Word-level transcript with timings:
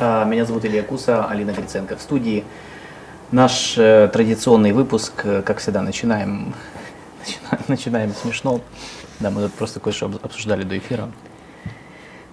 А, 0.00 0.24
Меня 0.24 0.44
зовут 0.44 0.64
Илья 0.64 0.82
Куса, 0.82 1.24
Алина 1.26 1.52
Гриценко 1.52 1.96
в 1.96 2.02
студии. 2.02 2.44
Наш 3.30 3.74
э, 3.78 4.08
традиционный 4.12 4.72
выпуск, 4.72 5.12
э, 5.24 5.42
как 5.42 5.58
всегда, 5.58 5.82
начинаем, 5.82 6.54
начинаем, 7.20 7.64
начинаем 7.68 8.14
смешно. 8.14 8.60
Да, 9.20 9.30
мы 9.30 9.42
тут 9.42 9.54
просто 9.54 9.80
кое-что 9.80 10.06
об- 10.06 10.24
обсуждали 10.24 10.62
до 10.64 10.76
эфира. 10.78 11.08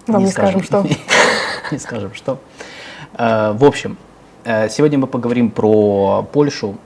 Вам 0.06 0.24
не 0.24 0.30
скажем, 0.30 0.62
что. 0.62 0.84
Не 1.70 1.78
скажем, 1.78 2.12
что. 2.14 2.38
Э, 3.14 3.52
В 3.52 3.64
общем, 3.64 3.96
э, 4.44 4.68
сегодня 4.68 4.98
мы 4.98 5.06
поговорим 5.06 5.50
про 5.50 6.22
Польшу. 6.32 6.76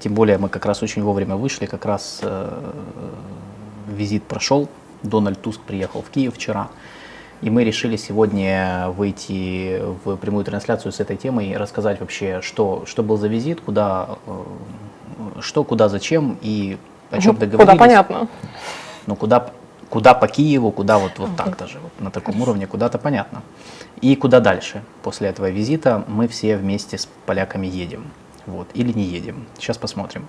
Тем 0.00 0.14
более 0.14 0.38
мы 0.38 0.48
как 0.48 0.64
раз 0.66 0.82
очень 0.82 1.02
вовремя 1.02 1.36
вышли, 1.36 1.66
как 1.66 1.84
раз 1.84 2.22
визит 3.88 4.24
прошел. 4.24 4.68
Дональд 5.02 5.40
Туск 5.40 5.60
приехал 5.60 6.02
в 6.02 6.10
Киев 6.10 6.34
вчера. 6.34 6.68
И 7.42 7.50
мы 7.50 7.64
решили 7.64 7.96
сегодня 7.96 8.88
выйти 8.96 9.82
в 10.04 10.16
прямую 10.16 10.44
трансляцию 10.44 10.92
с 10.92 11.00
этой 11.00 11.16
темой 11.16 11.48
и 11.50 11.56
рассказать 11.56 12.00
вообще, 12.00 12.40
что, 12.42 12.84
что 12.86 13.02
был 13.02 13.18
за 13.18 13.28
визит, 13.28 13.60
куда, 13.60 14.18
э, 14.26 14.42
что, 15.40 15.62
куда, 15.64 15.88
зачем 15.88 16.38
и 16.40 16.78
о 17.10 17.20
чем 17.20 17.36
договорились. 17.36 17.70
Куда 17.70 17.76
понятно. 17.78 18.28
Ну, 19.06 19.16
куда, 19.16 19.50
куда 19.90 20.14
по 20.14 20.28
Киеву, 20.28 20.70
куда 20.72 20.98
вот, 20.98 21.18
вот 21.18 21.36
так 21.36 21.56
даже, 21.58 21.78
вот 21.78 21.92
на 22.00 22.10
таком 22.10 22.40
уровне, 22.40 22.66
куда-то 22.66 22.98
понятно. 22.98 23.42
И 24.00 24.16
куда 24.16 24.40
дальше 24.40 24.82
после 25.02 25.28
этого 25.28 25.50
визита 25.50 26.04
мы 26.08 26.28
все 26.28 26.56
вместе 26.56 26.98
с 26.98 27.08
поляками 27.26 27.66
едем. 27.66 28.04
Вот, 28.46 28.68
или 28.74 28.92
не 28.92 29.04
едем. 29.04 29.46
Сейчас 29.58 29.76
посмотрим. 29.76 30.26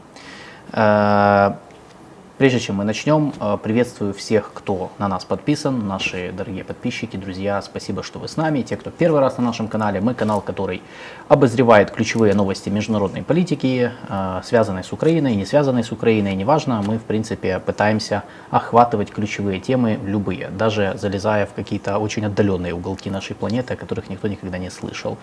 Прежде 2.37 2.59
чем 2.59 2.75
мы 2.75 2.83
начнем, 2.83 3.33
э, 3.39 3.57
приветствую 3.63 4.13
всех, 4.13 4.51
кто 4.53 4.91
на 4.99 5.07
нас 5.07 5.25
подписан, 5.25 5.87
наши 5.87 6.31
дорогие 6.31 6.63
подписчики, 6.63 7.17
друзья, 7.17 7.59
спасибо, 7.63 8.03
что 8.03 8.19
вы 8.19 8.27
с 8.27 8.37
нами. 8.37 8.61
Те, 8.61 8.77
кто 8.77 8.91
первый 8.91 9.21
раз 9.21 9.39
на 9.39 9.43
нашем 9.45 9.67
канале, 9.67 10.01
мы 10.01 10.13
канал, 10.13 10.41
который 10.41 10.83
обозревает 11.29 11.89
ключевые 11.89 12.35
новости 12.35 12.69
международной 12.69 13.23
политики, 13.23 13.91
э, 14.07 14.41
связанные 14.43 14.83
с 14.83 14.93
Украиной, 14.93 15.35
не 15.35 15.47
связанные 15.47 15.83
с 15.83 15.91
Украиной, 15.91 16.35
неважно. 16.35 16.83
Мы, 16.85 16.99
в 16.99 17.05
принципе, 17.05 17.57
пытаемся 17.57 18.21
охватывать 18.51 19.09
ключевые 19.09 19.59
темы 19.59 19.97
любые, 20.05 20.49
даже 20.49 20.95
залезая 20.95 21.47
в 21.47 21.53
какие-то 21.53 21.97
очень 21.97 22.23
отдаленные 22.23 22.75
уголки 22.75 23.09
нашей 23.09 23.35
планеты, 23.35 23.73
о 23.73 23.77
которых 23.77 24.11
никто 24.11 24.27
никогда 24.27 24.59
не 24.59 24.69
слышал. 24.69 25.17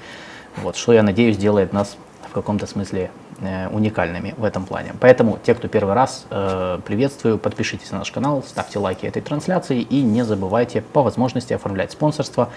Вот, 0.57 0.75
что, 0.75 0.93
я 0.93 1.05
надеюсь, 1.05 1.37
делает 1.37 1.73
нас 1.73 1.97
в 2.29 2.33
каком-то 2.33 2.67
смысле 2.67 3.13
уникальными 3.73 4.35
в 4.37 4.45
этом 4.45 4.65
плане. 4.65 4.95
Поэтому 5.01 5.39
те, 5.43 5.55
кто 5.55 5.69
первый 5.69 5.95
раз, 5.95 6.27
э, 6.31 6.81
приветствую, 6.85 7.39
подпишитесь 7.39 7.91
на 7.91 7.99
наш 7.99 8.11
канал, 8.11 8.43
ставьте 8.47 8.79
лайки 8.79 9.07
этой 9.07 9.23
трансляции 9.23 9.81
и 9.81 10.03
не 10.03 10.25
забывайте 10.25 10.83
по 10.83 11.03
возможности 11.03 11.53
оформлять 11.53 11.93
спонсорство 11.93 12.51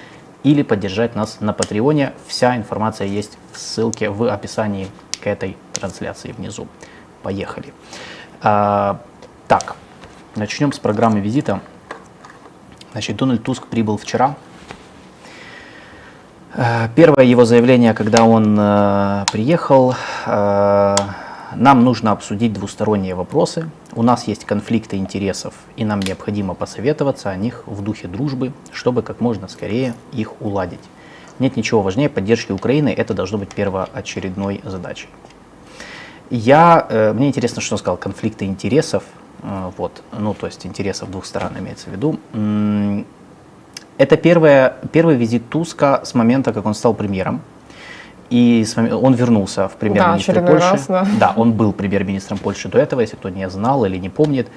или 0.44 0.64
поддержать 0.64 1.16
нас 1.16 1.40
на 1.40 1.54
Патреоне. 1.54 2.14
Вся 2.28 2.56
информация 2.56 3.08
есть 3.08 3.38
в 3.54 3.58
ссылке 3.58 4.10
в 4.10 4.32
описании 4.32 4.88
к 5.22 5.28
этой 5.28 5.58
трансляции 5.74 6.32
внизу. 6.32 6.68
Поехали. 7.24 7.74
А, 8.42 9.02
так, 9.48 9.76
начнем 10.36 10.72
с 10.72 10.80
программы 10.80 11.20
визита. 11.20 11.62
Значит, 12.92 13.18
Дональд 13.18 13.44
Туск 13.44 13.68
прибыл 13.68 13.98
вчера 13.98 14.36
Э, 14.38 14.47
Первое 16.96 17.26
его 17.26 17.46
заявление, 17.46 17.94
когда 17.94 18.24
он 18.24 18.58
э, 18.58 19.26
приехал, 19.32 19.94
э, 20.26 20.96
нам 21.56 21.84
нужно 21.84 22.12
обсудить 22.12 22.54
двусторонние 22.54 23.16
вопросы. 23.16 23.70
У 23.94 24.02
нас 24.02 24.28
есть 24.28 24.46
конфликты 24.46 24.98
интересов, 24.98 25.54
и 25.76 25.86
нам 25.86 26.00
необходимо 26.00 26.54
посоветоваться 26.54 27.30
о 27.30 27.36
них 27.36 27.64
в 27.66 27.82
духе 27.84 28.08
дружбы, 28.08 28.54
чтобы 28.72 29.02
как 29.02 29.22
можно 29.22 29.48
скорее 29.48 29.94
их 30.14 30.42
уладить. 30.42 30.80
Нет 31.40 31.58
ничего 31.58 31.82
важнее 31.82 32.10
поддержки 32.10 32.52
Украины, 32.52 32.90
это 32.90 33.14
должно 33.14 33.38
быть 33.38 33.50
первоочередной 33.50 34.62
задачей. 34.64 35.10
Я, 36.30 36.86
э, 36.90 37.14
мне 37.14 37.28
интересно, 37.28 37.62
что 37.62 37.76
он 37.76 37.80
сказал, 37.80 37.98
конфликты 37.98 38.46
интересов, 38.46 39.04
э, 39.44 39.72
вот, 39.78 40.02
ну, 40.12 40.34
то 40.34 40.48
есть 40.48 40.66
интересов 40.66 41.12
двух 41.12 41.26
сторон 41.26 41.58
имеется 41.58 41.90
в 41.90 41.94
виду. 41.94 42.20
Это 43.98 44.18
первое, 44.18 44.76
первый 44.92 45.16
визит 45.16 45.50
Туска 45.50 46.02
с 46.04 46.14
момента, 46.14 46.54
как 46.54 46.66
он 46.66 46.74
стал 46.74 46.94
премьером. 46.94 47.42
И 48.30 48.66
он 48.76 49.14
вернулся 49.14 49.68
в 49.68 49.76
премьер-министр 49.78 50.32
очередной 50.32 50.52
Польши. 50.52 50.72
раз, 50.72 50.88
да. 50.88 51.08
Да, 51.20 51.34
он 51.36 51.54
был 51.54 51.72
премьер-министром 51.72 52.38
Польши 52.38 52.68
до 52.68 52.78
этого, 52.78 53.00
если 53.02 53.16
кто 53.16 53.30
не 53.30 53.50
знал 53.50 53.86
или 53.86 53.98
не 53.98 54.10
помнит. 54.10 54.48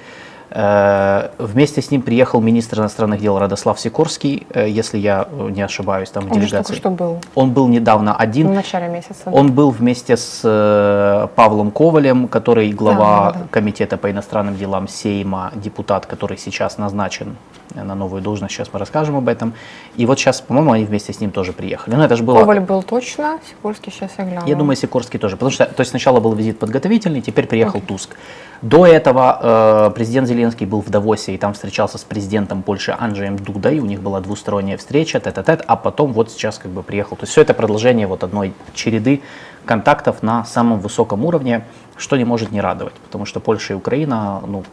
Э, 0.51 1.29
Вместе 1.37 1.81
с 1.81 1.91
ним 1.91 2.01
приехал 2.01 2.41
министр 2.41 2.79
иностранных 2.79 3.21
дел 3.21 3.39
Радослав 3.39 3.79
Сикорский, 3.79 4.45
э, 4.53 4.67
если 4.69 4.97
я 4.97 5.27
э, 5.31 5.49
не 5.49 5.61
ошибаюсь, 5.61 6.09
там 6.09 6.27
в 6.27 6.31
Он 6.33 6.39
делегации. 6.39 6.75
что 6.75 6.89
был. 6.89 7.19
Он 7.35 7.51
был 7.51 7.67
недавно 7.69 8.15
один. 8.15 8.49
В 8.49 8.53
начале 8.53 8.89
месяца. 8.89 9.29
Он 9.31 9.53
был 9.53 9.71
вместе 9.71 10.17
с 10.17 11.29
Павлом 11.35 11.71
Ковалем, 11.71 12.27
который 12.27 12.71
глава 12.71 13.27
Да, 13.27 13.31
да, 13.31 13.39
да. 13.39 13.47
комитета 13.49 13.97
по 13.97 14.11
иностранным 14.11 14.57
делам 14.57 14.87
Сейма, 14.87 15.51
депутат, 15.55 16.05
который 16.05 16.37
сейчас 16.37 16.77
назначен 16.77 17.37
на 17.73 17.95
новую 17.95 18.21
должность. 18.21 18.53
Сейчас 18.53 18.69
мы 18.73 18.79
расскажем 18.79 19.15
об 19.15 19.29
этом. 19.29 19.53
И 19.95 20.05
вот 20.05 20.19
сейчас, 20.19 20.41
по-моему, 20.41 20.73
они 20.73 20.83
вместе 20.85 21.13
с 21.13 21.21
ним 21.21 21.31
тоже 21.31 21.53
приехали. 21.53 21.95
Ну, 21.95 22.03
это 22.03 22.15
же 22.17 22.23
было... 22.23 22.39
Коваль 22.39 22.59
был 22.59 22.83
точно, 22.83 23.39
Сикорский 23.49 23.91
сейчас 23.91 24.11
я 24.17 24.25
гляну. 24.25 24.47
Я 24.47 24.55
думаю, 24.55 24.75
Сикорский 24.75 25.19
тоже. 25.19 25.35
Потому 25.37 25.51
что 25.51 25.65
то 25.65 25.79
есть 25.79 25.91
сначала 25.91 26.19
был 26.19 26.33
визит 26.33 26.59
подготовительный, 26.59 27.21
теперь 27.21 27.47
приехал 27.47 27.79
Туск. 27.79 28.17
До 28.61 28.85
этого 28.85 29.39
э, 29.87 29.91
президент 29.95 30.27
Зеленский 30.27 30.40
был 30.65 30.81
в 30.81 30.89
Давосе 30.89 31.33
и 31.33 31.37
там 31.37 31.53
встречался 31.53 31.97
с 31.97 32.03
президентом 32.03 32.63
Польши 32.63 32.95
Анджеем 32.97 33.37
Дудой. 33.37 33.79
У 33.79 33.85
них 33.85 34.01
была 34.01 34.19
двусторонняя 34.19 34.77
встреча, 34.77 35.19
тет-а-тет, 35.19 35.63
а 35.67 35.75
потом 35.75 36.13
вот 36.13 36.31
сейчас 36.31 36.57
как 36.57 36.71
бы 36.71 36.83
приехал. 36.83 37.15
То 37.15 37.23
есть 37.23 37.31
все 37.31 37.41
это 37.41 37.53
продолжение 37.53 38.07
вот 38.07 38.23
одной 38.23 38.53
череды 38.73 39.21
контактов 39.65 40.23
на 40.23 40.43
самом 40.45 40.79
высоком 40.79 41.25
уровне, 41.25 41.65
что 41.97 42.17
не 42.17 42.25
может 42.25 42.51
не 42.51 42.61
радовать. 42.61 42.93
Потому 42.93 43.25
что 43.25 43.39
Польша 43.39 43.73
и 43.73 43.75
Украина, 43.75 44.41
ну, 44.45 44.63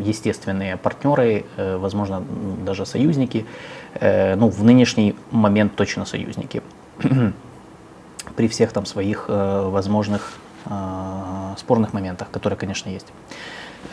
естественные 0.00 0.76
партнеры, 0.76 1.44
э, 1.56 1.76
возможно, 1.76 2.22
даже 2.64 2.86
союзники. 2.86 3.46
Э, 3.94 4.36
ну, 4.36 4.48
в 4.48 4.62
нынешний 4.62 5.16
момент 5.30 5.74
точно 5.76 6.04
союзники 6.04 6.62
при 8.36 8.48
всех 8.48 8.72
там 8.72 8.86
своих 8.86 9.26
э, 9.28 9.68
возможных 9.68 10.38
спорных 11.56 11.92
моментах, 11.92 12.28
которые, 12.32 12.58
конечно, 12.58 12.90
есть. 12.90 13.06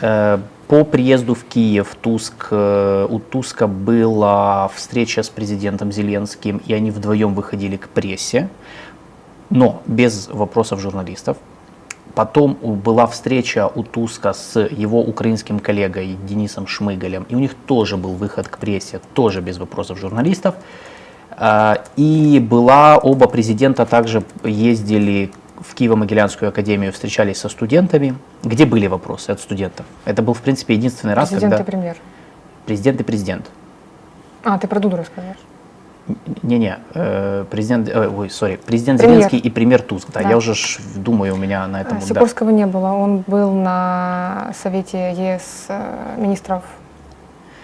Э, 0.00 0.38
По 0.66 0.84
приезду 0.84 1.34
в 1.34 1.44
Киев 1.44 1.94
Туск, 2.00 2.48
э, 2.50 3.06
у 3.10 3.18
Туска 3.18 3.66
была 3.66 4.68
встреча 4.68 5.22
с 5.22 5.28
президентом 5.28 5.92
Зеленским, 5.92 6.62
и 6.66 6.72
они 6.72 6.90
вдвоем 6.90 7.34
выходили 7.34 7.76
к 7.76 7.88
прессе, 7.88 8.48
но 9.50 9.82
без 9.86 10.28
вопросов 10.28 10.80
журналистов. 10.80 11.36
Потом 12.14 12.54
была 12.54 13.06
встреча 13.06 13.68
у 13.74 13.82
Туска 13.82 14.32
с 14.32 14.58
его 14.58 15.00
украинским 15.00 15.58
коллегой 15.58 16.16
Денисом 16.26 16.66
Шмыгалем, 16.66 17.26
и 17.28 17.34
у 17.34 17.38
них 17.38 17.54
тоже 17.66 17.96
был 17.96 18.12
выход 18.12 18.48
к 18.48 18.58
прессе, 18.58 19.00
тоже 19.14 19.40
без 19.40 19.58
вопросов 19.58 19.98
журналистов. 19.98 20.54
А, 21.30 21.82
И 21.96 22.38
была, 22.40 22.96
оба 22.96 23.26
президента 23.26 23.84
также 23.84 24.22
ездили 24.44 25.30
в 25.60 25.74
Киево-Могилянскую 25.74 26.48
академию, 26.48 26.92
встречались 26.92 27.38
со 27.38 27.48
студентами, 27.48 28.14
где 28.42 28.64
были 28.66 28.86
вопросы 28.86 29.30
от 29.30 29.40
студентов. 29.40 29.86
Это 30.04 30.22
был, 30.22 30.34
в 30.34 30.40
принципе, 30.40 30.74
единственный 30.74 31.14
раз, 31.14 31.28
Президент 31.30 31.54
когда 31.54 31.62
и 31.62 31.66
премьер. 31.66 31.96
президент 32.66 33.00
и 33.00 33.04
президент. 33.04 33.50
А, 34.42 34.58
ты 34.58 34.66
про 34.68 34.80
Дуду 34.80 34.96
расскажешь. 34.96 35.36
Не-не, 36.42 36.78
э, 36.92 37.46
президент, 37.50 37.88
э, 37.88 38.08
ой, 38.08 38.28
сори, 38.28 38.60
президент 38.66 39.00
Премьер. 39.00 39.16
Зеленский 39.20 39.38
и 39.38 39.50
премьер 39.50 39.80
Туск. 39.80 40.08
Да, 40.12 40.20
Да. 40.22 40.28
я 40.28 40.36
уже 40.36 40.54
ж 40.54 40.78
думаю, 40.96 41.32
у 41.34 41.38
меня 41.38 41.66
на 41.66 41.80
этом... 41.80 41.96
А, 41.96 42.00
вот, 42.00 42.08
да. 42.08 42.14
Сикорского 42.14 42.50
не 42.50 42.66
было. 42.66 42.88
Он 42.92 43.24
был 43.26 43.52
на 43.52 44.52
совете 44.62 45.12
ЕС 45.12 45.64
э, 45.68 46.16
министров 46.18 46.62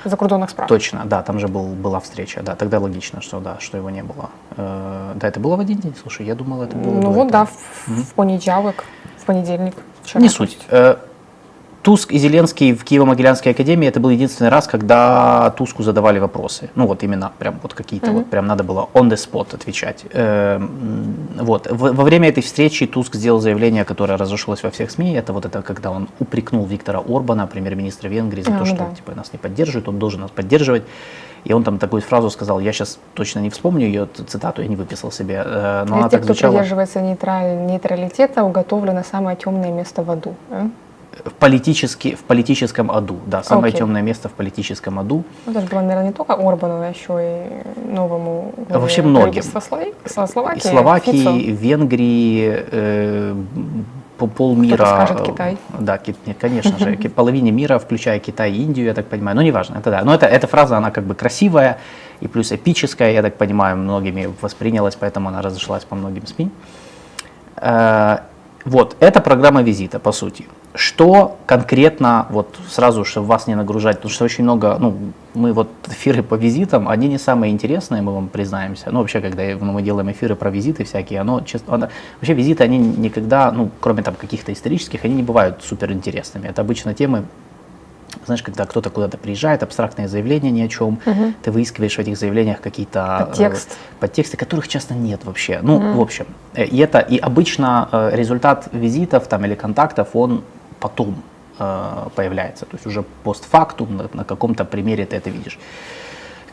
закордонных 0.05 0.50
справ. 0.50 0.69
Точно, 0.69 1.02
да, 1.05 1.23
там 1.23 1.38
же 1.38 1.49
был, 1.49 1.67
была 1.67 2.00
встреча, 2.00 2.43
да, 2.43 2.55
тогда 2.55 2.79
логично, 2.79 3.20
что 3.20 3.41
да, 3.41 3.56
что 3.61 3.76
его 3.76 3.91
не 3.91 4.02
было. 4.02 4.31
Э, 4.56 5.12
да, 5.17 5.29
это 5.29 5.41
было 5.41 5.56
в 5.56 5.61
один 5.61 5.79
день, 5.79 5.94
слушай, 6.00 6.26
я 6.26 6.35
думал, 6.35 6.62
это 6.62 6.76
было 6.76 7.00
Ну 7.00 7.11
вот, 7.11 7.31
да, 7.31 7.47
в, 7.47 7.52
в 7.87 8.14
понедельник, 8.14 8.85
в 9.19 9.25
понедельник. 9.25 9.75
вчера. 10.02 10.20
Не 10.20 10.29
суть. 10.29 10.58
Э, 10.69 10.97
Туск 11.82 12.12
и 12.12 12.19
Зеленский 12.19 12.75
в 12.75 12.85
Киево-Могилянской 12.85 13.53
академии 13.53 13.88
это 13.88 14.00
был 14.00 14.11
единственный 14.11 14.50
раз, 14.50 14.67
когда 14.67 15.50
Туску 15.56 15.82
задавали 15.82 16.19
вопросы. 16.19 16.69
Ну 16.75 16.87
вот 16.87 17.03
именно 17.03 17.32
прям 17.38 17.59
вот 17.62 17.73
какие-то 17.73 18.12
вот 18.12 18.27
прям 18.29 18.47
надо 18.47 18.65
было 18.65 18.91
on 18.93 19.09
the 19.09 19.17
spot 19.17 19.55
отвечать. 19.55 20.05
Э, 20.12 20.61
вот 21.41 21.67
В- 21.71 21.93
во 21.94 22.05
время 22.05 22.29
этой 22.29 22.43
встречи 22.43 22.87
Туск 22.87 23.15
сделал 23.15 23.41
заявление, 23.41 23.85
которое 23.87 24.19
разошлось 24.19 24.62
во 24.62 24.71
всех 24.71 24.91
СМИ. 24.91 25.15
Это 25.15 25.32
вот 25.32 25.47
это 25.47 25.62
когда 25.62 25.91
он 25.91 26.09
упрекнул 26.19 26.67
Виктора 26.67 26.99
Орбана, 27.00 27.47
премьер-министра 27.47 28.09
Венгрии, 28.09 28.43
за 28.43 28.55
А, 28.55 28.59
то, 28.59 28.65
что 28.67 28.76
да. 28.76 28.94
типа 28.94 29.12
нас 29.17 29.33
не 29.33 29.38
поддерживает, 29.38 29.88
он 29.88 29.99
должен 29.99 30.21
нас 30.21 30.31
поддерживать. 30.31 30.83
И 31.44 31.55
он 31.55 31.65
там 31.65 31.79
такую 31.79 32.03
фразу 32.03 32.29
сказал, 32.29 32.61
я 32.61 32.73
сейчас 32.75 32.99
точно 33.15 33.38
не 33.41 33.49
вспомню 33.49 33.87
ее 33.87 34.06
цитату, 34.26 34.61
я 34.61 34.69
не 34.69 34.76
выписал 34.76 35.11
себе, 35.11 35.43
э, 35.43 35.85
но 35.85 35.87
Для 35.87 35.94
она 35.94 36.03
тех, 36.03 36.11
так 36.11 36.21
кто 36.25 36.35
звучала. 36.35 36.53
придерживается 36.53 37.00
нейтраль- 37.00 37.65
нейтралитета, 37.65 38.44
уготовлено 38.44 39.03
самое 39.11 39.35
темное 39.38 39.73
место 39.73 40.03
в 40.03 40.11
аду. 40.11 40.35
э? 40.50 40.67
В, 41.25 41.33
политически, 41.33 42.15
в 42.15 42.23
политическом 42.23 42.91
аду, 42.91 43.19
да, 43.27 43.43
самое 43.43 43.71
Окей. 43.71 43.81
темное 43.81 44.03
место 44.03 44.29
в 44.29 44.33
политическом 44.33 44.99
аду. 44.99 45.25
Ну, 45.47 45.53
это 45.53 45.61
же 45.61 45.67
было, 45.67 45.81
наверное, 45.81 46.07
не 46.07 46.12
только 46.12 46.35
Орбану, 46.35 46.81
а 46.81 46.89
еще 46.89 47.19
и 47.21 47.93
новому 47.93 48.55
А 48.71 48.79
вообще 48.79 49.03
многим. 49.03 49.43
Словакии, 49.43 50.61
Словакии, 50.61 51.12
Фицо. 51.12 51.37
Венгрии, 51.37 52.65
э, 52.71 53.35
по 54.21 54.27
полмира. 54.27 54.87
скажет 54.87 55.21
э, 55.21 55.25
Китай. 55.25 55.59
Да, 55.79 55.99
конечно 56.41 56.79
же, 56.79 56.97
половине 57.17 57.51
мира, 57.51 57.79
включая 57.79 58.19
Китай 58.19 58.53
и 58.53 58.62
Индию, 58.62 58.87
я 58.87 58.95
так 58.95 59.07
понимаю. 59.07 59.37
Но 59.37 59.43
неважно, 59.43 59.79
это 59.79 59.91
да. 59.91 60.05
Но 60.05 60.15
это, 60.15 60.27
эта 60.27 60.47
фраза, 60.47 60.77
она 60.77 60.91
как 60.91 61.05
бы 61.05 61.15
красивая 61.15 61.79
и 62.21 62.29
плюс 62.29 62.53
эпическая, 62.53 63.12
я 63.12 63.23
так 63.23 63.37
понимаю, 63.37 63.77
многими 63.77 64.29
воспринялась, 64.43 64.95
поэтому 64.95 65.29
она 65.29 65.43
разошлась 65.43 65.85
по 65.85 65.97
многим 65.97 66.27
СМИ. 66.27 66.51
Вот, 68.65 68.97
это 69.01 69.21
программа 69.21 69.62
визита, 69.62 69.99
по 69.99 70.12
сути. 70.12 70.47
Что 70.75 71.39
конкретно, 71.47 72.27
вот 72.31 72.57
сразу, 72.69 73.05
чтобы 73.05 73.27
вас 73.27 73.47
не 73.47 73.55
нагружать, 73.55 73.97
потому 73.97 74.12
что 74.12 74.25
очень 74.25 74.45
много, 74.45 74.77
ну, 74.79 74.97
мы 75.35 75.53
вот 75.53 75.69
эфиры 75.89 76.23
по 76.23 76.35
визитам, 76.35 76.89
они 76.89 77.09
не 77.09 77.19
самые 77.19 77.53
интересные, 77.53 78.03
мы 78.03 78.12
вам 78.15 78.29
признаемся. 78.29 78.91
Ну, 78.91 79.01
вообще, 79.01 79.21
когда 79.21 79.43
ну, 79.59 79.73
мы 79.73 79.83
делаем 79.83 80.11
эфиры 80.11 80.37
про 80.37 80.51
визиты 80.51 80.85
всякие, 80.85 81.21
оно, 81.21 81.41
честно, 81.41 81.75
оно- 81.75 81.89
вообще 82.21 82.35
визиты, 82.35 82.62
они 82.62 82.79
никогда, 82.79 83.51
ну, 83.51 83.71
кроме 83.81 84.03
там 84.03 84.15
каких-то 84.15 84.53
исторических, 84.53 85.05
они 85.05 85.15
не 85.15 85.23
бывают 85.23 85.62
супер 85.62 85.91
интересными. 85.93 86.47
Это 86.47 86.61
обычно 86.61 86.93
темы, 86.93 87.25
знаешь, 88.27 88.43
когда 88.43 88.67
кто-то 88.67 88.91
куда-то 88.91 89.19
приезжает, 89.19 89.63
абстрактные 89.63 90.09
заявления 90.09 90.51
ни 90.51 90.63
о 90.63 90.69
чем, 90.69 90.99
ты 91.43 91.51
выискиваешь 91.51 91.97
в 91.97 91.99
этих 91.99 92.17
заявлениях 92.17 92.61
какие-то 92.61 93.19
э, 93.21 93.27
Подтекст. 93.27 93.79
подтексты, 93.99 94.37
которых 94.37 94.69
часто 94.69 94.95
нет 94.95 95.25
вообще. 95.25 95.61
Ну, 95.63 95.97
в 95.97 96.01
общем, 96.01 96.27
э, 96.55 96.65
и 96.65 96.79
это 96.79 96.99
и 96.99 97.19
обычно 97.19 97.89
э, 97.93 98.11
результат 98.13 98.69
визитов 98.73 99.27
там 99.27 99.45
или 99.45 99.55
контактов 99.55 100.09
он 100.15 100.43
потом 100.81 101.23
э, 101.59 102.09
появляется, 102.15 102.67
то 102.67 102.77
есть 102.77 102.87
уже 102.87 103.03
постфактум 103.25 103.97
на, 103.97 104.09
на 104.13 104.25
каком-то 104.25 104.65
примере 104.65 105.07
ты 105.07 105.17
это 105.17 105.31
видишь. 105.31 105.59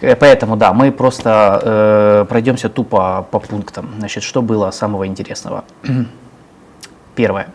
Э, 0.01 0.15
Поэтому 0.15 0.57
да, 0.57 0.73
мы 0.73 0.91
просто 0.91 1.61
э, 1.63 2.25
пройдемся 2.29 2.69
тупо 2.69 3.27
по 3.31 3.39
пунктам. 3.39 3.89
Значит, 3.99 4.23
что 4.23 4.41
было 4.41 4.71
самого 4.71 5.05
интересного? 5.07 5.63
Первое. 7.15 7.47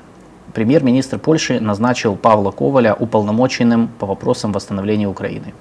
Премьер-министр 0.55 1.19
Польши 1.19 1.61
назначил 1.61 2.17
Павла 2.17 2.51
Коваля 2.51 2.95
уполномоченным 2.95 3.89
по 3.99 4.07
вопросам 4.07 4.53
восстановления 4.53 5.09
Украины. 5.09 5.55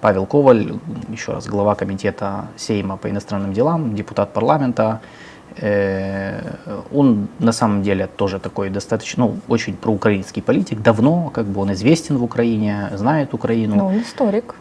Павел 0.00 0.26
Коваль, 0.26 0.74
еще 1.08 1.32
раз, 1.32 1.48
глава 1.48 1.74
комитета 1.74 2.46
Сейма 2.56 2.96
по 2.96 3.10
иностранным 3.10 3.52
делам, 3.52 3.96
депутат 3.96 4.32
парламента. 4.32 5.00
Э, 5.56 6.40
Он 6.92 7.26
на 7.40 7.52
самом 7.52 7.82
деле 7.82 8.06
тоже 8.06 8.38
такой 8.38 8.70
достаточно, 8.70 9.24
ну, 9.26 9.36
очень 9.48 9.76
проукраинский 9.76 10.42
политик, 10.42 10.80
давно, 10.82 11.30
как 11.34 11.46
бы 11.46 11.60
он 11.60 11.72
известен 11.72 12.18
в 12.18 12.22
Украине, 12.22 12.90
знает 12.94 13.34
Украину, 13.34 13.76
Ну, 13.76 13.86
он 13.86 14.00
историк. 14.02 14.54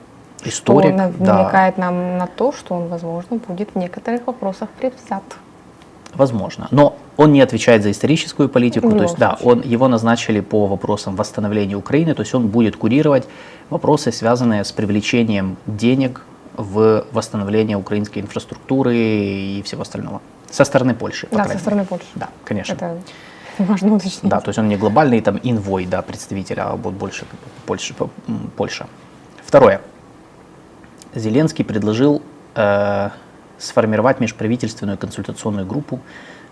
историк. 0.44 0.94
Что 0.96 1.14
да. 1.20 1.34
намекает 1.34 1.78
нам 1.78 2.18
на 2.18 2.26
то, 2.26 2.52
что 2.52 2.74
он, 2.76 2.88
возможно, 2.88 3.38
будет 3.48 3.70
в 3.76 3.78
некоторых 3.78 4.26
вопросах 4.26 4.70
предвзят. 4.70 5.24
Возможно. 6.18 6.68
Но 6.72 6.98
он 7.16 7.32
не 7.32 7.42
отвечает 7.42 7.84
за 7.84 7.92
историческую 7.92 8.50
политику. 8.50 8.92
То 8.92 9.04
есть, 9.04 9.18
да, 9.18 9.38
он, 9.44 9.62
его 9.62 9.88
назначили 9.88 10.40
по 10.40 10.66
вопросам 10.66 11.16
восстановления 11.16 11.76
Украины. 11.76 12.14
То 12.14 12.24
есть 12.24 12.34
он 12.34 12.48
будет 12.48 12.76
курировать 12.76 13.28
вопросы, 13.70 14.12
связанные 14.12 14.64
с 14.64 14.72
привлечением 14.72 15.58
денег 15.68 16.26
в 16.56 17.06
восстановление 17.12 17.78
украинской 17.78 18.20
инфраструктуры 18.20 18.96
и 18.96 19.62
всего 19.64 19.84
остального. 19.84 20.22
Со 20.50 20.64
стороны 20.64 20.96
Польши, 20.96 21.28
по 21.28 21.38
Да, 21.38 21.46
со 21.46 21.60
стороны 21.60 21.82
мере. 21.82 21.90
Польши. 21.90 22.06
Да, 22.16 22.30
конечно. 22.44 22.74
Это 22.74 22.98
важно 23.60 23.96
уточнить. 23.96 24.24
Да, 24.24 24.40
то 24.40 24.50
есть 24.50 24.60
он 24.60 24.68
не 24.68 24.78
глобальный 24.78 25.22
там 25.22 25.40
инвой, 25.44 25.86
да, 25.86 26.02
представитель, 26.02 26.60
а 26.60 26.76
вот 26.76 26.94
больше 26.94 27.26
Польша. 27.66 27.94
Польша. 28.56 28.88
Второе. 29.46 29.82
Зеленский 31.14 31.64
предложил 31.64 32.22
э, 32.56 33.10
сформировать 33.58 34.20
межправительственную 34.20 34.98
консультационную 34.98 35.66
группу, 35.66 36.00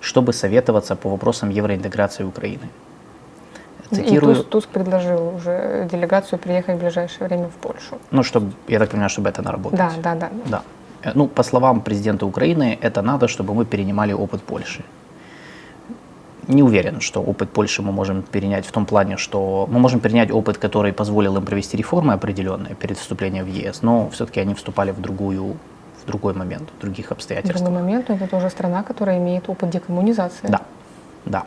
чтобы 0.01 0.33
советоваться 0.33 0.95
по 0.95 1.09
вопросам 1.09 1.49
евроинтеграции 1.49 2.23
Украины. 2.23 2.69
И 3.91 3.95
Цитирую, 3.95 4.35
Туск, 4.35 4.49
Туск 4.49 4.69
предложил 4.69 5.35
уже 5.35 5.87
делегацию 5.91 6.39
приехать 6.39 6.75
в 6.77 6.79
ближайшее 6.79 7.27
время 7.27 7.47
в 7.47 7.55
Польшу. 7.61 7.97
ну, 8.11 8.23
чтобы, 8.23 8.51
я 8.67 8.79
так 8.79 8.89
понимаю, 8.89 9.09
чтобы 9.09 9.29
это 9.29 9.41
наработать. 9.43 9.77
Да, 9.77 9.91
да, 10.03 10.15
да. 10.15 10.29
Да. 10.45 10.61
Э, 11.03 11.11
Ну, 11.15 11.27
по 11.27 11.43
словам 11.43 11.81
президента 11.81 12.25
Украины, 12.25 12.77
это 12.81 13.01
надо, 13.03 13.27
чтобы 13.27 13.53
мы 13.53 13.65
перенимали 13.65 14.13
опыт 14.13 14.41
Польши. 14.41 14.83
Не 16.47 16.63
уверен, 16.63 16.99
что 17.01 17.21
опыт 17.21 17.49
Польши 17.49 17.81
мы 17.81 17.91
можем 17.91 18.21
перенять 18.21 18.65
в 18.65 18.71
том 18.71 18.85
плане, 18.85 19.17
что 19.17 19.67
мы 19.71 19.79
можем 19.79 19.99
перенять 19.99 20.31
опыт, 20.31 20.57
который 20.57 20.91
позволил 20.93 21.37
им 21.37 21.45
провести 21.45 21.77
реформы 21.77 22.13
определенные 22.13 22.75
перед 22.75 22.97
вступлением 22.97 23.45
в 23.45 23.47
ЕС, 23.47 23.83
но 23.83 24.09
все-таки 24.09 24.41
они 24.41 24.53
вступали 24.53 24.91
в 24.91 24.99
другую 25.01 25.55
в 26.05 26.07
другой 26.07 26.33
момент, 26.33 26.69
в 26.77 26.81
других 26.81 27.07
В 27.07 27.11
обстоятельствах. 27.11 27.63
другой 27.63 27.81
момент, 27.81 28.09
но 28.09 28.15
это 28.15 28.27
тоже 28.27 28.49
страна, 28.49 28.83
которая 28.83 29.17
имеет 29.17 29.49
опыт 29.49 29.69
декоммунизации. 29.69 30.47
Да, 30.47 30.61
да. 31.25 31.43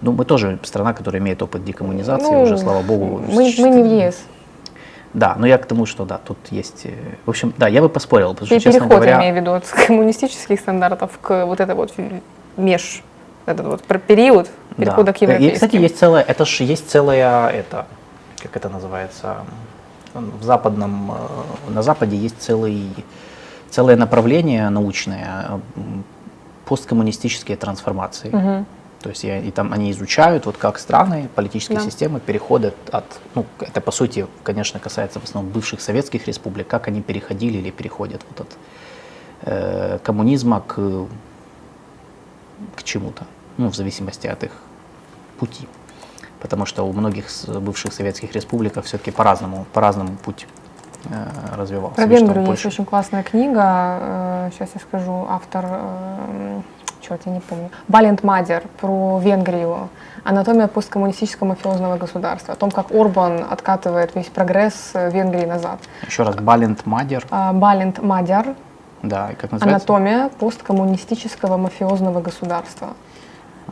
Ну, 0.00 0.12
мы 0.12 0.24
тоже 0.24 0.58
страна, 0.62 0.92
которая 0.94 1.20
имеет 1.20 1.42
опыт 1.42 1.64
декоммунизации, 1.64 2.24
Ну, 2.32 2.42
уже, 2.42 2.56
слава 2.58 2.82
богу. 2.82 3.20
Мы, 3.28 3.52
мы 3.58 3.68
не 3.70 3.82
в 3.82 3.86
ЕС. 4.08 4.18
Да, 5.12 5.34
но 5.38 5.46
я 5.46 5.58
к 5.58 5.66
тому, 5.66 5.86
что 5.86 6.04
да, 6.04 6.18
тут 6.18 6.38
есть... 6.50 6.86
э, 6.86 6.94
В 7.26 7.30
общем, 7.30 7.52
да, 7.58 7.68
я 7.68 7.80
бы 7.80 7.88
поспорил, 7.88 8.30
потому 8.30 8.46
что, 8.46 8.54
И 8.56 8.58
честно 8.58 8.72
переход, 8.80 8.90
говоря... 8.96 9.12
я 9.12 9.18
имею 9.18 9.34
в 9.34 9.36
виду, 9.38 9.52
от 9.52 9.64
коммунистических 9.86 10.58
стандартов 10.58 11.18
к 11.20 11.46
вот 11.46 11.60
это 11.60 11.74
вот 11.74 11.92
меж, 12.56 13.02
этот 13.46 13.66
вот 13.66 13.82
период 14.02 14.48
перехода 14.76 15.12
к 15.12 15.22
И, 15.22 15.24
европейским. 15.24 15.54
кстати, 15.54 15.76
есть 15.76 15.98
целая, 15.98 16.22
это 16.22 16.44
же 16.44 16.64
есть 16.64 16.90
целая, 16.90 17.48
это, 17.50 17.86
как 18.42 18.56
это 18.56 18.68
называется, 18.68 19.36
в 20.14 20.42
западном, 20.42 21.12
э, 21.12 21.70
на 21.70 21.82
Западе 21.82 22.16
есть 22.16 22.40
целый, 22.40 22.88
целое 23.74 23.96
направление 23.96 24.70
научное, 24.70 25.60
м, 25.76 26.04
посткоммунистические 26.64 27.56
трансформации. 27.56 28.30
Мгм. 28.30 28.66
То 29.00 29.10
есть 29.10 29.24
и 29.24 29.50
там 29.50 29.72
они 29.72 29.90
изучают, 29.90 30.46
вот 30.46 30.56
как 30.56 30.78
страны, 30.78 31.28
политические 31.34 31.78
Да. 31.78 31.84
системы 31.84 32.20
переходят 32.20 32.74
от, 32.92 33.04
ну, 33.34 33.44
это 33.60 33.80
по 33.80 33.90
сути, 33.90 34.26
конечно, 34.44 34.80
касается 34.80 35.20
в 35.20 35.24
основном 35.24 35.52
бывших 35.52 35.80
советских 35.80 36.26
республик, 36.28 36.68
как 36.68 36.88
они 36.88 37.02
переходили 37.02 37.58
или 37.58 37.70
переходят 37.70 38.22
вот 38.30 38.40
от 38.40 38.56
э, 39.42 39.98
коммунизма 40.04 40.60
к, 40.60 41.06
к 42.76 42.82
чему-то, 42.84 43.24
ну, 43.58 43.68
в 43.68 43.74
зависимости 43.74 44.28
от 44.28 44.44
их 44.44 44.52
пути. 45.38 45.66
Потому 46.40 46.64
что 46.66 46.84
у 46.84 46.92
многих 46.92 47.26
бывших 47.46 47.92
советских 47.92 48.32
республиках 48.32 48.84
все-таки 48.84 49.10
по-разному, 49.10 49.66
по-разному 49.72 50.16
путь 50.24 50.46
э, 50.46 50.63
развивался. 51.56 51.96
Про 51.96 52.06
Венгрию 52.06 52.50
есть 52.50 52.66
очень 52.66 52.84
классная 52.84 53.22
книга, 53.22 54.50
сейчас 54.52 54.70
я 54.74 54.80
скажу, 54.80 55.26
автор, 55.28 55.66
черт, 57.00 57.20
я 57.26 57.32
не 57.32 57.40
помню, 57.40 57.70
Балент 57.88 58.22
Мадер 58.22 58.62
про 58.80 59.18
Венгрию, 59.18 59.88
анатомия 60.24 60.66
посткоммунистического 60.66 61.48
мафиозного 61.48 61.96
государства, 61.96 62.54
о 62.54 62.56
том, 62.56 62.70
как 62.70 62.92
Орбан 62.92 63.44
откатывает 63.50 64.14
весь 64.14 64.26
прогресс 64.26 64.90
э, 64.94 65.10
Венгрии 65.10 65.44
назад. 65.44 65.80
Еще 66.06 66.22
раз, 66.22 66.36
Балент 66.36 66.86
Мадер, 66.86 67.26
Балент 67.52 68.02
Мадер, 68.02 68.54
да, 69.02 69.30
и 69.30 69.34
как 69.34 69.52
называется? 69.52 69.92
анатомия 69.92 70.30
посткоммунистического 70.38 71.58
мафиозного 71.58 72.20
государства. 72.20 72.88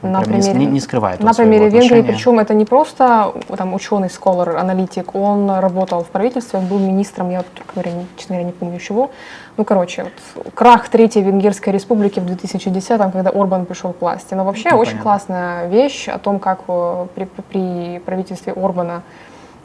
Он 0.03 0.23
прям 0.23 0.41
не- 0.41 0.53
не- 0.55 0.67
не 0.67 0.81
скрывает 0.81 1.21
на 1.21 1.33
примере 1.35 1.69
Венгрии, 1.69 2.03
причем 2.03 2.39
это 2.39 2.55
не 2.55 2.65
просто 2.65 3.33
там 3.57 3.75
ученый, 3.75 4.09
сколор, 4.11 4.57
аналитик, 4.57 5.15
он 5.15 5.51
работал 5.51 6.03
в 6.03 6.09
правительстве, 6.09 6.59
он 6.59 6.67
был 6.67 6.79
министром, 6.79 7.31
я, 7.31 7.45
говоря, 7.75 7.93
честно 8.17 8.37
говоря, 8.37 8.47
не 8.47 8.53
помню 8.53 8.79
чего. 8.79 9.11
Ну, 9.59 9.65
короче, 9.65 10.05
вот, 10.35 10.53
крах 10.55 10.89
Третьей 10.89 11.23
Венгерской 11.23 11.73
республики 11.73 12.21
в 12.21 12.25
2010-м, 12.27 13.13
когда 13.13 13.31
Орбан 13.31 13.67
пришел 13.67 13.93
к 13.93 14.01
власти. 14.01 14.33
Но 14.35 14.45
вообще 14.45 14.71
Ну, 14.71 14.79
очень 14.79 14.93
понятно. 14.93 15.03
классная 15.03 15.69
вещь 15.69 16.09
о 16.09 16.19
том, 16.19 16.39
как 16.39 16.61
э, 16.69 17.07
при, 17.15 17.25
при 17.51 17.99
правительстве 17.99 18.55
Орбана 18.55 19.03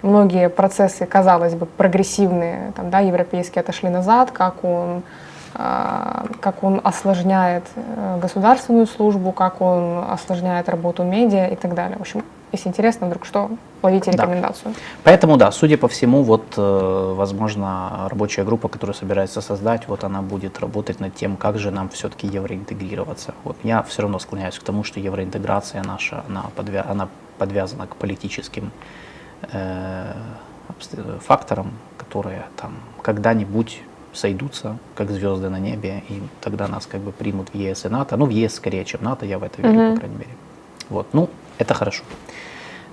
многие 0.02 0.50
процессы, 0.50 1.06
казалось 1.06 1.56
бы, 1.56 1.66
прогрессивные, 1.66 2.74
там, 2.76 2.90
да, 2.90 3.00
европейские 3.00 3.62
отошли 3.62 3.90
назад, 3.90 4.32
как 4.32 4.64
он 4.64 5.04
как 5.58 6.64
он 6.64 6.82
осложняет 6.84 7.64
э, 7.76 8.20
государственную 8.22 8.86
службу, 8.86 9.32
как 9.32 9.60
он 9.62 10.06
осложняет 10.10 10.70
работу 10.70 11.04
медиа 11.04 11.48
и 11.48 11.56
так 11.56 11.74
далее. 11.74 11.98
В 11.98 12.02
общем, 12.02 12.24
если 12.52 12.70
интересно, 12.70 13.08
вдруг 13.08 13.26
что, 13.26 13.50
ловите 13.82 14.12
Да. 14.12 14.24
рекомендацию. 14.24 14.74
Поэтому, 15.04 15.38
да, 15.38 15.52
судя 15.52 15.78
по 15.78 15.88
всему, 15.88 16.22
вот, 16.24 16.54
э, 16.58 17.14
возможно, 17.16 18.08
рабочая 18.10 18.44
группа, 18.44 18.68
которую 18.68 18.94
собирается 18.96 19.42
создать, 19.42 19.88
вот 19.88 20.04
она 20.04 20.22
будет 20.22 20.60
работать 20.60 21.00
над 21.00 21.16
тем, 21.16 21.38
как 21.38 21.58
же 21.58 21.72
нам 21.72 21.90
все-таки 21.90 22.28
евроинтегрироваться. 22.28 23.34
Вот 23.44 23.58
я 23.64 23.82
все 23.82 24.04
равно 24.04 24.20
склоняюсь 24.20 24.60
к 24.60 24.64
тому, 24.64 24.84
что 24.84 25.00
евроинтеграция 25.00 25.84
наша, 25.84 26.24
она, 26.30 26.46
подвя- 26.56 26.86
она 26.88 27.08
подвязана 27.40 27.88
к 27.88 27.96
политическим 27.96 28.72
э, 29.52 30.14
факторам, 31.20 31.72
которые 31.98 32.46
там 32.56 32.74
когда-нибудь 33.02 33.82
сойдутся, 34.18 34.78
как 34.96 35.12
звезды 35.12 35.50
на 35.50 35.60
небе, 35.60 36.04
и 36.10 36.22
тогда 36.42 36.68
нас 36.68 36.86
как 36.86 37.02
бы 37.02 37.12
примут 37.12 37.50
в 37.50 37.56
ЕС 37.56 37.86
и 37.86 37.90
НАТО. 37.90 38.18
Ну, 38.18 38.26
в 38.26 38.30
ЕС 38.30 38.56
скорее, 38.56 38.84
чем 38.86 39.04
НАТО, 39.04 39.26
я 39.26 39.38
в 39.40 39.44
это 39.44 39.62
верю, 39.62 39.74
Мгм. 39.80 39.94
по 39.94 40.00
крайней 40.00 40.18
мере. 40.18 40.30
Вот, 40.90 41.08
ну, 41.14 41.30
это 41.58 41.74
хорошо. 41.74 42.04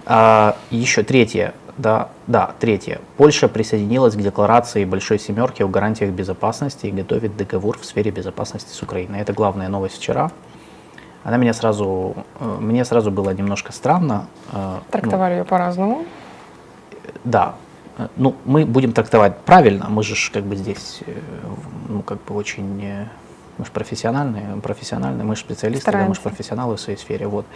А, 0.06 0.56
еще 0.70 1.02
третье, 1.02 1.54
да, 1.78 2.08
да, 2.26 2.50
третье. 2.60 3.00
Польша 3.16 3.48
присоединилась 3.48 4.14
к 4.14 4.18
декларации 4.18 4.84
Большой 4.84 5.18
Семерки 5.18 5.62
о 5.62 5.68
гарантиях 5.68 6.10
безопасности 6.12 6.86
и 6.86 6.90
готовит 6.90 7.36
договор 7.36 7.78
в 7.78 7.84
сфере 7.84 8.10
безопасности 8.10 8.72
с 8.72 8.82
Украиной. 8.82 9.20
Это 9.20 9.32
главная 9.32 9.68
новость 9.68 9.96
вчера. 9.96 10.30
Она 11.24 11.38
меня 11.38 11.54
сразу, 11.54 12.14
э, 12.40 12.56
мне 12.60 12.84
сразу 12.84 13.10
было 13.10 13.30
немножко 13.30 13.72
странно. 13.72 14.26
э, 14.52 14.56
ну, 14.74 14.80
Трактовали 14.90 15.34
ее 15.34 15.44
по-разному. 15.44 16.04
да, 17.24 17.54
ну, 18.16 18.34
мы 18.44 18.64
будем 18.64 18.92
трактовать 18.92 19.38
правильно, 19.38 19.88
мы 19.88 20.02
же 20.02 20.14
как 20.32 20.44
бы 20.44 20.56
здесь, 20.56 21.00
э, 21.06 21.12
ну, 21.88 22.02
как 22.02 22.22
бы 22.24 22.34
очень, 22.34 22.82
э, 22.82 23.08
мы 23.58 23.64
же 23.64 23.70
профессиональные, 23.70 24.56
профессиональные, 24.62 25.24
мы 25.24 25.36
же 25.36 25.42
специалисты, 25.42 25.92
да, 25.92 26.06
мы 26.06 26.14
же 26.14 26.20
профессионалы 26.20 26.76
в 26.76 26.80
своей 26.80 26.98
сфере, 26.98 27.26
вот. 27.26 27.46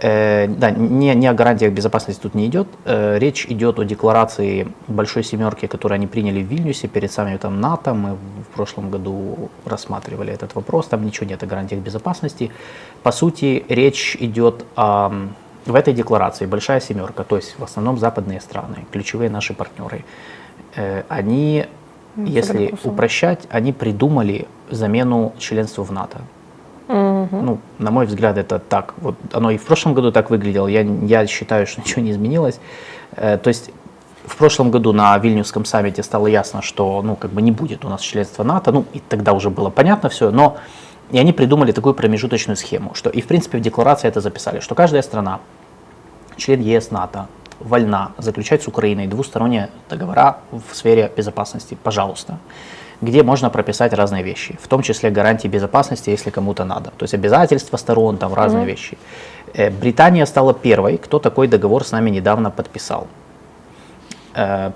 Э, 0.00 0.46
да, 0.46 0.70
не, 0.70 1.14
не 1.14 1.26
о 1.26 1.34
гарантиях 1.34 1.72
безопасности 1.72 2.22
тут 2.22 2.34
не 2.34 2.46
идет, 2.46 2.68
Э, 2.84 3.18
речь 3.18 3.46
идет 3.46 3.78
о 3.78 3.84
декларации 3.84 4.68
Большой 4.86 5.24
Семерки, 5.24 5.66
которую 5.66 5.96
они 5.96 6.06
приняли 6.06 6.42
в 6.42 6.46
Вильнюсе 6.46 6.88
перед 6.88 7.12
саммитом 7.12 7.60
НАТО, 7.60 7.94
мы 7.94 8.14
в 8.14 8.54
прошлом 8.54 8.90
году 8.90 9.50
рассматривали 9.64 10.32
этот 10.32 10.54
вопрос, 10.54 10.86
там 10.86 11.04
ничего 11.04 11.26
нет 11.26 11.42
о 11.42 11.46
гарантиях 11.46 11.82
безопасности. 11.82 12.50
По 13.02 13.12
сути, 13.12 13.64
речь 13.68 14.16
идет 14.20 14.64
о 14.76 15.10
в 15.70 15.74
этой 15.74 15.94
декларации 15.94 16.46
Большая 16.46 16.80
Семерка, 16.80 17.24
то 17.24 17.36
есть 17.36 17.58
в 17.58 17.64
основном 17.64 17.98
западные 17.98 18.40
страны, 18.40 18.86
ключевые 18.90 19.30
наши 19.30 19.54
партнеры, 19.54 20.04
э, 20.76 21.02
они, 21.08 21.66
М, 22.16 22.24
если 22.24 22.74
упрощать, 22.84 23.46
они 23.50 23.72
придумали 23.72 24.46
замену 24.70 25.32
членству 25.38 25.84
в 25.84 25.92
НАТО. 25.92 26.18
Мгм. 26.88 27.44
Ну, 27.44 27.58
на 27.78 27.90
мой 27.90 28.06
взгляд, 28.06 28.38
это 28.38 28.58
так. 28.58 28.94
Вот 28.98 29.14
оно 29.32 29.50
и 29.50 29.58
в 29.58 29.64
прошлом 29.64 29.94
году 29.94 30.10
так 30.10 30.30
выглядело. 30.30 30.66
Я, 30.68 30.80
я 30.82 31.26
считаю, 31.26 31.66
что 31.66 31.80
ничего 31.84 32.02
не 32.02 32.10
изменилось. 32.10 32.58
Э, 33.16 33.38
то 33.38 33.48
есть 33.48 33.70
в 34.26 34.36
прошлом 34.36 34.70
году 34.70 34.92
на 34.92 35.16
Вильнюсском 35.18 35.64
саммите 35.64 36.02
стало 36.02 36.26
ясно, 36.26 36.62
что 36.62 37.02
ну, 37.02 37.16
как 37.16 37.30
бы 37.30 37.42
не 37.42 37.52
будет 37.52 37.84
у 37.84 37.88
нас 37.88 38.00
членства 38.00 38.42
НАТО. 38.42 38.72
Ну, 38.72 38.84
и 38.92 39.00
тогда 39.00 39.32
уже 39.32 39.50
было 39.50 39.70
понятно 39.70 40.08
все. 40.08 40.30
Но 40.30 40.56
и 41.10 41.18
они 41.18 41.32
придумали 41.32 41.72
такую 41.72 41.94
промежуточную 41.94 42.56
схему, 42.56 42.92
что 42.94 43.10
и 43.10 43.20
в 43.20 43.26
принципе 43.26 43.58
в 43.58 43.60
декларации 43.60 44.08
это 44.08 44.20
записали, 44.20 44.60
что 44.60 44.74
каждая 44.74 45.02
страна, 45.02 45.40
член 46.38 46.60
ЕС 46.60 46.90
НАТО, 46.90 47.26
вольна 47.60 48.12
заключать 48.18 48.62
с 48.62 48.68
Украиной 48.68 49.06
двусторонние 49.06 49.68
договора 49.90 50.38
в 50.50 50.74
сфере 50.74 51.12
безопасности, 51.16 51.76
пожалуйста, 51.82 52.38
где 53.02 53.22
можно 53.22 53.50
прописать 53.50 53.92
разные 53.92 54.22
вещи, 54.22 54.58
в 54.62 54.68
том 54.68 54.82
числе 54.82 55.10
гарантии 55.10 55.48
безопасности, 55.48 56.10
если 56.10 56.30
кому-то 56.30 56.64
надо, 56.64 56.90
то 56.96 57.04
есть 57.04 57.14
обязательства 57.14 57.76
сторон, 57.76 58.16
там 58.16 58.34
разные 58.34 58.64
вещи. 58.64 58.96
Э, 59.54 59.70
Британия 59.70 60.26
стала 60.26 60.54
первой, 60.54 60.96
кто 60.98 61.18
такой 61.18 61.48
договор 61.48 61.84
с 61.84 61.92
нами 61.92 62.10
недавно 62.10 62.50
подписал. 62.50 63.06
Э, 64.34 64.72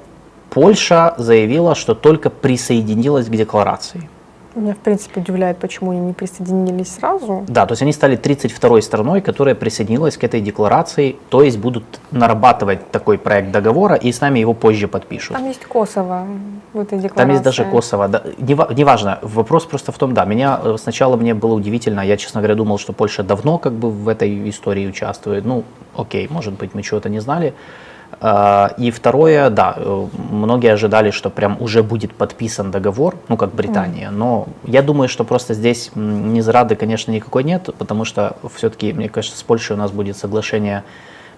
Польша 0.50 1.14
заявила, 1.18 1.74
что 1.74 1.94
только 1.94 2.30
присоединилась 2.30 3.26
к 3.26 3.30
декларации. 3.30 4.08
Меня, 4.54 4.74
в 4.74 4.78
принципе, 4.78 5.20
удивляет, 5.20 5.56
почему 5.56 5.92
они 5.92 6.00
не 6.00 6.12
присоединились 6.12 6.94
сразу. 6.94 7.44
Да, 7.48 7.64
то 7.64 7.72
есть 7.72 7.82
они 7.82 7.92
стали 7.92 8.18
32-й 8.18 8.82
страной, 8.82 9.22
которая 9.22 9.54
присоединилась 9.54 10.18
к 10.18 10.24
этой 10.24 10.42
декларации, 10.42 11.16
то 11.30 11.42
есть 11.42 11.58
будут 11.58 11.84
нарабатывать 12.10 12.90
такой 12.90 13.16
проект 13.16 13.50
договора 13.50 13.94
и 13.94 14.12
с 14.12 14.20
нами 14.20 14.40
его 14.40 14.52
позже 14.52 14.88
подпишут. 14.88 15.36
Там 15.36 15.46
есть 15.46 15.64
Косово 15.64 16.26
в 16.74 16.80
этой 16.80 16.98
декларации. 16.98 17.16
Там 17.16 17.30
есть 17.30 17.42
даже 17.42 17.64
Косово. 17.64 18.08
Да, 18.08 18.22
нева- 18.38 18.74
неважно, 18.74 19.18
вопрос 19.22 19.64
просто 19.64 19.90
в 19.90 19.96
том, 19.98 20.12
да, 20.12 20.26
меня 20.26 20.60
э, 20.62 20.76
сначала 20.78 21.16
мне 21.16 21.32
было 21.32 21.54
удивительно, 21.54 22.00
я, 22.00 22.18
честно 22.18 22.40
говоря, 22.40 22.54
думал, 22.54 22.78
что 22.78 22.92
Польша 22.92 23.22
давно 23.22 23.56
как 23.56 23.72
бы 23.72 23.90
в 23.90 24.06
этой 24.06 24.50
истории 24.50 24.86
участвует. 24.86 25.46
Ну, 25.46 25.64
окей, 25.96 26.28
может 26.30 26.52
быть, 26.54 26.74
мы 26.74 26.82
чего-то 26.82 27.08
не 27.08 27.20
знали. 27.20 27.54
А, 28.20 28.74
И 28.78 28.90
второе, 28.90 29.50
да, 29.50 29.74
э, 29.76 30.06
многие 30.30 30.72
ожидали, 30.72 31.10
что 31.10 31.30
прям 31.30 31.56
уже 31.60 31.82
будет 31.82 32.14
подписан 32.14 32.70
договор, 32.70 33.16
ну, 33.28 33.36
как 33.36 33.54
Британия, 33.54 34.10
но 34.10 34.46
я 34.64 34.82
думаю, 34.82 35.08
что 35.08 35.24
просто 35.24 35.54
здесь 35.54 35.90
м, 35.96 36.32
незрады, 36.32 36.76
конечно, 36.76 37.10
никакой 37.10 37.44
нет, 37.44 37.70
потому 37.78 38.04
что 38.04 38.36
все-таки, 38.54 38.92
мне 38.92 39.08
кажется, 39.08 39.38
с 39.38 39.42
Польшей 39.42 39.76
у 39.76 39.78
нас 39.78 39.90
будет 39.90 40.16
соглашение 40.16 40.84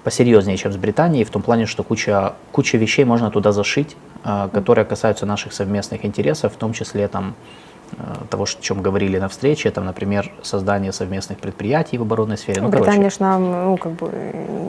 посерьезнее, 0.03 0.57
чем 0.59 0.73
с 0.73 0.77
Британией, 0.77 1.25
в 1.25 1.31
том 1.31 1.43
плане, 1.43 1.67
что 1.67 1.83
куча, 1.83 2.35
куча 2.53 2.77
вещей 2.77 3.05
можно 3.05 3.31
туда 3.31 3.53
зашить, 3.53 3.97
э, 4.25 4.49
которые 4.53 4.85
касаются 4.85 5.27
наших 5.27 5.53
совместных 5.53 6.05
интересов, 6.05 6.53
в 6.53 6.57
том 6.57 6.73
числе 6.73 7.09
там 7.09 7.35
того, 8.31 8.47
ш- 8.47 8.59
о 8.59 8.63
чем 8.63 8.83
говорили 8.83 9.19
на 9.19 9.29
встрече, 9.29 9.71
там, 9.71 9.85
например, 9.85 10.33
создание 10.43 10.93
совместных 10.93 11.39
предприятий 11.39 11.99
в 11.99 12.03
оборонной 12.03 12.37
сфере. 12.39 12.61
Ну, 12.63 12.69
Британия 12.69 12.99
короче, 13.11 13.17
нам 13.21 13.65
ну, 13.65 13.77
как 13.77 13.93
бы 13.93 14.11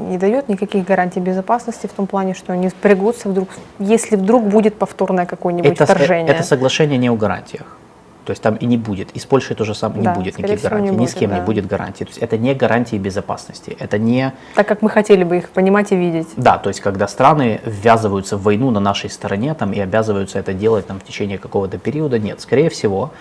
не 0.09 0.17
дает 0.17 0.49
никаких 0.49 0.85
гарантий 0.85 1.19
безопасности 1.19 1.87
в 1.87 1.91
том 1.93 2.07
плане, 2.07 2.33
что 2.33 2.53
они 2.53 2.69
спрягутся 2.69 3.29
вдруг, 3.29 3.49
если 3.79 4.15
вдруг 4.15 4.43
будет 4.43 4.75
повторное 4.75 5.25
какое-нибудь 5.25 5.71
это, 5.71 5.85
с- 5.85 5.89
вторжение. 5.89 6.33
это 6.33 6.43
соглашение 6.43 6.97
не 6.97 7.09
о 7.09 7.15
гарантиях. 7.15 7.77
То 8.25 8.31
есть 8.31 8.41
там 8.41 8.55
и 8.55 8.65
не 8.65 8.77
будет. 8.77 9.11
И 9.11 9.19
с 9.19 9.25
Польшей 9.25 9.55
тоже 9.55 9.75
самое 9.75 9.99
не 9.99 10.05
Да, 10.05 10.13
будет 10.15 10.33
скорее 10.33 10.53
никаких 10.53 10.63
не 10.63 10.69
гарантий. 10.69 10.91
Ни 10.91 11.05
с 11.05 11.09
будет, 11.09 11.19
кем 11.19 11.31
не 11.31 11.39
да. 11.39 11.45
будет 11.45 11.67
гарантий. 11.67 12.05
То 12.05 12.09
есть 12.09 12.17
это 12.17 12.37
не 12.37 12.53
гарантии 12.53 12.97
безопасности. 12.97 13.77
Это 13.79 13.97
не 13.99 14.33
Так 14.55 14.67
как 14.67 14.81
мы 14.81 14.89
хотели 14.89 15.23
бы 15.23 15.37
их 15.37 15.49
понимать 15.49 15.91
и 15.91 15.95
видеть. 15.95 16.27
Да, 16.35 16.57
то 16.57 16.69
есть 16.69 16.81
когда 16.81 17.07
страны 17.07 17.61
ввязываются 17.65 18.37
в 18.37 18.43
войну 18.43 18.71
на 18.71 18.79
нашей 18.79 19.09
стороне 19.09 19.53
там, 19.53 19.71
и 19.73 19.79
обязываются 19.79 20.39
это 20.39 20.53
делать 20.53 20.87
там, 20.87 20.99
в 20.99 21.03
течение 21.03 21.37
какого-то 21.37 21.77
периода, 21.77 22.17
нет. 22.19 22.41
Скорее 22.41 22.69
всего, 22.69 23.11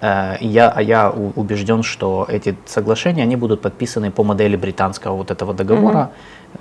э, 0.00 0.36
я, 0.40 0.70
а 0.70 0.80
я 0.80 1.10
убежден, 1.10 1.82
что 1.82 2.26
эти 2.28 2.56
соглашения 2.66 3.22
они 3.22 3.36
будут 3.36 3.60
подписаны 3.60 4.10
по 4.10 4.24
модели 4.24 4.56
британского 4.56 5.16
вот 5.16 5.30
этого 5.30 5.52
договора. 5.52 6.10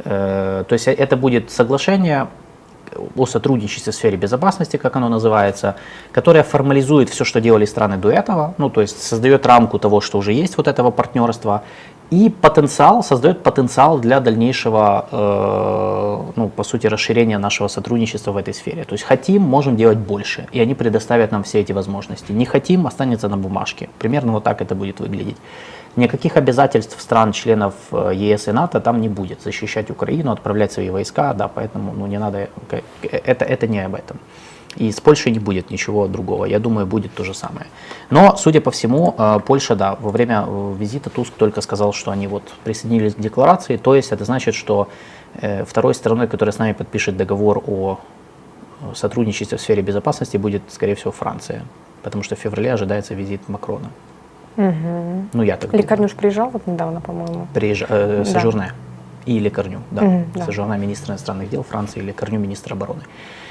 Э, 0.03 0.65
то 0.67 0.73
есть 0.73 0.87
это 0.87 1.15
будет 1.15 1.51
соглашение 1.51 2.27
о 3.15 3.25
сотрудничестве 3.25 3.91
в 3.91 3.95
сфере 3.95 4.17
безопасности, 4.17 4.77
как 4.77 4.95
оно 4.95 5.09
называется, 5.09 5.75
которое 6.11 6.43
формализует 6.43 7.09
все, 7.09 7.23
что 7.23 7.41
делали 7.41 7.65
страны 7.65 7.97
до 7.97 8.09
этого, 8.09 8.53
ну, 8.57 8.69
то 8.69 8.81
есть 8.81 9.01
создает 9.01 9.45
рамку 9.45 9.79
того, 9.79 10.01
что 10.01 10.17
уже 10.17 10.33
есть 10.33 10.57
вот 10.57 10.67
этого 10.67 10.91
партнерства, 10.91 11.63
и 12.13 12.29
потенциал, 12.29 13.03
создает 13.03 13.41
потенциал 13.41 13.97
для 13.97 14.19
дальнейшего, 14.19 15.05
э, 15.11 16.31
ну, 16.35 16.49
по 16.49 16.63
сути, 16.63 16.87
расширения 16.87 17.39
нашего 17.39 17.67
сотрудничества 17.67 18.31
в 18.31 18.37
этой 18.37 18.53
сфере. 18.53 18.83
То 18.83 18.93
есть 18.93 19.03
хотим, 19.03 19.41
можем 19.41 19.75
делать 19.75 19.97
больше, 19.97 20.47
и 20.51 20.59
они 20.59 20.75
предоставят 20.75 21.31
нам 21.31 21.43
все 21.43 21.61
эти 21.61 21.71
возможности. 21.71 22.31
Не 22.31 22.45
хотим, 22.45 22.85
останется 22.85 23.29
на 23.29 23.37
бумажке. 23.37 23.89
Примерно 23.99 24.33
вот 24.33 24.43
так 24.43 24.61
это 24.61 24.75
будет 24.75 24.99
выглядеть. 24.99 25.37
Никаких 25.95 26.37
обязательств 26.37 26.99
стран-членов 26.99 27.75
э, 27.91 28.13
ЕС 28.15 28.47
и 28.47 28.51
НАТО 28.51 28.79
там 28.79 28.99
не 28.99 29.09
будет. 29.09 29.43
Защищать 29.43 29.91
Украину, 29.91 30.31
отправлять 30.31 30.71
свои 30.71 30.89
войска, 30.89 31.33
да, 31.33 31.47
поэтому 31.47 31.93
ну, 31.93 32.07
не 32.07 32.17
надо, 32.17 32.49
это, 33.01 33.45
это 33.45 33.67
не 33.67 33.85
об 33.85 33.93
этом. 33.93 34.17
И 34.75 34.91
с 34.91 34.99
Польшей 34.99 35.31
не 35.31 35.37
будет 35.37 35.69
ничего 35.69 36.07
другого. 36.07 36.45
Я 36.45 36.57
думаю, 36.57 36.87
будет 36.87 37.13
то 37.13 37.23
же 37.23 37.35
самое. 37.35 37.67
Но, 38.09 38.35
судя 38.37 38.59
по 38.59 38.71
всему, 38.71 39.13
э, 39.15 39.39
Польша, 39.45 39.75
да, 39.75 39.95
во 40.01 40.09
время 40.09 40.45
э, 40.47 40.75
визита 40.79 41.11
Туск 41.11 41.33
только 41.37 41.61
сказал, 41.61 41.93
что 41.93 42.09
они 42.09 42.25
вот 42.25 42.43
присоединились 42.63 43.13
к 43.13 43.19
декларации. 43.19 43.77
То 43.77 43.93
есть 43.93 44.11
это 44.11 44.25
значит, 44.25 44.55
что 44.55 44.87
второй 45.65 45.95
стороной, 45.95 46.27
которая 46.27 46.53
с 46.53 46.59
нами 46.59 46.73
подпишет 46.73 47.17
договор 47.17 47.63
о 47.67 47.99
сотрудничестве 48.93 49.57
в 49.57 49.61
сфере 49.61 49.81
безопасности, 49.81 50.37
будет, 50.37 50.61
скорее 50.69 50.93
всего, 50.93 51.11
Франция. 51.11 51.63
Потому 52.03 52.23
что 52.23 52.35
в 52.35 52.39
феврале 52.39 52.73
ожидается 52.73 53.15
визит 53.15 53.49
Макрона. 53.49 53.89
Мгм. 54.55 55.29
Ну, 55.33 55.43
я 55.43 55.57
так 55.57 55.69
думаю. 55.71 55.83
Лекарнюш 55.83 56.11
приезжал 56.13 56.49
вот 56.49 56.67
недавно, 56.67 57.01
по-моему. 57.01 57.47
Приезж... 57.53 57.83
э, 57.89 58.17
Да. 58.19 58.25
Сожурне. 58.25 58.71
И 59.25 59.39
Лекарню, 59.39 59.79
да. 59.91 60.01
Мгм, 60.01 60.25
да. 60.35 60.45
Сожурне 60.45 60.77
министр 60.77 61.11
иностранных 61.11 61.49
дел 61.49 61.63
Франции 61.63 61.99
и 62.01 62.03
Лекарню 62.03 62.39
министр 62.39 62.73
обороны. 62.73 63.01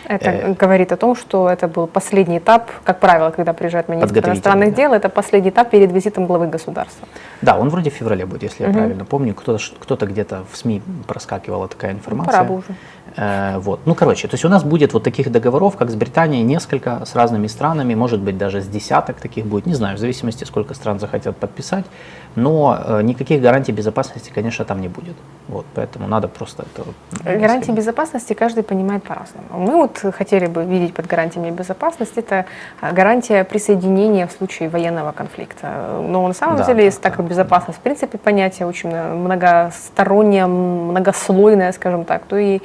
Это 0.05 0.31
Э. 0.31 0.55
говорит 0.55 0.93
о 0.93 0.97
том, 0.97 1.15
что 1.17 1.49
это 1.49 1.69
был 1.69 1.87
последний 1.87 2.39
этап, 2.39 2.71
как 2.85 2.99
правило, 3.01 3.31
когда 3.31 3.53
приезжает 3.53 3.89
министр 3.89 4.19
иностранных 4.29 4.71
да. 4.71 4.77
дел, 4.77 4.93
это 4.93 5.09
последний 5.09 5.51
этап 5.51 5.71
перед 5.71 5.93
визитом 5.93 6.27
главы 6.27 6.49
государства. 6.49 7.07
Да, 7.41 7.57
он 7.57 7.69
вроде 7.71 7.89
в 7.91 7.95
феврале 7.95 8.27
будет, 8.27 8.43
если 8.43 8.65
Мгм. 8.65 8.73
я 8.73 8.79
правильно 8.79 9.05
помню. 9.05 9.35
Кто-то, 9.35 9.63
кто-то 9.79 10.07
где-то 10.07 10.45
в 10.51 10.57
СМИ 10.57 10.83
проскакивала 11.07 11.69
такая 11.69 11.93
информация. 11.93 12.33
Пора 12.33 12.45
бы 12.45 12.55
уже. 12.57 12.75
Э, 13.17 13.59
вот. 13.59 13.81
Ну, 13.87 13.95
короче, 13.95 14.29
то 14.29 14.35
есть 14.35 14.45
у 14.45 14.49
нас 14.49 14.65
будет 14.65 14.93
вот 14.93 15.03
таких 15.03 15.31
договоров, 15.31 15.77
как 15.77 15.91
с 15.91 15.95
Британией, 15.95 16.43
несколько 16.43 17.05
с 17.05 17.15
разными 17.15 17.47
странами, 17.47 17.95
может 17.95 18.21
быть, 18.21 18.39
даже 18.39 18.61
с 18.61 18.67
десяток 18.67 19.21
таких 19.21 19.47
будет, 19.47 19.67
не 19.67 19.75
знаю, 19.75 19.97
в 19.97 20.01
зависимости, 20.01 20.45
сколько 20.45 20.75
стран 20.75 20.99
захотят 20.99 21.37
подписать, 21.37 21.85
но 22.35 22.79
э, 22.85 23.03
никаких 23.03 23.43
гарантий 23.43 23.73
безопасности, 23.73 24.31
конечно, 24.35 24.65
там 24.65 24.81
не 24.81 24.89
будет. 24.89 25.17
Вот, 25.49 25.67
поэтому 25.75 26.07
надо 26.09 26.29
просто 26.29 26.63
это... 26.63 26.85
вот, 26.87 26.95
Гарантии 27.25 27.65
сказать. 27.65 27.77
безопасности 27.77 28.33
каждый 28.33 28.63
понимает 28.63 29.03
по-разному. 29.03 29.47
Мы 29.53 29.77
вот 29.77 29.99
хотели 30.15 30.47
бы 30.47 30.65
видеть 30.65 30.95
под 30.95 31.07
гарантиями 31.07 31.51
безопасности 31.51 32.21
это 32.21 32.47
а, 32.81 32.93
гарантия 32.93 33.45
присоединения 33.45 34.27
в 34.27 34.33
случае 34.33 34.69
военного 34.69 35.13
конфликта. 35.13 36.01
Но 36.01 36.27
на 36.27 36.35
самом 36.35 36.57
Да, 36.59 36.65
деле, 36.65 36.79
да, 36.79 36.85
есть 36.85 37.01
так 37.03 37.17
да, 37.17 37.23
безопасность, 37.23 37.79
в 37.79 37.83
принципе, 37.83 38.19
понятие 38.19 38.67
очень 38.67 38.91
многостороннее, 38.95 40.47
многослойное, 40.47 41.73
скажем 41.73 42.05
так, 42.05 42.25
то 42.25 42.37
и 42.39 42.61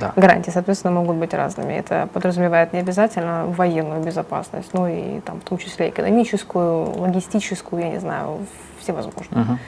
Да. 0.00 0.12
гарантии, 0.16 0.50
соответственно, 0.50 0.94
могут 0.94 1.16
быть 1.16 1.34
разными. 1.34 1.74
Это 1.74 2.08
подразумевает 2.12 2.72
не 2.72 2.80
обязательно 2.80 3.44
военную 3.46 4.02
безопасность, 4.02 4.72
но 4.72 4.88
и 4.88 5.20
там, 5.20 5.40
в 5.40 5.44
том 5.44 5.58
числе 5.58 5.90
экономическую, 5.90 6.98
логистическую, 6.98 7.82
я 7.82 7.90
не 7.90 7.98
знаю, 8.00 8.38
всевозможные 8.82 9.44
Мгм. 9.44 9.58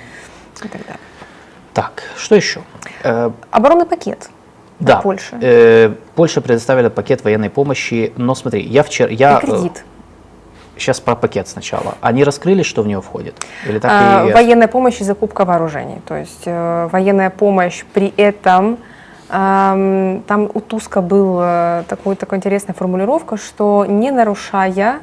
и 0.64 0.68
так 0.68 0.72
далее. 0.72 0.98
Так, 1.72 2.02
что 2.16 2.34
еще? 2.34 2.60
Э, 3.02 3.30
Оборонный 3.50 3.86
пакет. 3.86 4.28
Да, 4.80 4.96
Польши? 4.96 5.36
э, 5.40 5.94
Польша 6.14 6.40
предоставила 6.40 6.90
пакет 6.90 7.24
военной 7.24 7.50
помощи, 7.50 8.12
но 8.16 8.34
смотри, 8.34 8.62
я 8.62 8.82
вчера... 8.82 9.08
Я, 9.10 9.38
И 9.38 9.46
кредит. 9.46 9.84
Сейчас 10.76 11.00
про 11.00 11.14
пакет 11.14 11.46
сначала. 11.48 11.94
Они 12.00 12.24
раскрыли, 12.24 12.64
что 12.64 12.82
в 12.82 12.88
него 12.88 13.00
входит? 13.00 13.36
Или 13.68 13.78
так 13.78 13.90
А, 13.94 14.26
и... 14.28 14.32
Военная 14.32 14.66
помощь 14.66 15.00
и 15.00 15.04
закупка 15.04 15.44
вооружений. 15.44 16.00
То 16.06 16.16
есть 16.16 16.42
э, 16.46 16.88
военная 16.90 17.30
помощь 17.30 17.84
при 17.92 18.12
этом 18.16 18.78
ам, 19.28 20.22
там 20.26 20.50
у 20.52 20.60
Туска 20.60 21.00
был 21.00 21.38
э, 21.40 21.84
такой, 21.88 22.16
такая 22.16 22.38
интересная 22.38 22.74
формулировка, 22.74 23.36
что 23.36 23.86
не 23.86 24.10
нарушая 24.10 24.70
э, 24.96 24.98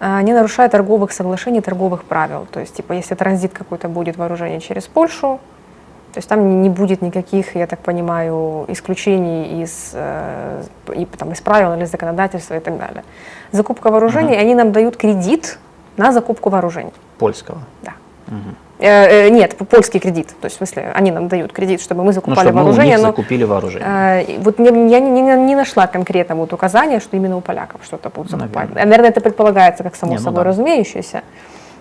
не 0.00 0.32
нарушая 0.32 0.68
торговых 0.68 1.12
соглашений, 1.12 1.60
торговых 1.60 2.04
правил. 2.04 2.46
То 2.50 2.60
есть, 2.60 2.76
типа, 2.76 2.92
если 2.92 3.14
транзит 3.14 3.52
какой-то 3.52 3.88
будет 3.88 4.16
вооружение 4.16 4.60
через 4.60 4.84
Польшу, 4.84 5.40
то 6.14 6.18
есть 6.18 6.28
там 6.28 6.62
не 6.62 6.70
будет 6.70 7.02
никаких, 7.02 7.56
я 7.56 7.66
так 7.66 7.80
понимаю, 7.80 8.66
исключений 8.68 9.62
из, 9.62 9.90
э, 9.94 10.62
и, 10.94 11.06
там, 11.06 11.32
из 11.32 11.40
правил 11.40 11.74
или 11.74 11.86
законодательства 11.86 12.54
и 12.54 12.60
так 12.60 12.78
далее. 12.78 13.02
Закупка 13.50 13.90
вооружений, 13.90 14.36
они 14.36 14.54
нам 14.54 14.70
дают 14.70 14.96
кредит 14.96 15.58
на 15.96 16.12
закупку 16.12 16.50
вооружений. 16.50 16.92
Польского. 17.18 17.58
Да. 17.82 17.94
Э, 18.28 18.32
э, 18.84 19.28
нет, 19.30 19.56
п- 19.56 19.64
польский 19.64 20.00
кредит. 20.00 20.28
То 20.40 20.46
есть, 20.46 20.56
в 20.56 20.58
смысле, 20.58 20.90
они 20.94 21.10
нам 21.10 21.28
дают 21.28 21.52
кредит, 21.52 21.80
чтобы 21.80 22.00
мы 22.02 22.06
Ну, 22.08 22.12
закупали 22.12 22.38
чтобы 22.48 22.52
мы 22.56 22.60
у 22.60 22.64
вооружение. 22.66 22.96
них 22.96 23.02
но, 23.04 23.10
закупили 23.10 23.44
вооружение. 23.44 23.88
э, 23.88 24.38
вот 24.40 24.58
не- 24.58 24.90
я 24.90 25.00
не, 25.00 25.10
не- 25.22 25.36
не 25.46 25.54
нашла 25.56 25.86
конкретно 25.86 26.34
вот 26.36 26.52
указания, 26.52 27.00
что 27.00 27.16
именно 27.16 27.36
у 27.36 27.40
поляков 27.40 27.80
что-то 27.84 28.10
будут 28.10 28.30
закупать. 28.30 28.54
Наверное. 28.70 28.84
Наверное, 28.84 29.10
это 29.10 29.20
предполагается 29.20 29.82
как 29.82 29.96
само 29.96 30.12
Не, 30.12 30.18
ну 30.18 30.24
собой 30.24 30.44
да. 30.44 30.50
разумеющееся. 30.50 31.22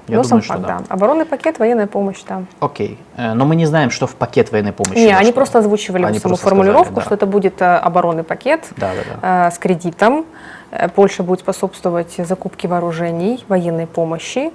Я 0.07 0.17
но 0.17 0.23
думаю, 0.23 0.25
сам 0.25 0.41
что 0.41 0.53
факт, 0.55 0.65
да. 0.67 0.79
да. 0.79 0.85
Оборонный 0.89 1.23
пакет, 1.25 1.59
военная 1.59 1.87
помощь 1.87 2.19
там. 2.23 2.47
Окей. 2.59 2.97
Э, 3.15 3.33
Но 3.33 3.45
мы 3.45 3.55
не 3.55 3.65
знаем, 3.65 3.89
что 3.89 4.05
в 4.05 4.15
пакет 4.15 4.51
военной 4.51 4.73
помощи. 4.73 4.99
Не, 4.99 5.13
они 5.15 5.31
просто 5.31 5.59
озвучивали 5.59 6.03
Они 6.03 6.19
саму 6.19 6.31
просто 6.35 6.47
формулировку, 6.49 6.85
сказали, 6.85 6.99
да. 6.99 7.05
что 7.05 7.15
это 7.15 7.25
будет 7.25 7.61
э, 7.61 7.65
оборонный 7.77 8.23
пакет 8.23 8.65
Да, 8.75 8.91
да, 8.95 9.17
да. 9.21 9.47
э, 9.47 9.51
с 9.51 9.57
кредитом. 9.59 10.25
Э, 10.75 10.89
Польша 10.89 11.23
будет 11.23 11.39
способствовать 11.39 12.15
закупке 12.17 12.67
вооружений, 12.67 13.43
военной 13.47 13.85
помощи. 13.87 14.51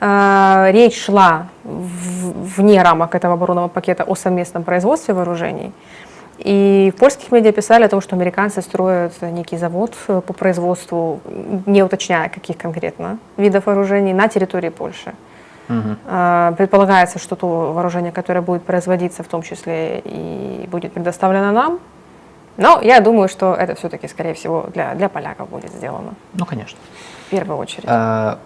Э, 0.00 0.70
Речь 0.72 1.04
шла 1.04 1.46
в- 1.64 2.56
вне 2.56 2.82
рамок 2.82 3.14
этого 3.14 3.34
оборонного 3.34 3.68
пакета 3.68 4.04
о 4.04 4.14
совместном 4.14 4.62
производстве 4.64 5.14
вооружений. 5.14 5.72
И 6.38 6.90
в 6.96 6.98
польских 6.98 7.32
медиа 7.32 7.52
писали 7.52 7.84
о 7.84 7.88
том, 7.88 8.00
что 8.00 8.16
американцы 8.16 8.62
строят 8.62 9.12
некий 9.22 9.58
завод 9.58 9.92
э, 10.08 10.20
по 10.26 10.32
производству, 10.32 11.20
не 11.66 11.82
уточняя, 11.82 12.28
каких 12.30 12.56
конкретно 12.56 13.18
видов 13.36 13.66
вооружений, 13.66 14.14
на 14.14 14.28
территории 14.28 14.70
Польши. 14.70 15.12
Э, 15.68 16.52
Предполагается, 16.56 17.18
что 17.18 17.36
то 17.36 17.72
вооружение, 17.72 18.10
которое 18.12 18.40
будет 18.40 18.62
производиться, 18.62 19.22
в 19.22 19.26
том 19.28 19.42
числе 19.42 20.00
и 20.04 20.66
будет 20.70 20.92
предоставлено 20.92 21.52
нам. 21.52 21.78
Но 22.56 22.80
я 22.82 23.00
думаю, 23.00 23.28
что 23.28 23.54
это 23.54 23.74
все-таки, 23.74 24.08
скорее 24.08 24.34
всего, 24.34 24.68
для, 24.74 24.94
для 24.94 25.08
поляков 25.08 25.48
будет 25.48 25.70
сделано 25.72 26.14
Ну, 26.34 26.44
конечно. 26.44 26.78
в 27.26 27.30
первую 27.30 27.58
очередь. 27.58 27.84
Э, 27.86 28.36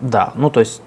Да, 0.00 0.32
ну 0.34 0.50
то 0.50 0.60
есть 0.60 0.82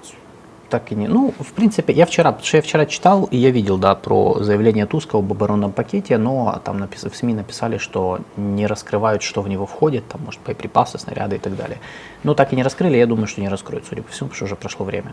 так 0.68 0.92
и 0.92 0.94
не. 0.94 1.08
Ну, 1.08 1.34
в 1.36 1.52
принципе, 1.52 1.92
я 1.92 2.06
вчера, 2.06 2.30
потому 2.30 2.46
что 2.46 2.58
я 2.58 2.62
вчера 2.62 2.86
читал, 2.86 3.24
и 3.32 3.36
я 3.36 3.50
видел, 3.50 3.76
да, 3.76 3.96
про 3.96 4.36
заявление 4.40 4.86
Туска 4.86 5.18
об 5.18 5.32
оборонном 5.32 5.72
пакете, 5.72 6.16
но 6.16 6.60
там 6.64 6.76
напис- 6.80 7.10
в 7.10 7.16
СМИ 7.16 7.34
написали, 7.34 7.76
что 7.78 8.20
не 8.36 8.68
раскрывают, 8.68 9.22
что 9.24 9.42
в 9.42 9.48
него 9.48 9.66
входит, 9.66 10.06
там, 10.06 10.20
может, 10.24 10.40
боеприпасы, 10.46 10.96
снаряды 10.98 11.36
и 11.36 11.38
так 11.40 11.56
далее. 11.56 11.78
Ну, 12.22 12.34
так 12.36 12.52
и 12.52 12.56
не 12.56 12.62
раскрыли, 12.62 12.96
я 12.98 13.06
думаю, 13.06 13.26
что 13.26 13.40
не 13.40 13.48
раскроют, 13.48 13.84
судя 13.88 14.02
по 14.02 14.12
всему, 14.12 14.28
потому 14.28 14.36
что 14.36 14.44
уже 14.44 14.54
прошло 14.54 14.86
время. 14.86 15.12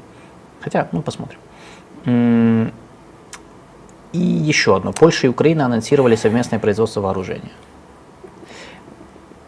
Хотя, 0.62 0.88
ну, 0.92 1.02
посмотрим. 1.02 1.40
И 4.14 4.20
еще 4.20 4.76
одно. 4.76 4.94
Польша 4.94 5.28
и 5.28 5.30
Украина 5.30 5.66
анонсировали 5.66 6.16
совместное 6.16 6.60
производство 6.60 7.02
вооружения 7.02 7.52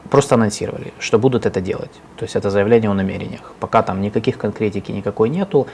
просто 0.10 0.36
анонсировали, 0.36 0.94
что 1.00 1.20
будут 1.20 1.46
это 1.46 1.62
делать. 1.62 1.92
То 2.18 2.26
есть 2.26 2.36
это 2.36 2.50
заявление 2.50 2.90
о 2.90 2.94
намерениях. 2.94 3.54
Пока 3.60 3.82
там 3.82 4.02
никаких 4.02 4.38
конкретики 4.38 4.92
никакой 4.92 5.30
нету. 5.30 5.68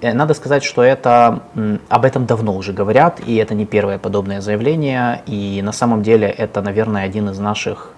Э, 0.00 0.14
Надо 0.14 0.34
сказать, 0.34 0.64
что 0.64 0.82
это 0.82 1.42
об 1.88 2.04
этом 2.04 2.26
давно 2.26 2.56
уже 2.56 2.72
говорят, 2.72 3.20
и 3.26 3.36
это 3.36 3.54
не 3.54 3.66
первое 3.66 3.98
подобное 3.98 4.40
заявление. 4.40 5.22
И 5.26 5.60
на 5.62 5.72
самом 5.72 6.02
деле 6.02 6.28
это, 6.28 6.62
наверное, 6.62 7.04
один 7.04 7.28
из 7.28 7.38
наших 7.38 7.92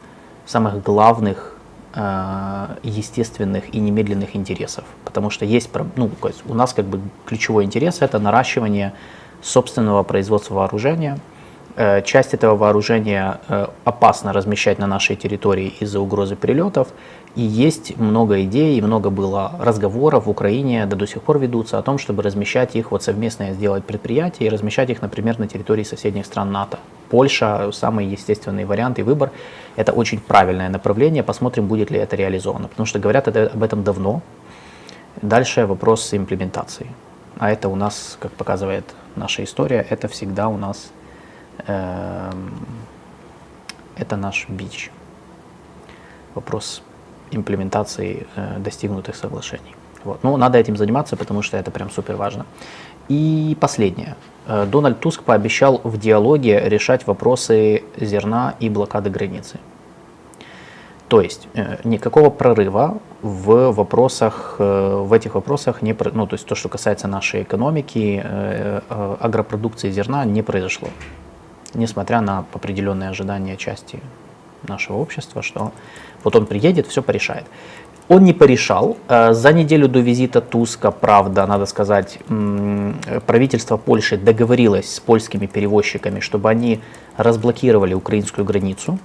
самых 0.46 0.83
главных 0.83 1.55
э, 1.94 2.66
естественных 2.83 3.74
и 3.74 3.78
немедленных 3.78 4.35
интересов. 4.37 4.85
Потому 5.05 5.31
что 5.31 5.44
есть, 5.44 5.70
ну, 5.96 6.11
у 6.48 6.55
нас 6.55 6.72
как 6.72 6.85
бы 6.87 7.00
ключевой 7.26 7.64
интерес 7.64 8.02
это 8.02 8.18
наращивание 8.18 8.92
собственного 9.42 10.02
производства 10.02 10.55
вооружения, 10.55 11.18
Э, 11.74 12.02
Часть 12.02 12.35
этого 12.35 12.55
вооружения 12.57 13.40
э, 13.48 13.66
опасно 13.85 14.33
размещать 14.33 14.78
на 14.78 14.87
нашей 14.87 15.16
территории 15.16 15.72
из-за 15.81 16.00
угрозы 16.00 16.37
прилетов. 16.37 16.88
И 17.35 17.40
есть 17.40 17.96
много 17.98 18.42
идей, 18.42 18.76
и 18.76 18.83
много 18.83 19.09
было 19.09 19.52
разговоров 19.59 20.26
в 20.26 20.31
Украине, 20.31 20.85
да 20.85 20.96
до 20.96 21.07
сих 21.07 21.22
пор 21.22 21.38
ведутся, 21.38 21.78
о 21.78 21.83
том, 21.83 21.96
чтобы 21.96 22.22
размещать 22.22 22.76
их, 22.76 22.90
вот 22.90 23.02
совместное 23.02 23.55
сделать 23.55 23.85
предприятие 23.85 24.48
и 24.48 24.50
размещать 24.50 24.90
их, 24.90 25.00
например, 25.00 25.38
на 25.38 25.48
территории 25.48 25.83
соседних 25.83 26.26
стран 26.26 26.52
НАТО. 26.52 26.78
Польша– 27.09 27.70
самый 27.72 28.07
естественный 28.07 28.66
вариант 28.66 28.98
и 28.98 29.02
выбор. 29.02 29.31
Это 29.76 29.92
очень 29.92 30.20
правильное 30.20 30.68
направление. 30.68 31.22
Посмотрим, 31.22 31.68
будет 31.68 31.90
ли 31.90 31.98
это 31.98 32.16
реализовано. 32.16 32.68
Потому 32.68 32.87
что 32.87 32.98
говорят 32.98 33.28
об 33.28 33.62
этом 33.62 33.83
давно. 33.83 34.20
Дальше 35.22 35.66
вопрос 35.66 36.12
имплементации. 36.12 36.87
А 37.38 37.50
это 37.50 37.68
у 37.70 37.76
нас, 37.76 38.18
как 38.20 38.33
показывает 38.33 38.85
наша 39.16 39.44
история, 39.44 39.87
это 39.88 40.09
всегда 40.09 40.48
у 40.48 40.57
нас 40.57 40.92
Эм, 41.66 42.51
это 43.96 44.16
наш 44.16 44.48
бич. 44.48 44.90
Вопрос 46.35 46.83
имплементации 47.31 48.27
э, 48.37 48.59
достигнутых 48.59 49.16
соглашений. 49.16 49.75
Вот. 50.05 50.22
Но 50.25 50.37
надо 50.37 50.59
этим 50.59 50.77
заниматься, 50.77 51.16
потому 51.16 51.42
что 51.42 51.57
это 51.57 51.70
прям 51.70 51.90
супер 51.90 52.16
важно. 52.16 52.46
И 53.09 53.57
последнее. 53.61 54.16
Э, 54.46 54.66
Дональд 54.66 55.01
Туск 55.01 55.22
пообещал 55.22 55.81
в 55.85 55.98
диалоге 55.98 56.61
решать 56.68 57.07
вопросы 57.07 57.85
зерна 57.96 58.55
и 58.61 58.68
блокады 58.68 59.11
границы. 59.11 59.59
То 61.12 61.20
есть 61.20 61.46
э, 61.53 61.77
никакого 61.85 62.31
прорыва 62.31 62.98
в 63.20 63.70
вопросах, 63.72 64.57
э, 64.59 65.05
в 65.05 65.12
этих 65.12 65.35
вопросах 65.35 65.83
не, 65.83 65.94
ну 66.14 66.27
то 66.27 66.37
есть 66.37 66.46
то, 66.46 66.55
что 66.55 66.70
касается 66.70 67.07
нашей 67.07 67.42
экономики, 67.42 68.22
э, 68.25 68.81
агропродукции 69.20 69.90
зерна 69.90 70.25
не 70.25 70.42
произошло 70.42 70.88
несмотря 71.75 72.22
на 72.22 72.46
определенные 72.55 73.11
ожидания 73.11 73.59
части 73.59 74.01
нашего 74.68 74.96
общества, 74.96 75.42
что 75.42 75.72
вот 76.25 76.35
он 76.35 76.46
приедет, 76.46 76.87
все 76.87 77.03
порешает. 77.03 77.44
Он 78.09 78.25
не 78.25 78.33
порешал. 78.33 78.96
За 79.09 79.53
неделю 79.53 79.88
до 79.88 80.01
визита 80.01 80.40
Туска, 80.40 80.90
правда, 80.90 81.46
надо 81.46 81.66
сказать, 81.66 82.18
правительство 83.27 83.77
Польши 83.77 84.16
договорилось 84.16 84.94
с 84.94 85.01
польскими 85.01 85.46
перевозчиками, 85.46 86.20
чтобы 86.20 86.51
они 86.51 86.81
разблокировали 87.16 87.94
украинскую 87.94 88.44
границу. 88.44 88.98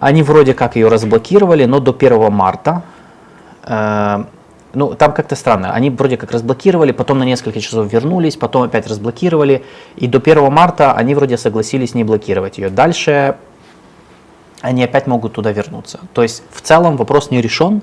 Они 0.00 0.22
вроде 0.22 0.54
как 0.54 0.76
ее 0.76 0.88
разблокировали, 0.88 1.64
но 1.64 1.80
до 1.80 1.92
1 1.92 2.32
марта 2.32 2.82
э, 3.64 4.24
ну, 4.76 4.94
там 4.94 5.14
как-то 5.14 5.36
странно. 5.36 5.72
Они 5.72 5.88
вроде 5.88 6.18
как 6.18 6.32
разблокировали, 6.32 6.92
потом 6.92 7.18
на 7.18 7.24
несколько 7.24 7.60
часов 7.60 7.90
вернулись, 7.90 8.36
потом 8.36 8.62
опять 8.62 8.86
разблокировали. 8.86 9.64
И 9.96 10.06
до 10.06 10.18
1 10.18 10.52
марта 10.52 10.92
они 10.92 11.14
вроде 11.14 11.38
согласились 11.38 11.94
не 11.94 12.04
блокировать 12.04 12.58
ее. 12.58 12.68
Дальше 12.68 13.36
они 14.60 14.84
опять 14.84 15.06
могут 15.06 15.32
туда 15.32 15.52
вернуться. 15.52 16.00
То 16.12 16.22
есть 16.22 16.42
в 16.50 16.60
целом 16.60 16.96
вопрос 16.96 17.30
не 17.30 17.40
решен. 17.40 17.80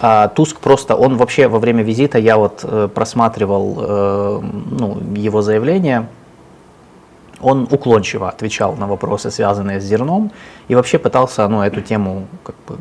А, 0.00 0.28
Туск 0.28 0.60
просто, 0.60 0.94
он 0.94 1.16
вообще 1.16 1.48
во 1.48 1.58
время 1.58 1.82
визита, 1.82 2.18
я 2.18 2.36
вот 2.36 2.60
э, 2.62 2.88
просматривал 2.94 3.76
э, 3.80 4.40
ну, 4.70 4.98
его 5.16 5.42
заявление, 5.42 6.06
он 7.40 7.68
уклончиво 7.70 8.28
отвечал 8.28 8.76
на 8.76 8.86
вопросы, 8.86 9.30
связанные 9.30 9.80
с 9.80 9.84
зерном, 9.84 10.30
и 10.68 10.74
вообще 10.74 10.98
пытался 10.98 11.46
ну, 11.48 11.62
эту 11.62 11.80
тему 11.80 12.26
как 12.44 12.56
бы 12.66 12.78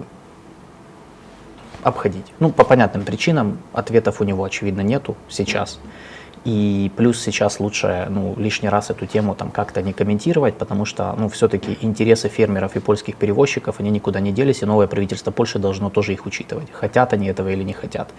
обходить. 1.83 2.25
Ну, 2.39 2.51
по 2.51 2.63
понятным 2.63 3.03
причинам 3.03 3.59
ответов 3.73 4.21
у 4.21 4.23
него, 4.23 4.43
очевидно, 4.43 4.81
нету 4.81 5.15
сейчас. 5.29 5.79
И 6.45 6.91
плюс 6.95 7.21
сейчас 7.21 7.59
лучше 7.59 8.07
ну, 8.09 8.33
лишний 8.37 8.69
раз 8.69 8.89
эту 8.89 9.05
тему 9.05 9.35
там 9.35 9.51
как-то 9.51 9.81
не 9.81 9.93
комментировать, 9.93 10.57
потому 10.57 10.85
что 10.85 11.13
ну, 11.17 11.27
все-таки 11.29 11.77
интересы 11.81 12.29
фермеров 12.29 12.75
и 12.75 12.79
польских 12.79 13.15
перевозчиков, 13.17 13.79
они 13.79 13.89
никуда 13.89 14.19
не 14.19 14.31
делись, 14.31 14.61
и 14.61 14.65
новое 14.65 14.87
правительство 14.87 15.31
Польши 15.31 15.59
должно 15.59 15.89
тоже 15.89 16.13
их 16.13 16.25
учитывать. 16.25 16.71
Хотят 16.71 17.13
они 17.13 17.27
этого 17.27 17.49
или 17.49 17.63
не 17.63 17.73
хотят. 17.73 18.09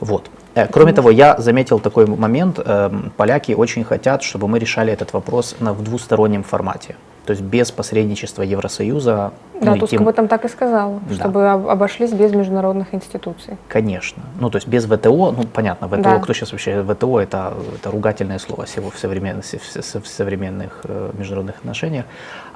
Вот. 0.00 0.30
Э, 0.54 0.66
Кроме 0.68 0.92
того, 0.92 1.10
я 1.10 1.36
заметил 1.38 1.78
такой 1.80 2.06
момент. 2.06 2.58
эм, 2.64 3.12
Поляки 3.16 3.52
очень 3.52 3.84
хотят, 3.84 4.22
чтобы 4.22 4.48
мы 4.48 4.58
решали 4.58 4.92
этот 4.92 5.12
вопрос 5.12 5.56
на, 5.60 5.72
в 5.72 5.82
двустороннем 5.82 6.42
формате. 6.42 6.96
То 7.26 7.32
есть 7.32 7.42
без 7.42 7.72
посредничества 7.72 8.42
Евросоюза 8.42 9.32
Да, 9.60 9.72
ну, 9.72 9.78
Туск 9.80 9.94
идти- 9.94 9.96
об 10.02 10.06
этом 10.06 10.28
так 10.28 10.44
и 10.44 10.48
сказал, 10.48 11.00
Да. 11.08 11.14
чтобы 11.16 11.48
об- 11.50 11.66
обошлись 11.68 12.12
без 12.12 12.32
международных 12.32 12.94
институций. 12.94 13.56
Конечно. 13.68 14.22
Ну, 14.38 14.48
то 14.48 14.56
есть 14.58 14.68
без 14.68 14.84
ВТО, 14.84 15.32
ну, 15.32 15.44
понятно, 15.52 15.88
ВТО, 15.88 16.02
Да. 16.02 16.18
кто 16.20 16.32
сейчас 16.32 16.52
вообще, 16.52 16.84
ВТО 16.84 17.20
это, 17.20 17.54
это 17.74 17.90
ругательное 17.90 18.38
слово 18.38 18.64
всего 18.66 18.90
в 18.90 18.98
современных, 18.98 19.44
в 19.44 20.06
современных 20.06 20.80
э, 20.84 21.10
международных 21.18 21.56
отношениях. 21.56 22.04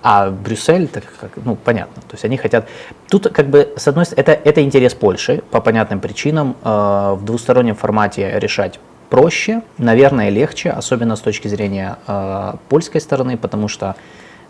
А 0.02 0.30
Брюссель, 0.30 0.86
так 0.86 1.04
как, 1.20 1.30
ну, 1.44 1.56
понятно, 1.56 2.00
то 2.02 2.12
есть 2.14 2.24
они 2.24 2.36
хотят, 2.36 2.66
тут 3.08 3.28
как 3.32 3.46
бы, 3.48 3.72
с 3.76 3.88
одной 3.88 4.04
стороны, 4.04 4.20
это, 4.22 4.32
это 4.48 4.62
интерес 4.62 4.94
Польши, 4.94 5.42
по 5.50 5.60
понятным 5.60 5.98
причинам, 6.00 6.54
э, 6.62 7.14
в 7.18 7.24
двустороннем 7.24 7.74
формате 7.74 8.38
решать 8.38 8.78
проще, 9.08 9.62
наверное, 9.78 10.28
легче, 10.28 10.70
особенно 10.70 11.16
с 11.16 11.20
точки 11.20 11.48
зрения 11.48 11.96
э, 12.06 12.52
польской 12.68 13.00
стороны, 13.00 13.36
потому 13.36 13.66
что 13.68 13.96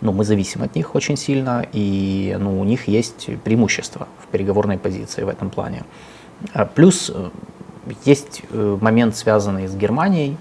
ну, 0.00 0.12
мы 0.12 0.24
зависим 0.24 0.62
от 0.62 0.74
них 0.74 0.94
очень 0.94 1.16
сильно, 1.16 1.66
и 1.72 2.36
ну, 2.40 2.60
у 2.60 2.64
них 2.64 2.88
есть 2.88 3.28
преимущество 3.44 4.08
в 4.18 4.26
переговорной 4.28 4.78
позиции 4.78 5.22
в 5.22 5.28
этом 5.28 5.50
плане. 5.50 5.84
А 6.54 6.64
Плюс 6.64 7.10
э, 7.14 7.30
есть 8.04 8.42
э, 8.50 8.78
момент, 8.80 9.16
связанный 9.16 9.66
с 9.66 9.74
Германией. 9.74 10.36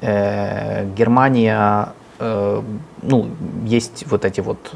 Э, 0.00 0.88
Германия, 0.96 1.92
ну, 2.18 3.28
есть 3.66 4.06
вот 4.10 4.24
эти 4.24 4.40
вот, 4.40 4.72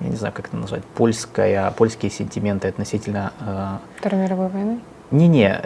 я 0.00 0.08
не 0.08 0.16
знаю, 0.16 0.34
как 0.34 0.48
это 0.48 0.56
назвать, 0.58 0.84
польская, 0.84 1.70
польские 1.70 2.10
сентименты 2.10 2.68
относительно 2.68 3.32
Второй 3.98 4.20
мировой 4.20 4.48
войны. 4.48 4.80
не-не, 5.10 5.58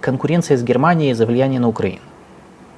конкуренция 0.00 0.56
с 0.56 0.62
Германией 0.62 1.12
за 1.14 1.26
влияние 1.26 1.58
на 1.58 1.66
Украину. 1.66 2.02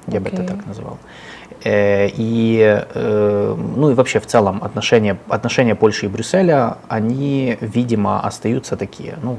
Я 0.07 0.19
бы 0.19 0.29
это 0.29 0.43
так 0.43 0.65
называл. 0.65 0.97
Э, 1.01 1.32
И, 1.63 2.83
э, 2.93 3.55
ну 3.75 3.91
и 3.91 3.93
вообще 3.93 4.19
в 4.19 4.25
целом 4.25 4.63
отношения, 4.63 5.17
отношения 5.29 5.75
Польши 5.75 6.05
и 6.05 6.09
Брюсселя, 6.09 6.77
они, 6.87 7.57
видимо, 7.61 8.19
остаются 8.21 8.75
такие, 8.75 9.15
ну, 9.21 9.37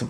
э, 0.00 0.04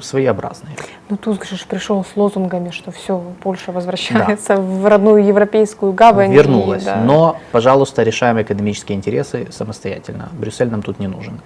своеобразные. 0.00 0.76
Ну, 1.08 1.16
Туск 1.16 1.46
же 1.46 1.56
пришел 1.68 2.04
с 2.04 2.16
лозунгами, 2.16 2.70
что 2.70 2.90
все, 2.90 3.22
Польша 3.42 3.72
возвращается 3.72 4.56
в 4.56 4.86
родную 4.86 5.24
европейскую 5.26 5.92
гавань. 5.92 6.32
и, 6.32 6.34
Вернулась. 6.34 6.84
да. 6.84 6.96
Но, 6.96 7.38
пожалуйста, 7.52 8.02
решаем 8.02 8.40
экономические 8.40 8.96
интересы 8.96 9.48
самостоятельно. 9.50 10.28
Брюссель 10.32 10.70
нам 10.70 10.82
тут 10.82 10.98
не 11.00 11.08
нужен. 11.08 11.40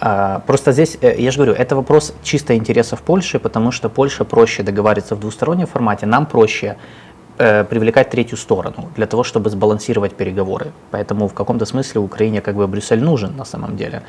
А, 0.00 0.40
Просто 0.46 0.72
здесь, 0.72 0.96
э, 1.02 1.14
я 1.18 1.30
же 1.30 1.36
говорю, 1.36 1.52
это 1.52 1.76
вопрос 1.76 2.14
чисто 2.22 2.56
интересов 2.56 3.02
Польши, 3.02 3.38
потому 3.38 3.70
что 3.70 3.90
Польша 3.90 4.24
проще 4.24 4.62
договариваться 4.62 5.14
в 5.14 5.20
двустороннем 5.20 5.66
формате, 5.66 6.06
нам 6.06 6.24
проще 6.26 6.76
э, 7.40 7.64
привлекать 7.64 8.10
третью 8.10 8.36
сторону 8.36 8.88
для 8.96 9.06
того, 9.06 9.22
чтобы 9.22 9.50
сбалансировать 9.50 10.12
переговоры. 10.12 10.66
Поэтому 10.90 11.26
в 11.26 11.32
каком-то 11.34 11.64
смысле 11.66 12.00
Украине 12.00 12.40
как 12.40 12.54
бы 12.54 12.66
Брюссель 12.66 13.02
нужен 13.02 13.36
на 13.36 13.44
самом 13.44 13.76
деле. 13.76 14.02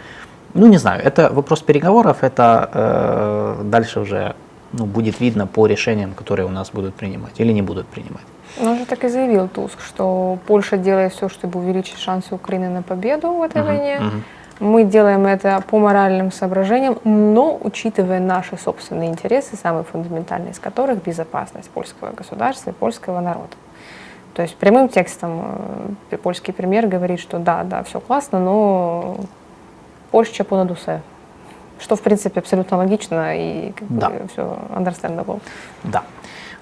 Ну, 0.53 0.67
не 0.67 0.77
знаю, 0.77 1.01
это 1.03 1.29
вопрос 1.33 1.61
переговоров, 1.61 2.17
это 2.23 2.69
э, 2.73 3.63
дальше 3.63 3.99
уже 3.99 4.33
ну, 4.73 4.85
будет 4.85 5.21
видно 5.21 5.47
по 5.47 5.67
решениям, 5.67 6.13
которые 6.13 6.45
у 6.45 6.51
нас 6.51 6.71
будут 6.73 6.93
принимать 6.95 7.41
или 7.41 7.53
не 7.53 7.61
будут 7.61 7.87
принимать. 7.87 8.25
Он 8.59 8.77
же 8.77 8.85
так 8.85 9.03
и 9.05 9.09
заявил 9.09 9.47
Туск, 9.47 9.79
что 9.87 10.37
Польша 10.47 10.77
делает 10.77 11.13
все, 11.13 11.29
чтобы 11.29 11.59
увеличить 11.59 11.99
шансы 11.99 12.35
Украины 12.35 12.69
на 12.69 12.81
победу 12.81 13.31
в 13.31 13.43
этой 13.43 13.61
Мгм, 13.61 13.71
войне. 13.71 13.99
мгм. 13.99 14.23
Мы 14.61 14.83
делаем 14.83 15.25
это 15.25 15.63
по 15.67 15.79
моральным 15.79 16.31
соображениям, 16.31 16.99
но 17.03 17.57
учитывая 17.59 18.19
наши 18.19 18.57
собственные 18.57 19.09
интересы, 19.09 19.55
самые 19.55 19.83
фундаментальные 19.83 20.51
из 20.51 20.59
которых 20.59 21.01
безопасность 21.01 21.67
польского 21.71 22.11
государства 22.11 22.69
и 22.69 22.73
польского 22.73 23.21
народа. 23.21 23.55
То 24.35 24.43
есть 24.43 24.55
прямым 24.55 24.87
текстом 24.87 25.95
э, 26.11 26.17
польский 26.17 26.53
премьер 26.53 26.85
говорит, 26.87 27.19
что 27.19 27.39
да, 27.39 27.63
да, 27.63 27.81
все 27.83 27.99
классно, 27.99 28.39
но 28.39 29.17
Польша 30.11 30.43
понад 30.43 30.69
усе. 30.69 31.01
Что, 31.79 31.95
в 31.95 32.01
принципе, 32.01 32.39
абсолютно 32.39 32.77
логично 32.77 33.35
и 33.35 33.71
как 33.71 33.87
Да. 33.97 34.09
бы 34.11 34.27
все 34.31 34.59
understandable. 34.75 35.41
Да. 35.83 36.03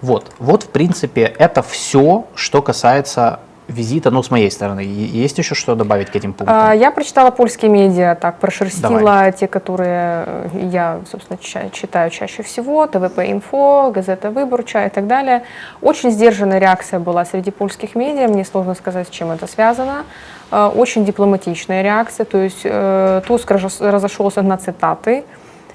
Вот, 0.01 0.31
вот, 0.39 0.63
в 0.63 0.69
принципе, 0.69 1.23
это 1.23 1.61
все, 1.61 2.25
что 2.33 2.61
касается 2.61 3.41
визита, 3.69 4.11
ну, 4.11 4.21
с 4.23 4.31
моей 4.31 4.51
стороны. 4.51 4.81
Есть 4.81 5.37
еще 5.37 5.55
что 5.55 5.75
добавить 5.75 6.09
к 6.09 6.15
этим 6.15 6.33
пунктам? 6.33 6.57
А, 6.69 6.73
Я 6.73 6.91
прочитала 6.91 7.31
польские 7.31 7.71
медиа, 7.71 8.15
так, 8.15 8.39
прошерстила 8.39 8.99
Давай. 8.99 9.31
те, 9.31 9.47
которые 9.47 10.23
э, 10.25 10.47
я, 10.71 10.99
собственно, 11.09 11.37
ча- 11.41 11.69
читаю 11.71 12.09
чаще 12.09 12.43
всего, 12.43 12.85
ТВП-инфо, 12.87 13.91
газета 13.91 14.31
«Выборча» 14.31 14.85
и 14.85 14.89
так 14.89 15.07
далее. 15.07 15.43
Очень 15.81 16.11
сдержанная 16.11 16.59
реакция 16.59 16.99
была 16.99 17.23
среди 17.25 17.51
польских 17.51 17.95
медиа, 17.95 18.27
мне 18.27 18.43
сложно 18.43 18.75
сказать, 18.75 19.07
с 19.07 19.11
чем 19.11 19.31
это 19.31 19.47
связано. 19.47 20.03
Э, 20.51 20.65
Очень 20.75 21.05
дипломатичная 21.05 21.81
реакция, 21.83 22.25
то 22.25 22.37
есть 22.39 22.61
э, 22.63 23.21
Туск 23.27 23.51
разошелся 23.51 24.41
на 24.41 24.57
цитаты. 24.57 25.23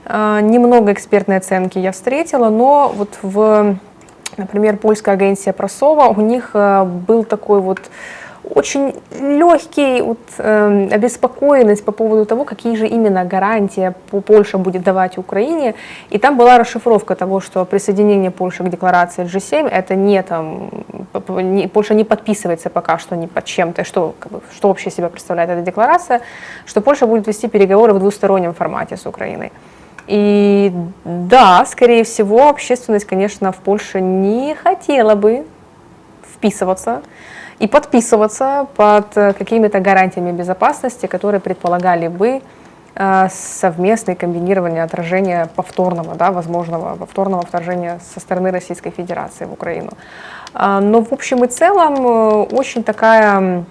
Немного 0.06 0.92
экспертной 0.92 1.38
оценки 1.38 1.78
я 1.78 1.90
встретила, 1.92 2.50
но 2.50 2.92
вот 2.94 3.08
в 3.22 3.76
Например, 4.36 4.76
польская 4.76 5.12
агенция 5.12 5.52
Просова, 5.52 6.08
у 6.08 6.20
них 6.20 6.50
э, 6.54 6.84
был 6.84 7.24
такой 7.24 7.60
вот 7.60 7.80
очень 8.54 8.94
легкий 9.20 10.02
вот, 10.02 10.18
эм, 10.36 10.90
обеспокоенность 10.92 11.82
по 11.84 11.92
поводу 11.92 12.26
того, 12.26 12.44
какие 12.44 12.76
же 12.76 12.86
именно 12.86 13.24
гарантии 13.24 13.94
по- 14.10 14.20
Польша 14.20 14.58
будет 14.58 14.82
давать 14.82 15.16
Украине. 15.18 15.74
И 16.10 16.18
там 16.18 16.36
была 16.36 16.58
расшифровка 16.58 17.14
того, 17.14 17.40
что 17.40 17.64
присоединение 17.64 18.30
Польши 18.30 18.62
к 18.62 18.68
декларации 18.68 19.24
G7 19.24 19.66
это 19.68 19.94
не 19.94 20.22
там, 20.22 20.68
не- 21.28 21.68
Польша 21.68 21.94
не 21.94 22.04
подписывается 22.04 22.68
пока 22.68 22.98
что 22.98 23.16
ни 23.16 23.26
под 23.26 23.44
чем-то, 23.44 23.82
что, 23.84 24.14
как 24.18 24.32
бы, 24.32 24.40
что 24.54 24.68
вообще 24.68 24.90
себя 24.90 25.08
представляет 25.08 25.48
эта 25.50 25.62
декларация, 25.62 26.20
что 26.66 26.82
Польша 26.82 27.06
будет 27.06 27.26
вести 27.26 27.48
переговоры 27.48 27.94
в 27.94 27.98
двустороннем 27.98 28.52
формате 28.52 28.96
с 28.98 29.06
Украиной. 29.06 29.52
И 30.06 30.72
да, 31.04 31.64
скорее 31.66 32.04
всего, 32.04 32.48
общественность, 32.48 33.06
конечно, 33.06 33.52
в 33.52 33.56
Польше 33.56 34.00
не 34.00 34.54
хотела 34.54 35.14
бы 35.14 35.46
вписываться 36.34 37.02
и 37.58 37.66
подписываться 37.66 38.66
под 38.76 39.16
э, 39.16 39.32
какими-то 39.32 39.80
гарантиями 39.80 40.32
безопасности, 40.32 41.06
которые 41.06 41.40
предполагали 41.40 42.08
бы 42.08 42.42
э, 42.94 43.28
совместное 43.30 44.14
комбинирование 44.14 44.82
отражения 44.82 45.48
повторного, 45.54 46.14
да, 46.16 46.32
возможного 46.32 46.96
повторного 46.96 47.42
вторжения 47.42 48.00
со 48.12 48.20
стороны 48.20 48.50
Российской 48.50 48.90
Федерации 48.90 49.46
в 49.46 49.52
Украину. 49.52 49.90
А, 50.52 50.80
Но 50.80 51.02
в 51.02 51.12
общем 51.12 51.44
и 51.44 51.48
целом 51.48 52.06
э, 52.06 52.42
очень 52.52 52.82
такая 52.84 53.64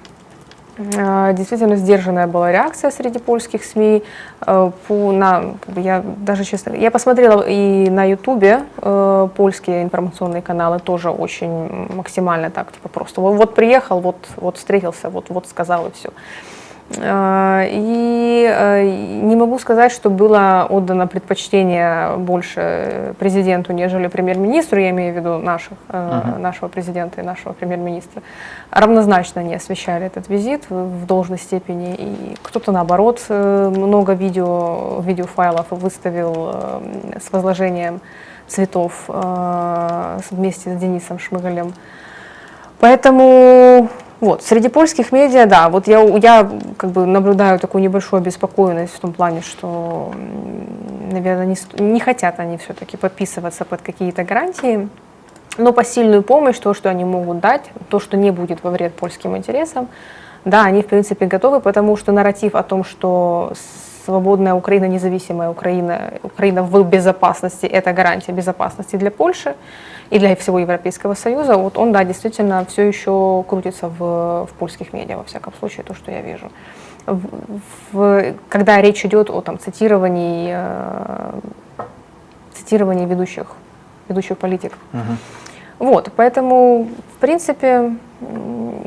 действительно 0.78 1.76
сдержанная 1.76 2.28
была 2.28 2.52
реакция 2.52 2.92
среди 2.92 3.20
польских 3.20 3.64
СМИ. 3.64 4.04
Э, 4.46 4.72
на, 4.90 5.56
я 5.76 6.04
даже 6.18 6.44
честно, 6.44 6.74
я 6.74 6.90
посмотрела 6.92 7.44
и 7.48 7.90
на 7.90 8.06
Ютубе 8.06 8.64
э, 8.78 9.28
польские 9.36 9.84
информационные 9.84 10.42
каналы 10.42 10.80
тоже 10.80 11.10
очень 11.10 11.88
максимально 11.96 12.50
так, 12.50 12.72
типа 12.72 12.90
просто 12.90 13.22
вот, 13.22 13.36
вот 13.36 13.56
приехал, 13.56 14.00
вот, 14.00 14.16
вот 14.38 14.58
встретился, 14.58 15.10
вот, 15.10 15.30
вот 15.30 15.48
сказал 15.48 15.88
и 15.88 15.92
все. 15.92 16.10
И 16.98 18.48
э, 18.50 18.84
не 18.84 19.36
могу 19.36 19.58
сказать, 19.60 19.92
что 19.92 20.10
было 20.10 20.68
отдано 20.70 21.08
предпочтение 21.08 22.18
больше 22.18 23.14
президенту, 23.20 23.74
нежели 23.74 24.08
премьер-министру, 24.08 24.80
я 24.80 24.90
имею 24.92 25.14
в 25.14 25.18
виду 25.18 25.38
наших, 25.38 25.78
э, 25.90 26.22
Мгм. 26.26 26.42
нашего 26.42 26.70
президента 26.70 27.22
и 27.22 27.24
нашего 27.24 27.54
премьер-министра. 27.54 28.22
Равнозначно 28.72 29.42
не 29.42 29.56
освещали 29.56 30.06
этот 30.06 30.30
визит 30.30 30.70
в 30.70 31.06
должной 31.06 31.38
степени. 31.40 31.96
И 31.96 32.38
кто-то, 32.44 32.72
наоборот, 32.72 33.22
э, 33.30 33.70
много 33.76 34.14
видео, 34.14 35.02
видеофайлов 35.02 35.68
выставил 35.72 36.52
э, 36.54 37.20
с 37.20 37.32
возложением 37.32 38.02
цветов 38.48 39.06
э, 39.08 40.20
вместе 40.32 40.76
с 40.76 40.80
Денисом 40.80 41.18
Шмыгалем. 41.18 41.74
Поэтому 42.80 43.88
вот, 44.24 44.42
среди 44.42 44.70
польских 44.70 45.12
медиа, 45.12 45.46
да, 45.46 45.68
вот 45.70 45.88
я, 45.88 46.02
я 46.02 46.50
как 46.78 46.92
бы 46.92 47.06
наблюдаю 47.06 47.60
такую 47.60 47.84
небольшую 47.84 48.22
обеспокоенность 48.22 48.94
в 48.94 49.00
том 49.00 49.12
плане, 49.12 49.42
что, 49.42 50.14
наверное, 51.12 51.46
не, 51.46 51.58
не 51.80 52.00
хотят 52.00 52.40
они 52.40 52.58
все-таки 52.58 52.96
подписываться 52.96 53.66
под 53.66 53.82
какие-то 53.82 54.24
гарантии, 54.24 54.88
но 55.58 55.74
посильную 55.74 56.24
помощь, 56.24 56.58
то, 56.58 56.74
что 56.74 56.90
они 56.90 57.04
могут 57.04 57.42
дать, 57.42 57.70
то, 57.90 58.00
что 58.00 58.16
не 58.18 58.32
будет 58.32 58.64
во 58.64 58.72
вред 58.72 58.94
польским 58.94 59.36
интересам, 59.36 59.88
да, 60.46 60.64
они, 60.64 60.82
в 60.82 60.88
принципе, 60.88 61.26
готовы, 61.26 61.60
потому 61.60 61.98
что 61.98 62.12
нарратив 62.14 62.56
о 62.56 62.64
том, 62.64 62.86
что 62.86 63.52
свободная 64.06 64.54
Украина, 64.54 64.86
независимая 64.86 65.50
Украина, 65.50 66.14
Украина 66.24 66.64
в 66.64 66.84
безопасности, 66.84 67.66
это 67.66 67.92
гарантия 67.92 68.32
безопасности 68.32 68.96
для 68.96 69.12
Польши 69.12 69.56
и 70.10 70.20
для 70.20 70.36
всего 70.36 70.60
Европейского 70.60 71.14
Союза, 71.16 71.58
вот 71.58 71.78
он, 71.78 71.92
да, 71.92 72.04
действительно 72.04 72.66
все 72.66 72.84
еще 72.84 73.44
крутится 73.48 73.88
в, 73.88 74.46
в 74.46 74.50
польских 74.60 74.94
медиа, 74.94 75.18
во 75.18 75.24
всяком 75.24 75.54
случае, 75.60 75.84
то, 75.84 75.94
что 75.94 76.12
я 76.12 76.22
вижу. 76.22 76.52
В- 77.06 77.60
в- 77.92 78.34
когда 78.50 78.82
речь 78.82 79.06
идет 79.06 79.30
о 79.30 79.42
там, 79.42 79.60
цитировании, 79.60 80.54
э, 80.56 81.32
цитировании 82.54 83.06
ведущих, 83.06 83.48
ведущих 84.08 84.38
политиков. 84.38 84.78
Мгм. 84.94 85.18
Вот, 85.80 86.12
поэтому, 86.16 86.88
в 87.16 87.20
принципе, 87.20 87.92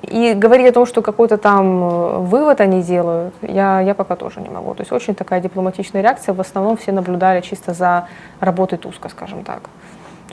и 0.02 0.34
говорить 0.34 0.68
о 0.68 0.72
том, 0.72 0.86
что 0.86 1.02
какой-то 1.02 1.36
там 1.36 1.82
э, 1.84 2.18
вывод 2.20 2.60
они 2.60 2.80
делают, 2.82 3.34
я, 3.42 3.80
я 3.80 3.94
пока 3.94 4.16
тоже 4.16 4.40
не 4.40 4.48
могу. 4.48 4.74
То 4.74 4.80
есть 4.82 4.92
очень 4.92 5.14
такая 5.14 5.40
дипломатичная 5.40 6.00
реакция. 6.02 6.32
В 6.32 6.40
основном 6.40 6.76
все 6.76 6.92
наблюдали 6.92 7.40
чисто 7.42 7.74
за 7.74 8.06
работой 8.40 8.78
Туска, 8.78 9.08
скажем 9.10 9.44
так. 9.44 9.60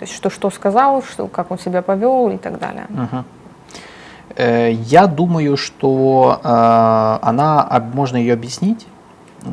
То 0.04 0.06
есть 0.06 0.18
что, 0.18 0.30
что 0.30 0.50
сказал, 0.50 1.02
что, 1.02 1.28
как 1.28 1.50
он 1.50 1.58
себя 1.58 1.82
повел 1.82 2.30
и 2.30 2.38
так 2.38 2.60
далее. 2.60 2.88
Э, 4.36 4.72
Я 4.72 5.08
думаю, 5.08 5.56
что 5.56 6.42
э, 6.44 7.28
она, 7.30 7.66
а, 7.70 7.80
можно 7.80 8.18
ее 8.18 8.34
объяснить. 8.34 8.86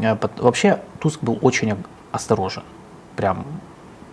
Э, 0.03 0.17
Вообще 0.39 0.81
Туск 0.99 1.23
был 1.23 1.39
очень 1.41 1.77
осторожен, 2.11 2.65
прям, 3.15 3.45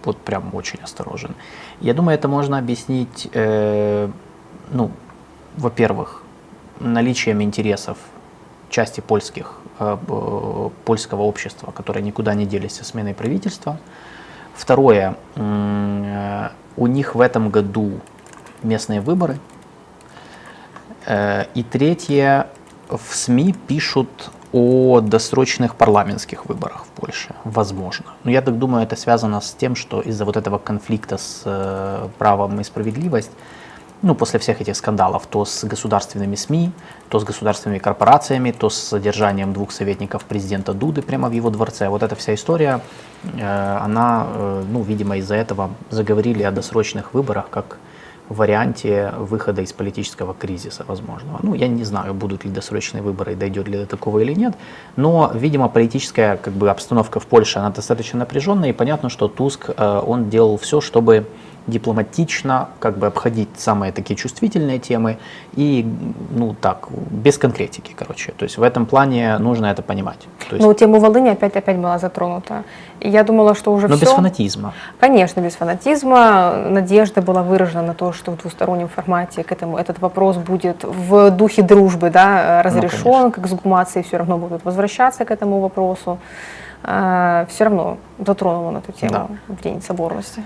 вот 0.04 0.18
прям 0.18 0.54
очень 0.54 0.80
осторожен. 0.84 1.34
Я 1.82 1.96
думаю, 1.96 2.20
это 2.20 2.28
можно 2.28 2.60
объяснить, 2.60 3.30
ну, 3.34 4.92
во-первых, 5.58 6.22
наличием 6.80 7.42
интересов 7.42 7.98
части 8.70 9.02
польских, 9.02 9.54
польского 10.86 11.24
общества, 11.24 11.72
которые 11.72 12.04
никуда 12.04 12.36
не 12.36 12.46
делись 12.46 12.76
со 12.76 12.84
сменой 12.84 13.14
правительства. 13.14 13.78
Второе, 14.58 15.16
э, 15.36 16.50
у 16.78 16.88
них 16.88 17.16
в 17.16 17.22
этом 17.22 17.50
году 17.52 18.00
местные 18.64 19.02
выборы. 19.02 19.38
Э, 21.06 21.46
И 21.54 21.64
третье, 21.64 22.48
в 22.90 23.16
СМИ 23.16 23.54
пишут 23.68 24.32
о 24.54 25.00
досрочных 25.02 25.76
парламентских 25.76 26.48
выборах 26.48 26.86
в 26.86 26.88
Польше, 27.02 27.36
возможно. 27.44 28.06
Но 28.24 28.32
я 28.32 28.42
так 28.42 28.58
думаю, 28.58 28.84
это 28.84 28.96
связано 28.96 29.42
с 29.42 29.54
тем, 29.54 29.76
что 29.76 30.02
из-за 30.02 30.26
вот 30.26 30.38
этого 30.38 30.58
конфликта 30.58 31.18
с 31.18 31.44
э, 31.46 32.08
правом 32.18 32.60
и 32.60 32.64
справедливость, 32.64 33.32
ну, 34.02 34.16
после 34.16 34.40
всех 34.40 34.62
этих 34.62 34.76
скандалов, 34.76 35.26
то 35.28 35.46
с 35.46 35.64
государственными 35.64 36.36
СМИ, 36.36 36.72
то 37.10 37.20
с 37.20 37.24
государственными 37.24 37.80
корпорациями, 37.80 38.52
то 38.52 38.70
с 38.70 38.78
содержанием 38.78 39.54
двух 39.54 39.72
советников 39.72 40.24
президента 40.26 40.74
Дуды 40.74 41.02
прямо 41.02 41.30
в 41.30 41.32
его 41.32 41.50
дворце. 41.50 41.90
Вот 41.90 42.04
эта 42.04 42.16
вся 42.16 42.34
история, 42.34 42.82
э, 43.24 43.78
она, 43.82 44.28
э, 44.28 44.64
ну, 44.70 44.84
видимо, 44.84 45.18
из-за 45.18 45.36
этого 45.36 45.72
заговорили 45.90 46.44
о 46.44 46.52
досрочных 46.52 47.14
выборах 47.14 47.50
как 47.50 47.78
варианте 48.30 49.14
выхода 49.18 49.62
из 49.62 49.74
политического 49.74 50.34
кризиса 50.34 50.84
возможного. 50.88 51.40
Ну, 51.42 51.54
я 51.54 51.68
не 51.68 51.84
знаю, 51.84 52.14
будут 52.14 52.46
ли 52.46 52.52
досрочные 52.52 53.02
выборы, 53.02 53.36
дойдет 53.36 53.68
ли 53.68 53.78
до 53.78 53.86
такого 53.86 54.20
или 54.20 54.34
нет, 54.34 54.54
но, 54.96 55.32
видимо, 55.34 55.70
политическая 55.70 56.38
как 56.38 56.54
бы, 56.54 56.70
обстановка 56.70 57.20
в 57.20 57.26
Польше, 57.26 57.60
она 57.60 57.70
достаточно 57.70 58.20
напряженная, 58.20 58.70
и 58.70 58.74
понятно, 58.74 59.10
что 59.10 59.28
Туск, 59.28 59.70
э, 59.70 60.02
он 60.06 60.30
делал 60.30 60.58
все, 60.58 60.82
чтобы 60.82 61.26
дипломатично 61.68 62.70
как 62.80 62.98
бы 62.98 63.08
обходить 63.08 63.50
самые 63.58 63.92
такие 63.92 64.16
чувствительные 64.16 64.80
темы 64.80 65.18
и, 65.56 65.86
ну 66.32 66.56
так, 66.60 66.88
без 67.12 67.38
конкретики, 67.38 67.94
короче. 67.96 68.32
То 68.32 68.44
есть 68.44 68.58
в 68.58 68.64
этом 68.64 68.86
плане 68.86 69.38
нужно 69.38 69.68
это 69.68 69.82
понимать. 69.82 70.20
То 70.50 70.56
есть, 70.56 70.66
Но 70.66 70.74
тему 70.74 71.00
Волыни 71.00 71.30
опять 71.30 71.56
опять 71.56 71.78
была 71.78 72.00
затронута. 72.00 72.64
И 73.00 73.10
я 73.10 73.24
думала, 73.24 73.54
что 73.54 73.74
уже 73.74 73.88
но 73.88 73.96
все. 73.96 74.06
без 74.06 74.12
фанатизма. 74.12 74.74
Конечно, 75.00 75.42
без 75.42 75.56
фанатизма. 75.56 76.54
Надежда 76.70 77.22
была 77.22 77.44
выражена 77.44 77.84
на 77.84 77.94
то, 77.94 78.14
что 78.14 78.32
в 78.32 78.38
двустороннем 78.38 78.88
формате 78.88 79.44
к 79.44 79.52
этому 79.52 79.78
этот 79.78 80.00
вопрос 80.00 80.38
будет 80.38 80.84
в 80.84 81.32
духе 81.32 81.62
дружбы 81.62 82.10
да, 82.10 82.64
разрешен, 82.64 83.04
конечно. 83.04 83.32
к 83.32 83.38
эксгумации 83.40 84.02
все 84.02 84.18
равно 84.18 84.38
будут 84.38 84.66
возвращаться 84.66 85.26
к 85.26 85.32
этому 85.32 85.60
вопросу. 85.60 86.18
все 86.82 87.64
равно 87.64 87.98
затронул 88.26 88.66
он 88.68 88.78
эту 88.78 88.92
тему 88.92 89.38
в 89.48 89.62
День 89.62 89.82
соборности. 89.82 90.42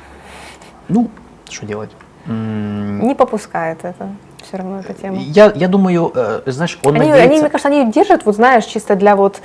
Ну, 0.91 1.09
что 1.49 1.65
делать? 1.65 1.89
Не 2.27 3.15
попускает 3.15 3.79
это 3.83 4.09
все 4.43 4.57
равно 4.57 4.79
эта 4.79 4.93
тема. 4.93 5.17
Я, 5.17 5.51
я 5.55 5.67
думаю, 5.67 6.11
э, 6.15 6.41
знаешь, 6.47 6.77
он 6.83 6.95
Они, 6.95 6.99
надеется... 7.09 7.23
они, 7.23 7.39
мне 7.41 7.49
кажется, 7.49 7.67
они 7.67 7.91
держат, 7.91 8.25
вот 8.25 8.35
знаешь, 8.35 8.65
чисто 8.65 8.95
для 8.95 9.15
вот, 9.15 9.39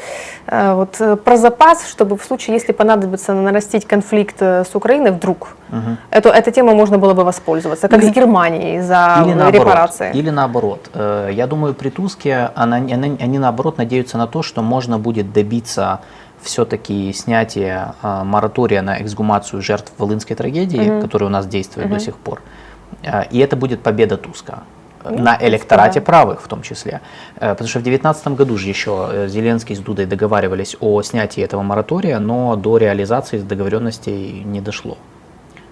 э, 0.46 0.74
вот 0.74 0.96
э, 1.00 1.16
про 1.16 1.37
запас, 1.37 1.87
чтобы 1.87 2.16
в 2.16 2.24
случае, 2.24 2.54
если 2.56 2.72
понадобится 2.72 3.35
нарастить 3.35 3.87
конфликт 3.87 4.37
э, 4.40 4.64
с 4.64 4.74
Украиной 4.74 5.11
вдруг, 5.11 5.56
Мгм. 5.68 5.98
эту, 6.11 6.28
этой 6.30 6.52
темой 6.52 6.74
можно 6.74 6.96
было 6.98 7.12
бы 7.14 7.24
воспользоваться, 7.24 7.88
как 7.88 8.02
Или- 8.02 8.11
с 8.11 8.14
Германией 8.14 8.80
за 8.80 9.22
Или 9.24 9.35
наоборот. 9.35 9.54
репарации. 9.54 10.11
Или 10.14 10.30
наоборот. 10.30 10.90
Э, 10.94 11.30
Я 11.32 11.46
думаю, 11.46 11.74
при 11.74 11.90
Туске 11.90 12.50
она- 12.54 12.76
они, 12.76 13.16
они 13.20 13.38
наоборот 13.38 13.78
надеются 13.78 14.16
на 14.18 14.26
то, 14.26 14.42
что 14.42 14.62
можно 14.62 14.98
будет 14.98 15.32
добиться 15.32 16.00
все-таки 16.42 17.12
снятия 17.12 17.94
э, 18.03 18.22
моратория 18.25 18.83
на 18.83 19.01
эксгумацию 19.03 19.62
жертв 19.62 19.92
Волынской 19.99 20.37
трагедии, 20.37 20.90
Мгм. 20.90 21.01
который 21.03 21.25
у 21.25 21.31
нас 21.31 21.46
действует 21.46 21.88
до 21.88 21.94
Мгм. 21.96 22.05
сих 22.05 22.16
пор. 22.16 22.40
Э, 23.03 23.25
И 23.31 23.38
это 23.38 23.57
будет 23.57 23.83
победа 23.83 24.16
Туска. 24.16 24.62
э, 25.05 25.11
Ну, 25.11 25.22
на 25.22 25.37
электорате 25.40 26.01
да. 26.01 26.07
правых 26.07 26.40
в 26.42 26.49
том 26.49 26.62
числе. 26.62 27.01
Э, 27.37 27.51
Потому 27.51 27.68
что 27.68 27.79
в 27.81 27.83
2019 27.83 28.35
году 28.37 28.57
же 28.59 28.68
еще 28.68 29.09
э, 29.12 29.29
Зеленский 29.29 29.75
с 29.77 29.79
Дудой 29.79 30.07
договаривались 30.07 30.77
о 30.81 31.03
снятии 31.03 31.42
этого 31.42 31.62
моратория, 31.62 32.18
но 32.18 32.57
до 32.57 32.77
реализации 32.79 33.38
договоренностей 33.38 34.42
не 34.44 34.61
дошло 34.61 34.96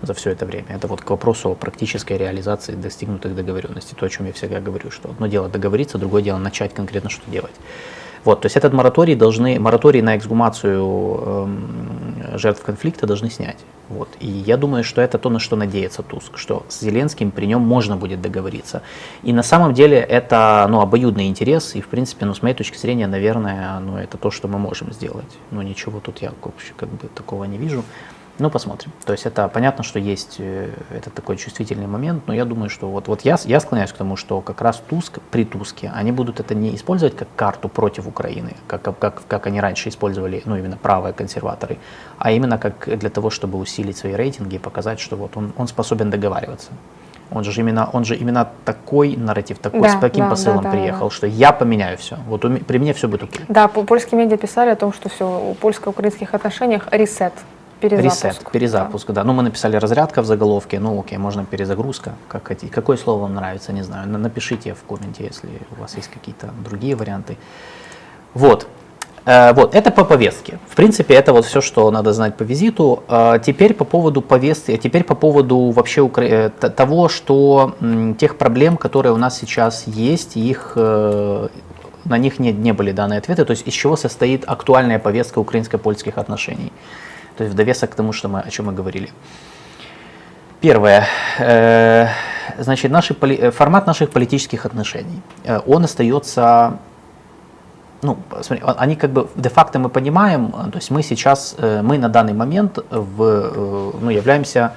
за 0.02 0.12
все 0.14 0.30
это 0.30 0.44
время. 0.46 0.66
Это 0.68 0.86
вот 0.86 1.00
к 1.00 1.10
вопросу 1.10 1.50
о 1.50 1.54
практической 1.54 2.18
реализации 2.18 2.74
достигнутых 2.74 3.34
договоренностей. 3.34 3.96
То, 3.98 4.06
о 4.06 4.08
чем 4.08 4.26
я 4.26 4.32
всегда 4.32 4.60
говорю, 4.60 4.90
что 4.90 5.08
одно 5.10 5.26
дело 5.28 5.48
договориться, 5.48 5.98
другое 5.98 6.22
дело 6.22 6.38
начать 6.38 6.74
конкретно 6.74 7.08
что 7.10 7.22
делать. 7.30 7.54
Вот, 8.24 8.40
то 8.40 8.46
есть 8.46 8.56
этот 8.56 8.72
мораторий 8.72 9.14
должны, 9.14 9.60
мораторий 9.60 10.00
на 10.00 10.16
эксгумацию 10.16 10.82
эм, 10.82 12.38
жертв 12.38 12.62
конфликта 12.62 13.06
должны 13.06 13.30
снять. 13.30 13.58
Вот. 13.88 14.08
И 14.18 14.26
я 14.26 14.56
думаю, 14.56 14.82
что 14.82 15.02
это 15.02 15.18
то, 15.18 15.28
на 15.28 15.38
что 15.38 15.56
надеется 15.56 16.02
Туск, 16.02 16.38
что 16.38 16.64
с 16.68 16.80
Зеленским 16.80 17.30
при 17.30 17.46
нем 17.46 17.60
можно 17.60 17.96
будет 17.96 18.22
договориться. 18.22 18.82
И 19.22 19.32
на 19.32 19.42
самом 19.42 19.74
деле 19.74 19.98
это 19.98 20.66
ну, 20.70 20.80
обоюдный 20.80 21.28
интерес, 21.28 21.74
и 21.74 21.82
в 21.82 21.88
принципе, 21.88 22.24
ну, 22.24 22.32
с 22.32 22.42
моей 22.42 22.54
точки 22.54 22.78
зрения, 22.78 23.06
наверное, 23.06 23.78
ну, 23.80 23.98
это 23.98 24.16
то, 24.16 24.30
что 24.30 24.48
мы 24.48 24.58
можем 24.58 24.92
сделать. 24.92 25.38
Но 25.50 25.62
ничего 25.62 26.00
тут 26.00 26.22
я 26.22 26.32
вообще 26.42 26.72
как 26.76 26.88
бы 26.88 27.08
такого 27.14 27.44
не 27.44 27.58
вижу. 27.58 27.84
Ну, 28.38 28.50
посмотрим. 28.50 28.90
То 29.04 29.12
есть 29.12 29.26
это 29.26 29.46
понятно, 29.48 29.84
что 29.84 30.00
есть 30.00 30.36
э, 30.38 30.70
это 30.90 31.10
такой 31.10 31.36
чувствительный 31.36 31.86
момент, 31.86 32.24
но 32.26 32.34
я 32.34 32.44
думаю, 32.44 32.68
что 32.68 32.88
вот, 32.88 33.06
вот 33.06 33.20
я, 33.20 33.36
я 33.44 33.60
склоняюсь 33.60 33.92
к 33.92 33.96
тому, 33.96 34.16
что 34.16 34.40
как 34.40 34.60
раз 34.60 34.82
Туск, 34.88 35.20
при 35.30 35.44
Туске, 35.44 35.92
они 35.94 36.10
будут 36.10 36.40
это 36.40 36.52
не 36.54 36.74
использовать 36.74 37.16
как 37.16 37.28
карту 37.36 37.68
против 37.68 38.08
Украины, 38.08 38.56
как, 38.66 38.82
как, 38.98 39.22
как, 39.28 39.46
они 39.46 39.60
раньше 39.60 39.88
использовали, 39.88 40.42
ну, 40.46 40.56
именно 40.56 40.76
правые 40.76 41.12
консерваторы, 41.12 41.78
а 42.18 42.32
именно 42.32 42.58
как 42.58 42.88
для 42.98 43.08
того, 43.10 43.30
чтобы 43.30 43.56
усилить 43.58 43.96
свои 43.96 44.14
рейтинги 44.14 44.56
и 44.56 44.58
показать, 44.58 44.98
что 44.98 45.14
вот 45.16 45.36
он, 45.36 45.52
он 45.56 45.68
способен 45.68 46.10
договариваться. 46.10 46.72
Он 47.30 47.44
же 47.44 47.58
именно, 47.60 47.88
он 47.92 48.04
же 48.04 48.16
именно 48.16 48.48
такой 48.64 49.16
нарратив, 49.16 49.58
такой, 49.58 49.80
Да, 49.80 49.88
с 49.90 50.00
таким 50.00 50.24
да, 50.24 50.30
посылом 50.30 50.62
да, 50.64 50.70
да, 50.70 50.76
приехал, 50.76 51.08
да. 51.08 51.14
что 51.14 51.26
я 51.26 51.52
поменяю 51.52 51.96
все. 51.98 52.16
Вот 52.28 52.44
у 52.44 52.50
при 52.50 52.78
мне 52.78 52.92
все 52.92 53.08
будет 53.08 53.22
окей. 53.24 53.44
Да, 53.48 53.68
по- 53.68 53.82
польские 53.84 54.20
медиа 54.20 54.36
писали 54.36 54.70
о 54.70 54.76
том, 54.76 54.92
что 54.92 55.08
все, 55.08 55.24
у 55.24 55.54
польско-украинских 55.54 56.34
отношениях 56.34 56.88
ресет, 56.90 57.32
перезапуск. 57.88 58.24
Ресет, 58.24 58.50
перезапуск, 58.52 59.10
да. 59.12 59.24
Ну, 59.24 59.32
мы 59.32 59.42
написали 59.42 59.76
разрядка 59.76 60.22
в 60.22 60.26
заголовке, 60.26 60.78
ну, 60.78 60.98
окей, 61.00 61.18
можно 61.18 61.44
перезагрузка, 61.44 62.12
как 62.28 62.46
хотите. 62.48 62.72
Какое 62.72 62.96
слово 62.96 63.22
вам 63.22 63.34
нравится, 63.34 63.72
не 63.72 63.82
знаю. 63.82 64.08
На- 64.08 64.18
Напишите 64.18 64.74
в 64.74 64.82
комменте, 64.88 65.24
если 65.24 65.48
у 65.76 65.80
вас 65.80 65.96
есть 65.96 66.08
какие-то 66.08 66.50
другие 66.64 66.94
варианты. 66.96 67.36
Вот. 68.34 68.66
Э, 69.26 69.52
Вот, 69.54 69.74
это 69.74 69.90
по 69.90 70.04
повестке. 70.04 70.58
В 70.68 70.74
принципе, 70.76 71.14
это 71.14 71.32
вот 71.32 71.44
все, 71.44 71.60
что 71.60 71.90
надо 71.90 72.12
знать 72.12 72.36
по 72.36 72.42
визиту. 72.44 73.02
Э, 73.08 73.38
Теперь 73.44 73.72
по 73.74 73.84
поводу 73.84 74.20
повестки, 74.22 74.76
теперь 74.76 75.02
по 75.04 75.14
поводу 75.14 75.70
вообще 75.70 76.06
э, 76.16 76.50
того, 76.50 77.08
что 77.08 77.74
тех 78.18 78.36
проблем, 78.36 78.76
которые 78.76 79.12
у 79.12 79.16
нас 79.16 79.38
сейчас 79.38 79.84
есть, 79.86 80.36
их 80.36 80.72
э, 80.76 81.48
на 82.04 82.18
них 82.18 82.38
не, 82.38 82.52
не 82.52 82.72
были 82.72 82.92
даны 82.92 83.14
ответы, 83.14 83.44
то 83.44 83.52
есть 83.52 83.66
из 83.66 83.72
чего 83.72 83.96
состоит 83.96 84.44
актуальная 84.46 84.98
повестка 84.98 85.38
украинско-польских 85.40 86.18
отношений. 86.18 86.70
То 87.36 87.44
есть 87.44 87.54
в 87.54 87.56
довесок 87.56 87.90
к 87.90 87.94
тому, 87.94 88.12
что 88.12 88.28
мы, 88.28 88.40
о 88.40 88.50
чем 88.50 88.66
мы 88.66 88.72
говорили. 88.72 89.10
Первое. 90.60 91.06
Э, 91.38 92.08
Значит, 92.58 92.92
поли- 93.18 93.38
э, 93.40 93.50
формат 93.50 93.86
наших 93.86 94.10
политических 94.10 94.66
отношений. 94.66 95.20
Э, 95.44 95.60
Он 95.66 95.84
остается 95.84 96.78
ну, 98.02 98.18
смотри, 98.42 98.62
он- 98.62 98.74
они 98.78 98.96
как 98.96 99.10
бы 99.10 99.28
де-факто 99.34 99.78
мы 99.78 99.88
понимаем, 99.88 100.52
то 100.52 100.76
есть 100.76 100.90
мы 100.90 101.02
сейчас, 101.02 101.56
мы 101.58 101.96
на 101.96 102.10
данный 102.10 102.34
момент 102.34 102.78
в, 102.90 103.94
ну, 103.98 104.10
являемся 104.10 104.74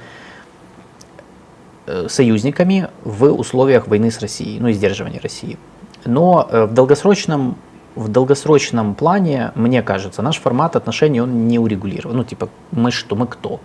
союзниками 2.07 2.87
в 3.03 3.25
условиях 3.25 3.87
войны 3.87 4.11
с 4.11 4.19
Россией, 4.21 4.59
ну 4.61 4.69
и 4.69 4.73
сдерживания 4.73 5.19
России. 5.19 5.57
Но 6.05 6.47
в 6.49 6.73
долгосрочном, 6.73 7.57
в 7.97 8.07
долгосрочном 8.09 8.95
плане, 8.95 9.51
мне 9.55 9.81
кажется, 9.81 10.21
наш 10.21 10.39
формат 10.39 10.75
отношений, 10.75 11.21
он 11.21 11.47
не 11.47 11.59
урегулирован. 11.59 12.17
Ну, 12.17 12.23
типа, 12.23 12.49
мы 12.71 12.91
что, 12.91 13.15
мы 13.15 13.27
кто? 13.27 13.59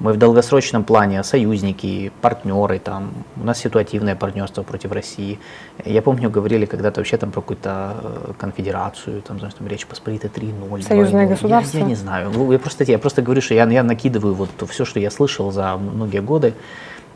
Мы 0.00 0.12
в 0.12 0.16
долгосрочном 0.16 0.84
плане 0.84 1.24
союзники, 1.24 2.12
партнеры, 2.20 2.78
там, 2.78 3.10
у 3.36 3.44
нас 3.44 3.58
ситуативное 3.58 4.14
партнерство 4.14 4.62
против 4.62 4.92
России. 4.92 5.38
Я 5.84 6.02
помню, 6.02 6.30
говорили 6.30 6.66
когда-то 6.66 7.00
вообще 7.00 7.16
там 7.16 7.30
про 7.32 7.40
какую-то 7.40 7.96
э, 8.02 8.32
конфедерацию, 8.38 9.22
там, 9.22 9.38
знаешь, 9.38 9.54
там 9.54 9.66
Речь 9.66 9.86
Посполитой 9.86 10.30
3.0. 10.30 10.82
Союзное 10.82 11.26
2.0. 11.26 11.28
государство. 11.28 11.78
Я, 11.78 11.82
я 11.82 11.88
не 11.88 11.96
знаю. 11.96 12.30
Ну, 12.32 12.52
Я 12.52 12.58
просто, 12.58 12.84
я 12.84 12.98
просто 12.98 13.22
говорю, 13.22 13.40
что 13.40 13.54
я, 13.54 13.68
я 13.68 13.82
накидываю 13.82 14.34
вот 14.34 14.50
все, 14.68 14.84
что 14.84 15.00
я 15.00 15.10
слышал 15.10 15.50
за 15.50 15.76
многие 15.76 16.20
годы. 16.20 16.54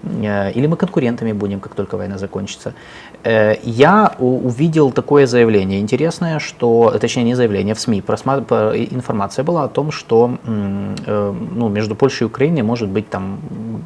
Э, 0.02 0.50
или 0.52 0.66
мы 0.66 0.76
конкурентами 0.76 1.32
будем, 1.32 1.60
как 1.60 1.74
только 1.74 1.96
война 1.96 2.18
закончится. 2.18 2.74
Э, 3.24 3.56
я 3.62 4.14
увидел 4.18 4.92
такое 4.92 5.26
заявление 5.26 5.80
интересное, 5.80 6.38
что, 6.38 6.92
точнее 7.00 7.24
не 7.24 7.34
заявление, 7.34 7.74
в 7.74 7.80
СМИ 7.80 7.98
информация 7.98 9.44
была 9.44 9.64
о 9.64 9.68
том, 9.68 9.92
что 9.92 10.38
э, 10.46 11.34
ну, 11.54 11.68
между 11.68 11.94
Польшей 11.94 12.24
и 12.24 12.30
Украиной 12.30 12.62
может 12.62 12.88
быть 12.88 13.08
там 13.08 13.40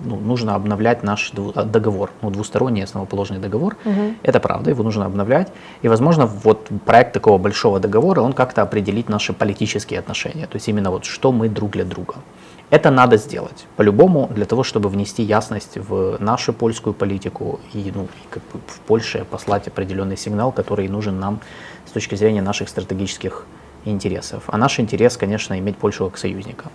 ну, 0.05 0.17
нужно 0.17 0.55
обновлять 0.55 1.03
наш 1.03 1.33
договор, 1.33 2.11
ну, 2.23 2.31
двусторонний 2.31 2.85
основоположный 2.85 3.39
договор. 3.39 3.77
Угу. 3.85 4.15
Это 4.23 4.41
правда, 4.41 4.71
его 4.71 4.83
нужно 4.83 5.05
обновлять. 5.05 5.53
И, 5.83 5.89
возможно, 5.89 6.27
вот 6.27 6.69
проект 6.85 7.13
такого 7.13 7.39
большого 7.39 7.81
договора, 7.81 8.21
он 8.23 8.33
как-то 8.33 8.63
определит 8.63 9.09
наши 9.09 9.33
политические 9.33 9.99
отношения, 9.99 10.47
то 10.47 10.57
есть 10.57 10.69
именно 10.69 10.91
вот 10.91 11.05
что 11.05 11.33
мы 11.33 11.49
друг 11.49 11.73
для 11.73 11.85
друга. 11.85 12.15
Это 12.71 12.91
надо 12.91 13.17
сделать 13.17 13.67
по-любому 13.77 14.29
для 14.35 14.45
того, 14.45 14.65
чтобы 14.65 14.89
внести 14.89 15.23
ясность 15.23 15.79
в 15.79 16.17
нашу 16.21 16.53
польскую 16.53 16.95
политику 16.95 17.61
и, 17.73 17.93
ну, 17.95 18.09
как 18.29 18.43
бы 18.53 18.61
в 18.67 18.81
Польше 18.81 19.25
послать 19.31 19.69
определенный 19.69 20.17
сигнал, 20.17 20.51
который 20.51 20.89
нужен 20.89 21.21
нам 21.21 21.41
с 21.87 21.93
точки 21.93 22.17
зрения 22.17 22.43
наших 22.43 22.69
стратегических 22.69 23.47
интересов. 23.85 24.45
А 24.49 24.59
наш 24.59 24.81
интерес, 24.81 25.17
конечно, 25.17 25.57
иметь 25.59 25.77
Польшу 25.77 26.07
как 26.07 26.19
союзника. 26.19 26.71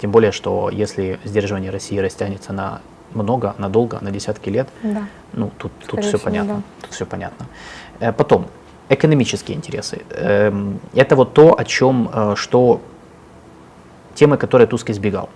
Тем 0.00 0.12
более, 0.12 0.30
что 0.30 0.70
если 0.70 1.18
сдерживание 1.24 1.70
России 1.70 1.98
растянется 1.98 2.52
на 2.52 2.80
много, 3.12 3.54
надолго, 3.58 3.98
на 4.00 4.10
десятки 4.10 4.50
лет, 4.50 4.68
да. 4.82 5.08
ну 5.32 5.50
тут, 5.58 5.72
тут 5.86 6.00
все 6.00 6.10
всего, 6.10 6.24
понятно. 6.24 6.54
Да. 6.54 6.62
Тут 6.82 6.92
все 6.92 7.06
понятно. 7.06 7.46
Э, 8.00 8.12
потом, 8.12 8.46
экономические 8.88 9.56
интересы. 9.56 10.02
Эм, 10.10 10.80
это 10.94 11.16
вот 11.16 11.32
то, 11.34 11.58
о 11.58 11.64
чем, 11.64 12.10
э, 12.12 12.34
что 12.36 12.80
темы, 14.14 14.36
которые 14.36 14.66
Туск 14.66 14.90
избегал. 14.90 15.28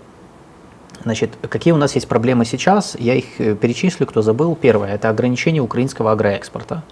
Значит, 1.04 1.30
какие 1.48 1.72
у 1.72 1.76
нас 1.76 1.94
есть 1.94 2.08
проблемы 2.08 2.44
сейчас? 2.44 2.96
Я 2.98 3.14
их 3.14 3.40
э, 3.40 3.54
перечислю, 3.54 4.06
кто 4.06 4.22
забыл. 4.22 4.56
Первое– 4.56 4.94
это 4.94 5.08
ограничение 5.08 5.62
украинского 5.62 6.12
агроэкспорта. 6.12 6.82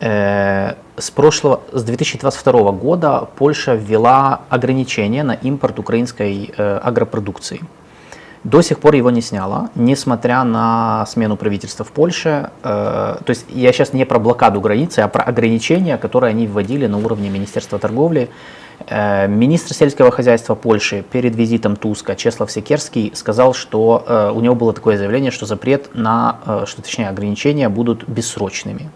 Э, 0.00 0.74
с 0.96 1.10
прошлого, 1.10 1.62
с 1.72 1.82
2022 1.82 2.72
года 2.72 3.28
Польша 3.36 3.74
ввела 3.74 4.42
ограничение 4.50 5.22
на 5.22 5.32
импорт 5.32 5.78
украинской 5.78 6.52
э, 6.56 6.76
агропродукции. 6.82 7.60
До 8.44 8.60
сих 8.60 8.78
пор 8.78 8.94
его 8.94 9.10
не 9.10 9.22
сняла, 9.22 9.70
несмотря 9.74 10.44
на 10.44 11.06
смену 11.06 11.36
правительства 11.38 11.82
в 11.82 11.90
Польше. 11.92 12.50
То 12.62 13.24
есть 13.26 13.46
я 13.48 13.72
сейчас 13.72 13.94
не 13.94 14.04
про 14.04 14.18
блокаду 14.18 14.60
границы, 14.60 14.98
а 14.98 15.08
про 15.08 15.22
ограничения, 15.22 15.96
которые 15.96 16.28
они 16.28 16.46
вводили 16.46 16.86
на 16.86 16.98
уровне 16.98 17.30
Министерства 17.30 17.78
торговли 17.78 18.28
министр 18.90 19.74
сельского 19.74 20.10
хозяйства 20.10 20.54
Польши 20.54 21.04
перед 21.10 21.34
визитом 21.36 21.76
Туска 21.76 22.16
Чеслав 22.16 22.50
Секерский 22.50 23.12
сказал, 23.14 23.54
что 23.54 24.04
э, 24.06 24.30
у 24.34 24.40
него 24.40 24.54
было 24.54 24.72
такое 24.72 24.98
заявление, 24.98 25.30
что 25.30 25.46
запрет 25.46 25.94
на, 25.94 26.38
э, 26.44 26.64
что 26.66 26.82
точнее 26.82 27.08
ограничения 27.08 27.68
будут 27.68 28.06
бессрочными. 28.08 28.90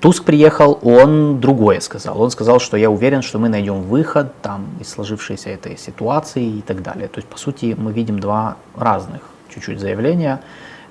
Туск 0.00 0.24
приехал, 0.24 0.78
он 0.82 1.40
другое 1.40 1.80
сказал. 1.80 2.22
Он 2.22 2.30
сказал, 2.30 2.60
что 2.60 2.76
я 2.76 2.88
уверен, 2.88 3.20
что 3.20 3.38
мы 3.38 3.48
найдем 3.48 3.82
выход 3.82 4.32
там, 4.42 4.66
из 4.80 4.88
сложившейся 4.88 5.50
этой 5.50 5.76
ситуации 5.76 6.58
и 6.58 6.62
так 6.62 6.82
далее. 6.82 7.08
То 7.08 7.18
есть, 7.18 7.28
по 7.28 7.36
сути, 7.36 7.74
мы 7.76 7.92
видим 7.92 8.20
два 8.20 8.56
разных 8.76 9.22
чуть-чуть 9.52 9.80
заявления. 9.80 10.40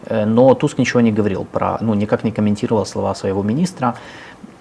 Но 0.10 0.54
Туск 0.54 0.78
ничего 0.78 1.00
не 1.02 1.12
говорил 1.12 1.45
про, 1.45 1.78
ну, 1.82 1.93
никак 1.93 2.23
не 2.23 2.32
комментировал 2.32 2.86
слова 2.86 3.15
своего 3.15 3.43
министра. 3.43 3.95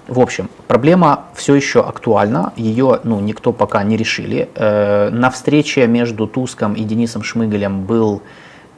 В 0.09 0.21
общем, 0.21 0.49
проблема 0.69 1.25
все 1.35 1.57
еще 1.57 1.81
актуальна, 1.81 2.53
ее 2.57 3.01
ну, 3.03 3.19
никто 3.21 3.53
пока 3.53 3.83
не 3.83 3.97
решили. 3.97 4.49
Э, 4.55 5.11
на 5.11 5.31
встрече 5.31 5.88
между 5.88 6.29
Туском 6.29 6.75
и 6.75 6.85
Денисом 6.85 7.25
Шмыгалем 7.25 7.83
был 7.83 8.23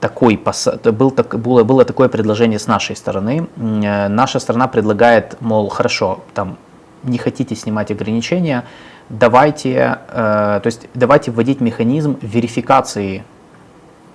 такой, 0.01 0.41
был, 0.85 1.11
так, 1.11 1.39
было, 1.39 1.65
было 1.65 1.85
такое 1.85 2.09
предложение 2.09 2.59
с 2.59 2.67
нашей 2.67 2.97
стороны. 2.97 3.47
Э, 3.57 4.09
наша 4.09 4.39
сторона 4.39 4.69
предлагает, 4.69 5.37
мол, 5.41 5.69
хорошо, 5.69 6.21
там, 6.33 6.57
не 7.03 7.19
хотите 7.19 7.55
снимать 7.55 7.91
ограничения, 7.91 8.65
давайте, 9.11 9.99
э, 10.09 10.61
то 10.63 10.67
есть 10.67 10.89
давайте 10.95 11.31
вводить 11.31 11.61
механизм 11.61 12.17
верификации 12.23 13.23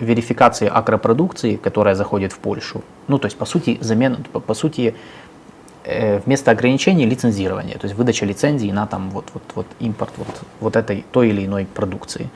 верификации 0.00 0.66
агропродукции, 0.66 1.54
которая 1.54 1.94
заходит 1.94 2.32
в 2.32 2.38
Польшу. 2.38 2.82
Ну, 3.06 3.18
то 3.18 3.26
есть, 3.26 3.38
по 3.38 3.46
сути, 3.46 3.78
замена, 3.80 4.18
по, 4.32 4.40
по 4.40 4.52
сути, 4.54 4.94
вместо 6.24 6.50
ограничений 6.50 7.06
лицензирование, 7.06 7.74
то 7.74 7.86
есть 7.86 7.94
выдача 7.96 8.24
лицензии 8.24 8.70
на 8.70 8.86
там 8.86 9.10
вот, 9.10 9.26
вот, 9.34 9.42
вот 9.54 9.66
импорт 9.80 10.12
вот, 10.16 10.28
вот 10.60 10.76
этой 10.76 11.04
той 11.12 11.28
или 11.28 11.44
иной 11.44 11.66
продукции. 11.66 12.30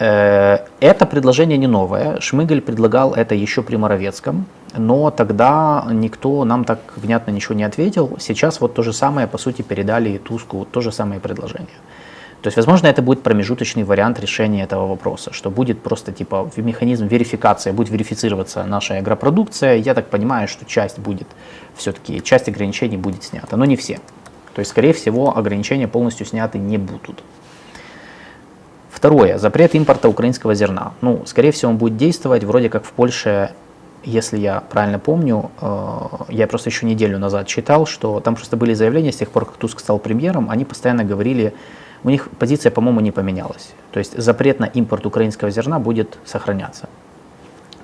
Э, 0.00 0.58
это 0.80 1.06
предложение 1.06 1.58
не 1.58 1.66
новое. 1.66 2.20
Шмыгаль 2.20 2.60
предлагал 2.60 3.14
это 3.14 3.34
еще 3.34 3.62
при 3.62 3.76
Моровецком, 3.76 4.46
но 4.76 5.10
тогда 5.10 5.86
никто 5.90 6.44
нам 6.44 6.64
так 6.64 6.78
внятно 6.96 7.32
ничего 7.32 7.54
не 7.54 7.64
ответил. 7.64 8.16
Сейчас 8.20 8.60
вот 8.60 8.74
то 8.74 8.82
же 8.82 8.92
самое, 8.92 9.26
по 9.26 9.38
сути, 9.38 9.62
передали 9.62 10.10
и 10.10 10.18
Туску, 10.18 10.66
то 10.70 10.80
же 10.80 10.92
самое 10.92 11.20
предложение. 11.20 11.66
То 12.42 12.46
есть, 12.46 12.56
возможно, 12.56 12.86
это 12.86 13.02
будет 13.02 13.22
промежуточный 13.22 13.82
вариант 13.82 14.20
решения 14.20 14.62
этого 14.62 14.86
вопроса, 14.86 15.32
что 15.32 15.50
будет 15.50 15.82
просто 15.82 16.12
типа 16.12 16.50
механизм 16.56 17.06
верификации, 17.06 17.72
будет 17.72 17.90
верифицироваться 17.90 18.64
наша 18.64 18.98
агропродукция. 18.98 19.76
Я 19.76 19.94
так 19.94 20.08
понимаю, 20.08 20.46
что 20.46 20.64
часть 20.64 21.00
будет 21.00 21.26
все-таки, 21.76 22.22
часть 22.22 22.48
ограничений 22.48 22.96
будет 22.96 23.24
снята, 23.24 23.56
но 23.56 23.64
не 23.64 23.76
все. 23.76 23.98
То 24.54 24.60
есть, 24.60 24.70
скорее 24.70 24.92
всего, 24.92 25.36
ограничения 25.36 25.88
полностью 25.88 26.26
сняты 26.26 26.58
не 26.58 26.78
будут. 26.78 27.22
Второе. 28.90 29.38
Запрет 29.38 29.74
импорта 29.74 30.08
украинского 30.08 30.54
зерна. 30.54 30.92
Ну, 31.00 31.22
скорее 31.26 31.52
всего, 31.52 31.72
он 31.72 31.76
будет 31.76 31.96
действовать 31.96 32.44
вроде 32.44 32.68
как 32.68 32.84
в 32.84 32.92
Польше, 32.92 33.52
если 34.04 34.38
я 34.38 34.60
правильно 34.60 34.98
помню, 34.98 35.50
э, 35.60 36.00
я 36.30 36.46
просто 36.46 36.70
еще 36.70 36.86
неделю 36.86 37.18
назад 37.18 37.46
читал, 37.46 37.86
что 37.86 38.20
там 38.20 38.34
просто 38.34 38.56
были 38.56 38.74
заявления 38.74 39.12
с 39.12 39.16
тех 39.16 39.30
пор, 39.30 39.44
как 39.44 39.56
Туск 39.56 39.80
стал 39.80 39.98
премьером, 39.98 40.50
они 40.50 40.64
постоянно 40.64 41.04
говорили, 41.04 41.54
у 42.04 42.10
них 42.10 42.28
позиция, 42.38 42.70
по-моему, 42.70 43.00
не 43.00 43.10
поменялась. 43.10 43.72
То 43.92 43.98
есть 43.98 44.16
запрет 44.18 44.60
на 44.60 44.66
импорт 44.66 45.06
украинского 45.06 45.50
зерна 45.50 45.78
будет 45.78 46.18
сохраняться. 46.24 46.88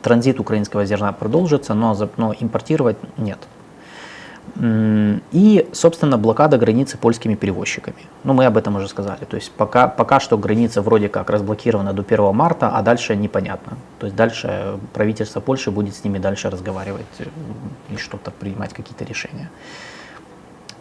Транзит 0.03 0.41
украинского 0.41 0.85
зерна 0.85 1.13
продолжится, 1.13 1.75
но, 1.75 1.97
но 2.17 2.35
импортировать 2.39 2.97
нет. 3.17 3.39
И, 4.61 5.69
собственно, 5.73 6.17
блокада 6.17 6.59
границы 6.59 6.97
польскими 6.97 7.35
перевозчиками. 7.35 7.97
Ну, 8.23 8.35
мы 8.35 8.45
об 8.47 8.57
этом 8.57 8.77
уже 8.77 8.89
сказали. 8.89 9.25
То 9.25 9.37
есть 9.37 9.51
пока, 9.51 9.89
пока 9.89 10.21
что 10.21 10.39
граница 10.39 10.81
вроде 10.81 11.09
как 11.09 11.31
разблокирована 11.31 11.93
до 11.93 12.03
1 12.03 12.35
марта, 12.35 12.69
а 12.69 12.83
дальше 12.83 13.17
непонятно. 13.17 13.77
То 13.99 14.07
есть 14.07 14.17
дальше 14.17 14.79
правительство 14.93 15.41
Польши 15.41 15.71
будет 15.71 15.97
с 15.97 16.05
ними 16.05 16.19
дальше 16.19 16.51
разговаривать 16.51 17.07
э, 17.19 17.25
и 17.91 17.97
что-то 17.97 18.31
принимать, 18.31 18.73
какие-то 18.73 19.05
решения. 19.05 19.51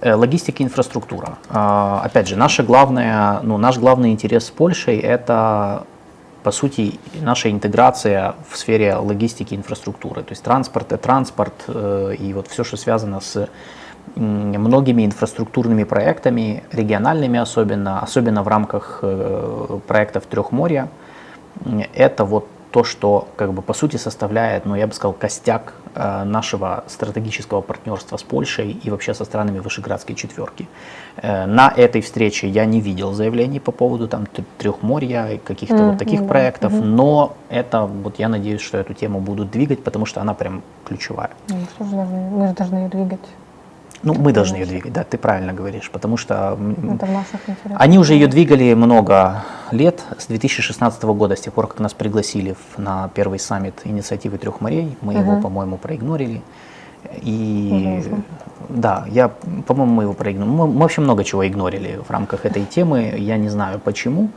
Э, 0.03 0.15
логистика 0.15 0.61
и 0.61 0.65
инфраструктура. 0.65 1.37
А, 1.49 2.01
опять 2.03 2.27
же, 2.27 2.35
наша 2.35 2.61
главная, 2.61 3.39
ну, 3.41 3.57
наш 3.57 3.77
главный 3.77 4.11
интерес 4.11 4.47
с 4.47 4.49
Польшей– 4.49 4.97
это, 4.99 5.85
по 6.43 6.51
сути, 6.51 6.99
наша 7.21 7.49
интеграция 7.49 8.35
в 8.49 8.57
сфере 8.57 8.95
логистики 8.95 9.53
и 9.53 9.57
инфраструктуры. 9.57 10.23
То 10.23 10.33
есть 10.33 10.43
транспорт, 10.43 10.91
и 10.91 10.97
транспорт 10.97 11.53
э, 11.69 12.15
и 12.19 12.33
вот 12.33 12.49
все, 12.49 12.65
что 12.65 12.75
связано 12.75 13.21
с 13.21 13.47
многими 14.17 15.05
инфраструктурными 15.05 15.85
проектами, 15.85 16.65
региональными 16.73 17.39
особенно, 17.39 18.01
особенно 18.01 18.43
в 18.43 18.49
рамках 18.49 18.99
э, 19.03 19.79
проектов 19.87 20.25
Трехморья. 20.25 20.89
Это 21.95 22.25
вот 22.25 22.45
то, 22.73 22.83
что 22.83 23.27
как 23.35 23.53
бы 23.53 23.61
по 23.61 23.73
сути 23.73 23.97
составляет, 23.97 24.65
ну 24.65 24.75
я 24.75 24.87
бы 24.87 24.93
сказал, 24.93 25.13
костяк 25.13 25.73
э, 25.93 26.23
нашего 26.23 26.83
стратегического 26.87 27.61
партнерства 27.61 28.17
с 28.17 28.23
Польшей 28.23 28.71
и 28.71 28.89
вообще 28.89 29.13
со 29.13 29.25
странами 29.25 29.59
Вышеградской 29.59 30.15
четверки. 30.15 30.67
Э, 31.17 31.45
на 31.45 31.71
этой 31.77 32.01
встрече 32.01 32.47
я 32.49 32.65
не 32.65 32.81
видел 32.81 33.13
заявлений 33.13 33.59
по 33.59 33.71
поводу 33.71 34.07
там 34.07 34.25
Трехморья 34.57 35.27
и 35.27 35.37
каких-то 35.37 35.75
mm, 35.75 35.89
вот 35.89 35.99
таких 35.99 36.27
проектов, 36.27 36.73
mm. 36.73 36.83
но 36.83 37.35
это 37.49 37.81
вот 37.81 38.17
я 38.17 38.27
надеюсь, 38.27 38.61
что 38.61 38.79
эту 38.79 38.95
тему 38.95 39.19
будут 39.19 39.51
двигать, 39.51 39.83
потому 39.83 40.07
что 40.07 40.21
она 40.21 40.33
прям 40.33 40.63
ключевая. 40.83 41.29
Ну, 41.49 41.57
мы 41.79 42.47
же 42.47 42.53
должны 42.53 42.77
ее 42.77 42.89
двигать. 42.89 43.21
Ну, 44.03 44.13
мы 44.13 44.33
должны 44.33 44.57
ее 44.57 44.65
двигать, 44.65 44.91
да, 44.91 45.05
ты 45.05 45.17
правильно 45.17 45.53
говоришь, 45.53 45.89
потому 45.89 46.17
что 46.17 46.59
они 47.75 47.97
уже 47.97 48.13
ее 48.13 48.27
двигали 48.27 48.73
много 48.73 49.45
лет, 49.71 50.01
с 50.17 50.27
2016 50.27 51.03
года, 51.03 51.37
с 51.37 51.41
тех 51.41 51.53
пор, 51.53 51.67
как 51.67 51.79
нас 51.79 51.93
пригласили 51.93 52.55
на 52.77 53.09
первый 53.15 53.39
саммит 53.39 53.75
инициативы 53.85 54.37
трех 54.37 54.59
морей, 54.59 54.97
мы 55.01 55.13
угу. 55.13 55.21
его, 55.21 55.41
по-моему, 55.41 55.77
проигнорили. 55.77 56.41
И 57.21 58.03
угу. 58.05 58.23
да, 58.69 59.05
я, 59.09 59.29
по-моему, 59.67 59.93
мы 59.93 60.03
его 60.03 60.13
проигнорили. 60.13 60.53
Мы, 60.53 60.67
мы 60.67 60.79
вообще 60.81 60.99
много 60.99 61.23
чего 61.23 61.47
игнорили 61.47 62.01
в 62.05 62.11
рамках 62.11 62.45
этой 62.45 62.65
темы, 62.65 63.13
я 63.17 63.37
не 63.37 63.47
знаю 63.47 63.79
почему, 63.79 64.31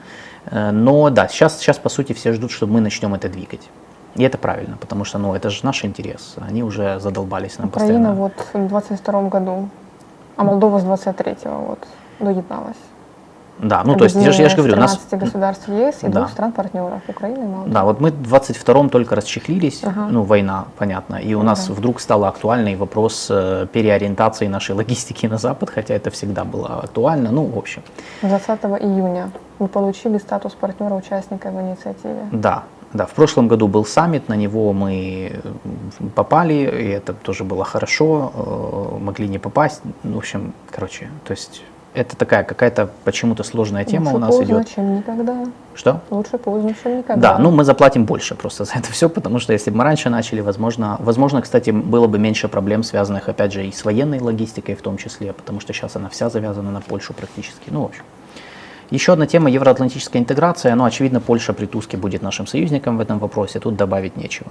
э, 0.46 0.70
но 0.70 1.10
да, 1.10 1.26
сейчас, 1.26 1.58
сейчас 1.58 1.78
по 1.78 1.88
сути 1.88 2.12
все 2.12 2.32
ждут, 2.32 2.52
что 2.52 2.68
мы 2.68 2.80
начнем 2.80 3.14
это 3.14 3.28
двигать. 3.28 3.68
И 4.16 4.22
это 4.22 4.38
правильно, 4.38 4.76
потому 4.80 5.04
что 5.04 5.18
ну, 5.18 5.34
это 5.34 5.50
же 5.50 5.60
наш 5.64 5.84
интерес. 5.84 6.36
Они 6.48 6.62
уже 6.62 6.98
задолбались 7.00 7.58
нам 7.58 7.68
Украина 7.68 8.14
постоянно. 8.14 8.14
вот 8.14 8.32
в 8.54 8.68
22 8.68 9.22
году, 9.28 9.68
а 10.36 10.44
Молдова 10.44 10.78
с 10.78 10.84
23-го 10.84 11.66
вот 11.68 11.78
доедналась. 12.20 12.76
Да, 13.58 13.82
ну 13.84 13.94
то 13.96 14.04
есть 14.04 14.16
я 14.16 14.32
же, 14.32 14.42
я 14.42 14.48
же 14.50 14.56
говорю, 14.56 14.76
нас 14.76 14.98
13 14.98 15.18
государств 15.18 15.68
ЕС 15.68 16.02
и 16.02 16.08
Да. 16.08 16.20
двух 16.20 16.30
стран-партнеров 16.30 17.00
Украины 17.08 17.38
и 17.44 17.46
Молдовы. 17.46 17.70
Да, 17.72 17.84
вот 17.84 18.00
мы 18.00 18.10
в 18.10 18.34
22-м 18.34 18.90
только 18.90 19.14
расчехлились, 19.16 19.82
Ага. 19.82 20.08
ну, 20.10 20.24
война, 20.24 20.66
понятно, 20.76 21.16
и 21.16 21.32
у 21.34 21.42
нас 21.42 21.66
Да. 21.68 21.72
вдруг 21.72 22.00
стал 22.00 22.24
актуальный 22.26 22.76
вопрос 22.76 23.28
э, 23.30 23.66
переориентации 23.72 24.46
нашей 24.48 24.74
логистики 24.74 25.24
на 25.26 25.38
Запад, 25.38 25.70
хотя 25.70 25.94
это 25.94 26.10
всегда 26.10 26.44
было 26.44 26.80
актуально, 26.84 27.30
ну, 27.32 27.44
в 27.44 27.56
общем, 27.56 27.82
20 28.20 28.60
июня 28.82 29.30
вы 29.58 29.68
получили 29.68 30.18
статус 30.18 30.52
партнера-участника 30.52 31.48
в 31.50 31.58
инициативе. 31.60 32.28
да. 32.32 32.62
Да, 32.93 33.07
в 33.07 33.12
прошлом 33.12 33.49
году 33.49 33.68
был 33.68 33.84
саммит, 33.84 34.28
на 34.28 34.34
него 34.34 34.72
мы 34.72 35.41
попали, 36.14 36.55
и 36.55 36.89
это 36.89 37.12
тоже 37.12 37.45
было 37.45 37.64
хорошо, 37.64 38.32
э, 38.34 39.05
могли 39.05 39.28
не 39.28 39.39
попасть, 39.39 39.82
ну, 40.03 40.14
в 40.14 40.18
общем, 40.18 40.53
короче, 40.70 41.09
то 41.24 41.32
есть 41.32 41.62
это 41.97 42.14
такая 42.14 42.45
какая-то 42.45 42.91
почему-то 43.05 43.43
сложная 43.43 43.84
тема 43.84 44.11
Лучше 44.11 44.16
у 44.16 44.18
нас 44.18 44.30
поздно, 44.30 44.45
идет. 44.45 44.74
чем 44.74 44.97
никогда. 44.99 45.47
Что? 45.74 46.01
Лучше 46.11 46.37
поздно, 46.37 46.74
чем 46.82 46.99
никогда. 46.99 47.32
Да, 47.32 47.39
ну 47.39 47.51
мы 47.51 47.64
заплатим 47.64 48.05
больше 48.05 48.34
просто 48.34 48.64
за 48.64 48.74
это 48.74 48.93
все, 48.93 49.09
потому 49.09 49.39
что 49.39 49.55
если 49.55 49.70
бы 49.70 49.78
мы 49.78 49.84
раньше 49.84 50.11
начали, 50.11 50.41
возможно, 50.41 50.97
возможно, 51.01 51.41
кстати, 51.41 51.70
было 51.70 52.07
бы 52.07 52.18
меньше 52.18 52.49
проблем, 52.49 52.82
связанных, 52.82 53.28
опять 53.30 53.53
же, 53.53 53.66
и 53.66 53.72
с 53.72 53.84
военной 53.84 54.20
логистикой 54.20 54.74
в 54.74 54.82
том 54.82 54.99
числе, 54.99 55.32
потому 55.32 55.61
что 55.61 55.72
сейчас 55.72 55.97
она 55.97 56.11
вся 56.11 56.28
завязана 56.28 56.70
на 56.70 56.82
Польшу 56.82 57.14
практически. 57.14 57.70
Ну, 57.70 57.82
в 57.82 57.84
общем. 57.87 58.03
Еще 58.91 59.12
одна 59.12 59.26
тема– 59.26 59.51
евроатлантическая 59.51 60.22
интеграция. 60.22 60.74
Ну, 60.74 60.84
очевидно, 60.84 61.20
Польша 61.20 61.53
при 61.53 61.66
Туске 61.66 61.97
будет 61.97 62.22
нашим 62.22 62.47
союзником 62.47 62.99
в 62.99 63.01
этом 63.01 63.18
вопросе, 63.18 63.59
тут 63.61 63.76
добавить 63.76 64.16
нечего. 64.16 64.51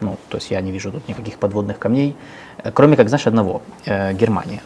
Ну, 0.00 0.16
то 0.28 0.36
есть 0.38 0.50
я 0.50 0.60
не 0.60 0.70
вижу 0.72 0.92
тут 0.92 1.08
никаких 1.08 1.38
подводных 1.38 1.78
камней, 1.78 2.14
э, 2.62 2.70
кроме 2.72 2.96
как, 2.96 3.08
знаешь, 3.08 3.26
одного 3.26 3.62
э,– 3.86 4.12
Германия. 4.20 4.60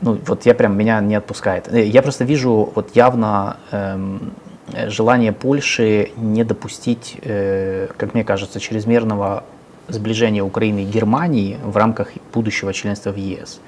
Ну, 0.00 0.18
вот 0.26 0.46
я 0.46 0.54
прям, 0.54 0.76
меня 0.76 1.00
не 1.00 1.14
отпускает. 1.14 1.68
Э, 1.72 1.84
Я 1.84 2.02
просто 2.02 2.24
вижу 2.24 2.72
вот 2.74 2.94
явно 2.94 3.56
эм, 3.70 4.32
желание 4.88 5.32
Польши 5.32 6.10
не 6.16 6.44
допустить, 6.44 7.18
э, 7.22 7.88
как 7.96 8.14
мне 8.14 8.24
кажется, 8.24 8.60
чрезмерного 8.60 9.44
сближения 9.88 10.42
Украины 10.42 10.80
и 10.80 10.84
Германии 10.84 11.58
в 11.64 11.76
рамках 11.76 12.08
будущего 12.32 12.72
членства 12.72 13.10
в 13.10 13.16
ЕС, 13.16 13.60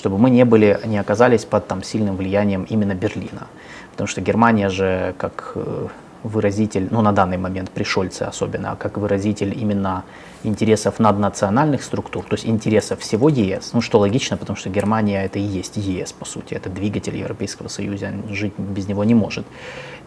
чтобы 0.00 0.16
мы 0.16 0.30
не 0.30 0.46
были, 0.46 0.80
не 0.86 0.96
оказались 0.96 1.44
под 1.44 1.66
там 1.68 1.82
сильным 1.82 2.16
влиянием 2.16 2.64
именно 2.70 2.94
Берлина, 2.94 3.48
потому 3.90 4.06
что 4.08 4.22
Германия 4.22 4.70
же 4.70 5.14
как 5.18 5.52
э, 5.56 5.88
выразитель, 6.22 6.88
ну 6.90 7.02
на 7.02 7.12
данный 7.12 7.36
момент 7.36 7.70
при 7.70 7.84
Шольце 7.84 8.22
особенно, 8.22 8.76
как 8.76 8.96
выразитель 8.96 9.52
именно 9.62 10.04
интересов 10.42 11.00
наднациональных 11.00 11.82
структур, 11.82 12.24
то 12.24 12.34
есть 12.36 12.46
интересов 12.46 13.00
всего 13.00 13.28
ЕС, 13.28 13.74
ну 13.74 13.82
что 13.82 13.98
логично, 13.98 14.38
потому 14.38 14.56
что 14.56 14.70
Германия 14.70 15.22
это 15.26 15.38
и 15.38 15.42
есть 15.42 15.76
ЕС 15.76 16.12
по 16.12 16.24
сути, 16.24 16.54
это 16.54 16.70
двигатель 16.70 17.16
Европейского 17.16 17.68
Союза, 17.68 18.10
жить 18.30 18.54
без 18.56 18.88
него 18.88 19.04
не 19.04 19.14
может. 19.14 19.44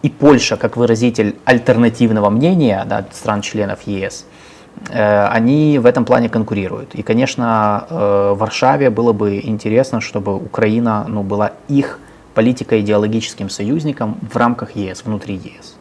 И 0.02 0.10
Польша 0.10 0.58
как 0.58 0.76
выразитель 0.76 1.36
альтернативного 1.46 2.32
мнения 2.32 2.84
да, 2.90 3.06
стран-членов 3.12 3.84
ЕС, 3.86 4.26
они 4.90 5.80
в 5.80 5.86
этом 5.86 6.06
плане 6.06 6.30
конкурируют. 6.30 6.96
И, 6.96 7.04
конечно, 7.04 7.88
э, 7.90 8.34
Варшаве 8.36 8.90
было 8.90 9.14
бы 9.14 9.40
интересно, 9.44 10.02
чтобы 10.02 10.36
Украина 10.36 11.06
ну, 11.08 11.24
была 11.24 11.54
их 11.68 12.00
политико-идеологическим 12.36 13.50
союзником 13.50 14.18
в 14.32 14.36
рамках 14.36 14.76
ЕС, 14.76 15.04
внутри 15.06 15.36
ЕС. 15.36 15.76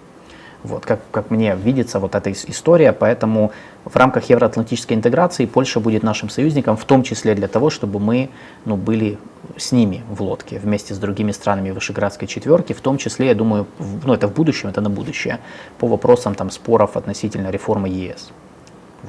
Вот, 0.63 0.87
как, 0.87 1.01
как 1.11 1.31
мне 1.31 1.57
видится 1.57 1.99
вот 1.99 2.15
эта 2.15 2.31
ис- 2.31 2.45
история, 2.49 2.93
поэтому 2.93 3.51
в 3.85 3.97
рамках 3.97 4.31
евроатлантической 4.31 4.97
интеграции 4.97 5.47
Польша 5.47 5.81
будет 5.81 6.05
нашим 6.05 6.31
союзником, 6.31 6.77
в 6.77 6.85
том 6.85 7.03
числе 7.03 7.35
для 7.35 7.49
того, 7.49 7.69
чтобы 7.69 7.99
мы 7.99 8.29
ну, 8.65 8.77
были 8.77 9.19
с 9.57 9.73
ними 9.73 10.03
в 10.09 10.23
лодке, 10.23 10.61
вместе 10.61 10.95
с 10.95 10.99
другими 10.99 11.33
странами 11.33 11.73
Вышеградской 11.73 12.29
четверки, 12.29 12.75
в 12.75 12.81
том 12.81 12.97
числе, 12.97 13.27
я 13.29 13.35
думаю, 13.35 13.67
в- 13.79 14.07
ну 14.07 14.15
это 14.15 14.29
в 14.29 14.35
будущем, 14.35 14.69
это 14.69 14.81
на 14.81 14.91
будущее, 14.91 15.41
по 15.79 15.89
вопросам 15.89 16.37
там 16.37 16.51
споров 16.51 16.97
относительно 16.97 17.51
реформы 17.51 17.89
ЕС. 17.89 18.31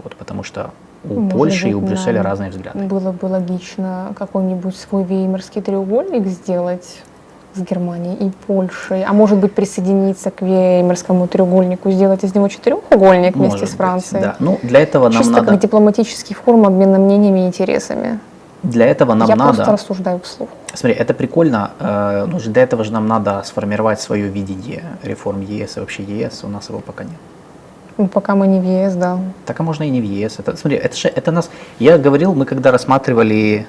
Вот, 0.02 0.16
потому 0.16 0.44
что 0.44 0.72
у 1.04 1.14
Может 1.20 1.38
Польши 1.38 1.70
и 1.70 1.74
быть, 1.74 1.84
у 1.84 1.86
Брюсселя 1.88 2.18
нам 2.18 2.26
разные 2.26 2.50
взгляды. 2.50 2.80
Было 2.80 3.12
бы 3.12 3.26
логично 3.26 4.14
какой-нибудь 4.18 4.76
свой 4.76 5.04
веймарский 5.04 5.62
треугольник 5.62 6.26
сделать 6.28 7.02
с 7.54 7.60
Германией 7.60 8.16
и 8.16 8.32
Польшей, 8.48 9.04
а 9.04 9.14
может 9.14 9.38
быть 9.38 9.54
присоединиться 9.54 10.32
к 10.32 10.42
веймарскому 10.42 11.28
треугольнику, 11.28 11.92
сделать 11.92 12.24
из 12.24 12.34
него 12.34 12.48
четырехугольник 12.48 13.36
вместе 13.36 13.52
Может 13.58 13.68
с 13.68 13.72
быть, 13.72 13.78
Францией. 13.78 14.24
да. 14.24 14.36
Ну, 14.40 14.60
для 14.64 14.80
этого 14.80 15.04
нам 15.10 15.22
Чисто 15.22 15.34
надо, 15.34 15.48
как 15.52 15.60
дипломатический 15.60 16.34
форум 16.34 16.66
обмена 16.66 16.98
мнениями 16.98 17.42
и 17.42 17.48
интересами. 17.48 18.20
для 18.64 18.88
этого 18.88 19.14
нам 19.14 19.28
Я 19.30 19.36
надо, 19.36 19.54
просто 19.56 19.74
рассуждаю 19.74 20.20
вслух. 20.22 20.50
Смотри, 20.74 20.98
это 20.98 21.14
прикольно. 21.14 21.72
ну, 22.28 22.40
для 22.40 22.64
этого 22.64 22.84
же 22.84 22.92
нам 22.92 23.08
надо 23.08 23.44
сформировать 23.46 24.02
свое 24.02 24.28
видение 24.30 24.84
реформ 25.04 25.42
ЕС 25.42 25.78
и 25.78 25.80
вообще 25.82 26.02
ЕС. 26.04 26.44
У 26.44 26.48
нас 26.48 26.70
его 26.70 26.80
пока 26.80 27.04
нет. 27.04 27.14
Ну, 27.98 28.08
пока 28.08 28.36
мы 28.36 28.48
не 28.48 28.60
в 28.60 28.64
ЕС, 28.64 28.96
да. 28.96 29.20
Так 29.46 29.60
а 29.60 29.64
можно 29.64 29.84
и 29.84 29.90
не 29.90 30.02
в 30.02 30.04
ЕС. 30.04 30.40
Это, 30.40 30.58
смотри, 30.58 30.78
это 30.78 30.96
же 30.96 31.08
это 31.08 31.32
нас. 31.32 31.50
Я 31.80 31.98
говорил, 31.98 32.34
мы 32.34 32.46
когда 32.46 32.72
рассматривали 32.72 33.68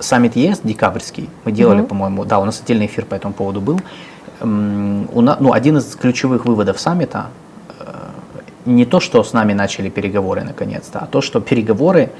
саммит 0.00 0.36
ЕС 0.36 0.60
декабрьский, 0.62 1.30
мы 1.44 1.52
делали, 1.52 1.78
Мгм. 1.78 1.86
по-моему, 1.86 2.24
да, 2.24 2.38
у 2.38 2.44
нас 2.44 2.60
отдельный 2.60 2.86
эфир 2.86 3.06
по 3.06 3.14
этому 3.14 3.32
поводу 3.32 3.60
был. 3.60 3.80
У 4.40 5.20
нас, 5.22 5.38
ну, 5.40 5.52
один 5.52 5.78
из 5.78 5.96
ключевых 5.96 6.44
выводов 6.44 6.78
саммита 6.78 7.28
э, 7.80 7.84
не 8.66 8.84
то, 8.84 9.00
что 9.00 9.22
с 9.24 9.32
нами 9.32 9.54
начали 9.54 9.88
переговоры 9.88 10.44
наконец-то, 10.44 10.98
а 10.98 11.06
то, 11.06 11.22
что 11.22 11.40
переговоры, 11.40 12.10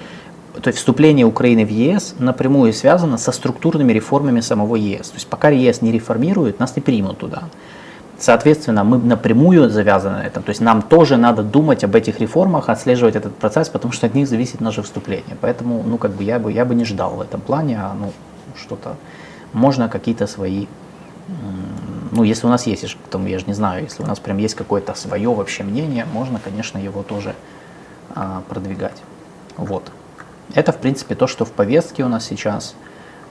то 0.63 0.69
есть 0.69 0.79
вступление 0.79 1.27
Украины 1.27 1.67
в 1.67 1.71
ЕС 1.71 2.15
напрямую 2.19 2.73
связано 2.73 3.19
со 3.19 3.33
структурными 3.33 3.93
реформами 3.93 4.41
самого 4.41 4.77
ЕС. 4.77 5.09
То 5.11 5.17
есть 5.17 5.27
пока 5.27 5.51
ЕС 5.51 5.83
не 5.83 5.93
реформирует, 5.93 6.59
нас 6.59 6.75
не 6.77 6.81
примут 6.81 7.19
туда. 7.19 7.43
Соответственно, 8.19 8.83
мы 8.83 8.99
напрямую 8.99 9.69
завязаны 9.69 10.19
на 10.19 10.27
этом. 10.27 10.43
То 10.43 10.51
есть 10.51 10.63
нам 10.63 10.81
тоже 10.81 11.17
надо 11.17 11.43
думать 11.43 11.85
об 11.85 11.95
этих 11.95 12.19
реформах, 12.19 12.71
отслеживать 12.71 13.15
этот 13.15 13.37
процесс, 13.37 13.69
потому 13.69 13.93
что 13.93 14.07
от 14.07 14.15
них 14.15 14.27
зависит 14.27 14.61
наше 14.61 14.83
вступление. 14.83 15.37
Поэтому, 15.41 15.83
ну, 15.83 15.99
как 15.99 16.13
бы 16.13 16.25
я 16.25 16.39
бы, 16.39 16.51
я 16.51 16.65
бы 16.65 16.75
не 16.75 16.85
ждал 16.85 17.17
в 17.17 17.21
этом 17.21 17.41
плане, 17.41 17.79
а, 17.79 17.95
ну, 17.95 18.13
что-то, 18.57 18.97
можно 19.53 19.89
какие-то 19.89 20.27
свои, 20.27 20.67
ну, 22.11 22.23
если 22.23 22.47
у 22.47 22.51
нас 22.51 22.67
есть, 22.67 22.83
я 22.85 22.89
ж- 22.89 22.97
там, 23.11 23.27
я 23.27 23.39
же 23.39 23.45
не 23.47 23.55
знаю, 23.55 23.83
если 23.83 24.03
у 24.03 24.07
нас 24.07 24.19
прям 24.19 24.39
есть 24.39 24.55
какое-то 24.55 24.95
свое 24.95 25.35
вообще 25.35 25.63
мнение, 25.63 26.07
можно, 26.13 26.41
конечно, 26.43 26.79
его 26.79 27.03
тоже 27.03 27.35
а, 28.15 28.43
продвигать. 28.49 29.03
Вот. 29.59 29.91
Это, 30.55 30.73
в 30.73 30.79
принципе, 30.79 31.15
то, 31.15 31.27
что 31.27 31.45
в 31.45 31.51
повестке 31.51 32.05
у 32.05 32.09
нас 32.09 32.25
сейчас. 32.25 32.75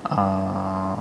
А, 0.03 0.99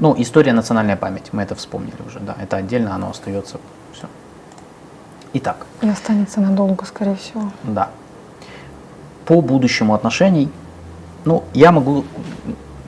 ну, 0.00 0.14
история 0.18 0.52
национальная 0.52 0.96
память, 0.96 1.32
мы 1.32 1.42
это 1.42 1.54
вспомнили 1.54 1.94
уже, 2.06 2.20
да, 2.20 2.34
это 2.40 2.56
отдельно, 2.56 2.94
оно 2.94 3.10
остается, 3.10 3.58
все. 3.92 4.06
Итак, 5.34 5.66
И 5.82 5.88
останется 5.88 6.40
надолго, 6.40 6.84
скорее 6.86 7.16
всего. 7.16 7.52
да. 7.62 7.90
По 9.26 9.42
будущему 9.42 9.94
отношений, 9.94 10.48
ну, 11.24 11.44
я 11.54 11.70
могу, 11.70 12.04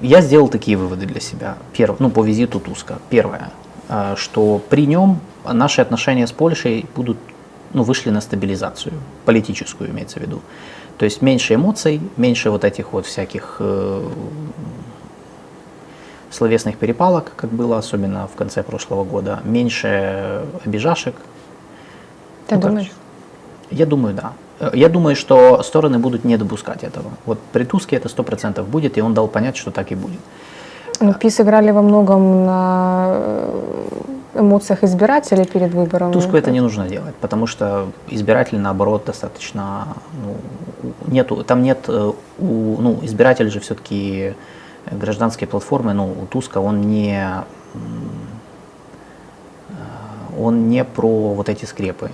я 0.00 0.20
сделал 0.22 0.48
такие 0.48 0.76
выводы 0.76 1.06
для 1.06 1.20
себя. 1.20 1.56
Первое, 1.72 1.98
ну, 2.00 2.10
по 2.10 2.24
визиту 2.24 2.58
Туска. 2.58 2.98
Первое, 3.10 3.50
э, 3.88 4.14
что 4.16 4.58
при 4.58 4.86
нем 4.86 5.20
наши 5.44 5.80
отношения 5.82 6.26
с 6.26 6.32
Польшей 6.32 6.86
будут, 6.96 7.18
ну, 7.74 7.84
вышли 7.84 8.10
на 8.10 8.20
стабилизацию, 8.20 8.94
политическую 9.24 9.90
имеется 9.90 10.18
в 10.18 10.22
виду. 10.22 10.40
То 10.98 11.04
есть 11.04 11.22
меньше 11.22 11.54
эмоций, 11.54 12.00
меньше 12.16 12.50
вот 12.50 12.64
этих 12.64 12.92
вот 12.92 13.06
всяких 13.06 13.56
э, 13.60 14.08
словесных 16.32 16.76
перепалок, 16.78 17.32
как 17.36 17.50
было 17.50 17.78
особенно 17.78 18.26
в 18.26 18.34
конце 18.36 18.62
прошлого 18.62 19.04
года, 19.04 19.40
меньше 19.44 20.42
обижашек, 20.64 21.14
Ты 22.48 22.56
Ну, 22.56 22.60
думаешь? 22.62 22.90
я 23.70 23.86
думаю, 23.86 24.14
да. 24.14 24.32
Э, 24.60 24.70
Я 24.74 24.88
думаю, 24.88 25.14
что 25.16 25.62
стороны 25.62 25.98
будут 25.98 26.24
не 26.24 26.36
допускать 26.36 26.84
этого. 26.84 27.10
Вот 27.26 27.38
при 27.52 27.64
Туске 27.64 27.96
это 27.96 28.08
100% 28.08 28.62
будет, 28.64 28.98
и 28.98 29.02
он 29.02 29.14
дал 29.14 29.28
понять, 29.28 29.56
что 29.56 29.70
так 29.70 29.92
и 29.92 29.94
будет. 29.94 30.20
Ну, 31.00 31.14
ПИС 31.14 31.40
играли 31.40 31.72
во 31.72 31.82
многом 31.82 32.46
на 32.46 33.06
э, 33.08 34.40
эмоциях 34.40 34.84
избирателей 34.84 35.44
перед 35.44 35.74
выбором. 35.74 36.12
Туску 36.12 36.36
это 36.36 36.50
не 36.50 36.60
нужно 36.60 36.88
делать, 36.88 37.14
потому 37.20 37.46
что 37.46 37.86
избиратели, 38.08 38.58
наоборот, 38.60 39.04
достаточно... 39.06 39.86
Ну, 40.24 40.36
нету, 41.12 41.44
там 41.44 41.62
нет... 41.62 41.78
э, 41.88 42.12
У, 42.38 42.76
ну, 42.80 42.98
избиратель 43.02 43.50
же 43.50 43.58
все-таки 43.60 44.34
гражданской 44.90 45.46
платформы, 45.46 45.92
ну, 45.92 46.10
у 46.10 46.26
Туска 46.26 46.58
он 46.58 46.82
не... 46.82 47.44
Он 50.38 50.68
не 50.68 50.82
про 50.84 51.34
вот 51.34 51.50
эти 51.50 51.66
скрепы, 51.66 52.10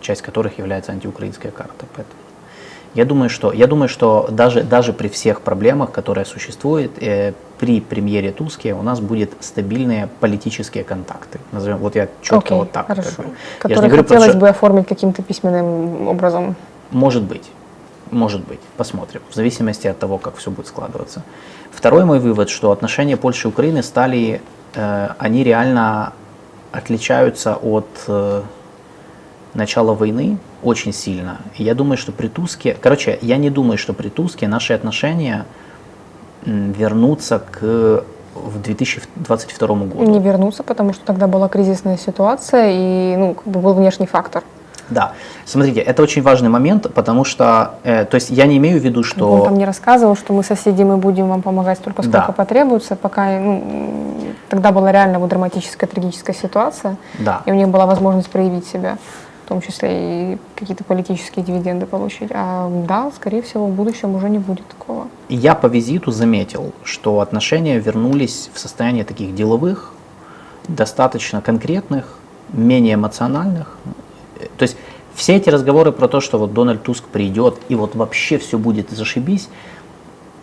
часть 0.00 0.22
которых 0.22 0.58
является 0.58 0.90
антиукраинская 0.90 1.52
карта. 1.52 1.86
Поэтому 1.94 2.18
я 2.94 3.06
думаю, 3.06 3.30
что, 3.30 3.52
я 3.52 3.66
думаю, 3.66 3.88
что 3.88 4.28
даже, 4.30 4.62
даже 4.62 4.92
при 4.92 5.08
всех 5.08 5.40
проблемах, 5.40 5.92
которые 5.92 6.26
существуют, 6.26 7.02
э, 7.02 7.32
при 7.58 7.80
премьере 7.80 8.32
Туске 8.32 8.74
у 8.74 8.82
нас 8.82 9.00
будет 9.00 9.32
стабильные 9.40 10.08
политические 10.20 10.84
контакты. 10.84 11.38
Назовем, 11.52 11.78
вот 11.78 11.94
я 11.94 12.08
четко 12.20 12.38
Окей, 12.38 12.58
вот 12.58 12.72
так. 12.72 12.86
как 12.86 12.96
хорошо. 12.96 13.22
бы. 13.22 13.22
Я 13.22 13.28
же 13.28 13.30
не 13.30 13.58
Которые 13.60 13.88
говорю, 13.88 14.02
потому 14.02 14.20
хотелось 14.20 14.40
бы 14.40 14.48
оформить 14.48 14.88
каким-то 14.88 15.22
письменным 15.22 16.08
образом. 16.08 16.54
Может 16.90 17.22
быть. 17.22 17.50
Может 18.10 18.46
быть. 18.46 18.60
Посмотрим. 18.76 19.22
В 19.30 19.34
зависимости 19.34 19.86
от 19.86 19.98
того, 19.98 20.18
как 20.18 20.36
все 20.36 20.50
будет 20.50 20.66
складываться. 20.66 21.22
Второй 21.72 22.04
мой 22.04 22.20
вывод, 22.20 22.48
что 22.48 22.70
отношения 22.70 23.16
Польши 23.16 23.48
и 23.48 23.50
Украины 23.50 23.82
стали 23.82 24.40
э, 24.74 25.08
они 25.18 25.42
реально 25.42 26.12
отличаются 26.70 27.56
от 27.56 27.86
э, 28.06 28.42
начала 29.54 29.94
войны 29.94 30.38
очень 30.62 30.92
сильно. 30.92 31.38
Я 31.56 31.74
думаю, 31.74 31.96
что 31.96 32.12
при 32.12 32.28
Туске, 32.28 32.76
короче, 32.80 33.18
я 33.20 33.36
не 33.36 33.50
думаю, 33.50 33.78
что 33.78 33.92
при 33.92 34.08
Туске 34.08 34.48
наши 34.48 34.72
отношения 34.72 35.44
вернутся 36.44 37.38
к 37.38 38.04
в 38.34 38.62
2022 38.62 39.68
году. 39.68 40.04
Не 40.04 40.20
вернуться, 40.20 40.62
потому 40.62 40.94
что 40.94 41.04
тогда 41.04 41.26
была 41.26 41.48
кризисная 41.48 41.98
ситуация 41.98 42.70
и 42.70 43.16
ну, 43.16 43.34
как 43.34 43.46
бы 43.46 43.60
был 43.60 43.74
внешний 43.74 44.06
фактор. 44.06 44.42
Да, 44.92 45.12
смотрите, 45.44 45.80
это 45.80 46.02
очень 46.02 46.22
важный 46.22 46.48
момент, 46.48 46.92
потому 46.94 47.24
что, 47.24 47.74
э, 47.84 48.04
то 48.04 48.14
есть 48.16 48.30
я 48.30 48.46
не 48.46 48.56
имею 48.58 48.80
в 48.80 48.84
виду, 48.84 49.02
что... 49.02 49.32
Он 49.32 49.44
там 49.44 49.58
не 49.58 49.64
рассказывал, 49.64 50.16
что 50.16 50.32
мы 50.32 50.42
соседи, 50.42 50.82
мы 50.82 50.96
будем 50.96 51.28
вам 51.28 51.42
помогать 51.42 51.78
столько, 51.78 52.02
сколько 52.02 52.26
Да. 52.26 52.32
потребуется, 52.32 52.96
пока 52.96 53.38
ну, 53.38 53.62
тогда 54.48 54.72
была 54.72 54.92
реально 54.92 55.18
вот 55.18 55.28
драматическая, 55.30 55.88
трагическая 55.88 56.34
ситуация, 56.34 56.96
Да. 57.18 57.42
и 57.46 57.50
у 57.52 57.54
них 57.54 57.68
была 57.68 57.86
возможность 57.86 58.30
проявить 58.30 58.66
себя, 58.66 58.98
в 59.44 59.48
том 59.48 59.60
числе 59.60 59.88
и 60.34 60.38
какие-то 60.54 60.84
политические 60.84 61.44
дивиденды 61.44 61.86
получить. 61.86 62.30
А 62.32 62.70
да, 62.86 63.10
скорее 63.14 63.42
всего, 63.42 63.66
в 63.66 63.70
будущем 63.70 64.14
уже 64.14 64.28
не 64.30 64.38
будет 64.38 64.66
такого. 64.68 65.06
Я 65.28 65.54
по 65.54 65.66
визиту 65.66 66.10
заметил, 66.10 66.72
что 66.84 67.20
отношения 67.20 67.78
вернулись 67.78 68.50
в 68.54 68.58
состояние 68.58 69.04
таких 69.04 69.34
деловых, 69.34 69.92
достаточно 70.68 71.40
конкретных, 71.42 72.04
менее 72.52 72.94
эмоциональных. 72.94 73.76
То 74.58 74.64
есть 74.64 74.76
все 75.14 75.36
эти 75.36 75.50
разговоры 75.50 75.92
про 75.92 76.08
то, 76.08 76.20
что 76.20 76.38
вот 76.38 76.54
Дональд 76.54 76.82
Туск 76.82 77.04
придет 77.04 77.56
и 77.68 77.74
вот 77.74 77.94
вообще 77.94 78.38
все 78.38 78.58
будет 78.58 78.90
зашибись, 78.90 79.48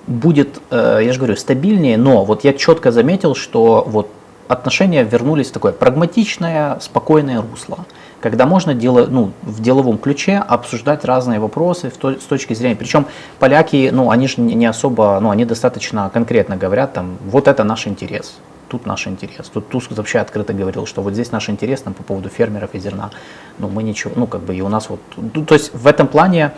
будет, 0.08 0.60
э, 0.72 1.02
я 1.04 1.14
же 1.14 1.20
говорю, 1.20 1.36
стабильнее, 1.36 1.98
но 1.98 2.26
вот 2.26 2.44
я 2.44 2.54
четко 2.54 2.92
заметил, 2.92 3.36
что 3.36 3.84
вот 3.88 4.10
отношения 4.48 5.04
вернулись 5.04 5.50
в 5.50 5.52
такое 5.52 5.72
прагматичное, 5.72 6.80
спокойное 6.82 7.42
русло, 7.42 7.86
когда 8.20 8.46
можно 8.46 8.74
дело, 8.74 9.06
ну, 9.08 9.32
в 9.44 9.62
деловом 9.62 10.00
ключе 10.00 10.38
обсуждать 10.38 11.06
разные 11.06 11.40
вопросы 11.40 11.90
в 11.90 11.98
то- 11.98 12.20
с 12.20 12.24
точки 12.24 12.56
зрения, 12.56 12.76
причем 12.76 13.06
поляки, 13.38 13.92
ну, 13.94 14.10
они 14.10 14.28
же 14.28 14.42
не 14.42 14.66
особо, 14.66 15.20
ну, 15.22 15.30
они 15.30 15.46
достаточно 15.46 16.10
конкретно 16.12 16.58
говорят, 16.58 16.94
там, 16.94 17.18
вот 17.26 17.48
это 17.48 17.64
наш 17.64 17.86
интерес, 17.88 18.38
тут 18.70 18.86
наш 18.86 19.08
интерес. 19.08 19.50
Тут 19.50 19.70
Туск 19.70 19.92
вообще 19.92 20.20
открыто 20.20 20.54
говорил, 20.54 20.86
что 20.86 21.02
вот 21.02 21.14
здесь 21.14 21.32
наш 21.32 21.50
интерес 21.50 21.82
там, 21.82 21.94
по 21.94 22.04
поводу 22.04 22.30
фермеров 22.30 22.70
и 22.74 22.80
зерна, 22.80 23.10
ну, 23.58 23.68
мы 23.68 23.84
ничего, 23.84 24.14
ну, 24.16 24.28
как 24.28 24.42
бы 24.42 24.56
и 24.56 24.62
у 24.62 24.70
нас 24.70 24.90
вот, 24.90 25.02
ну, 25.18 25.46
то 25.46 25.56
есть 25.56 25.74
в 25.74 25.88
этом 25.88 26.08
плане 26.08 26.52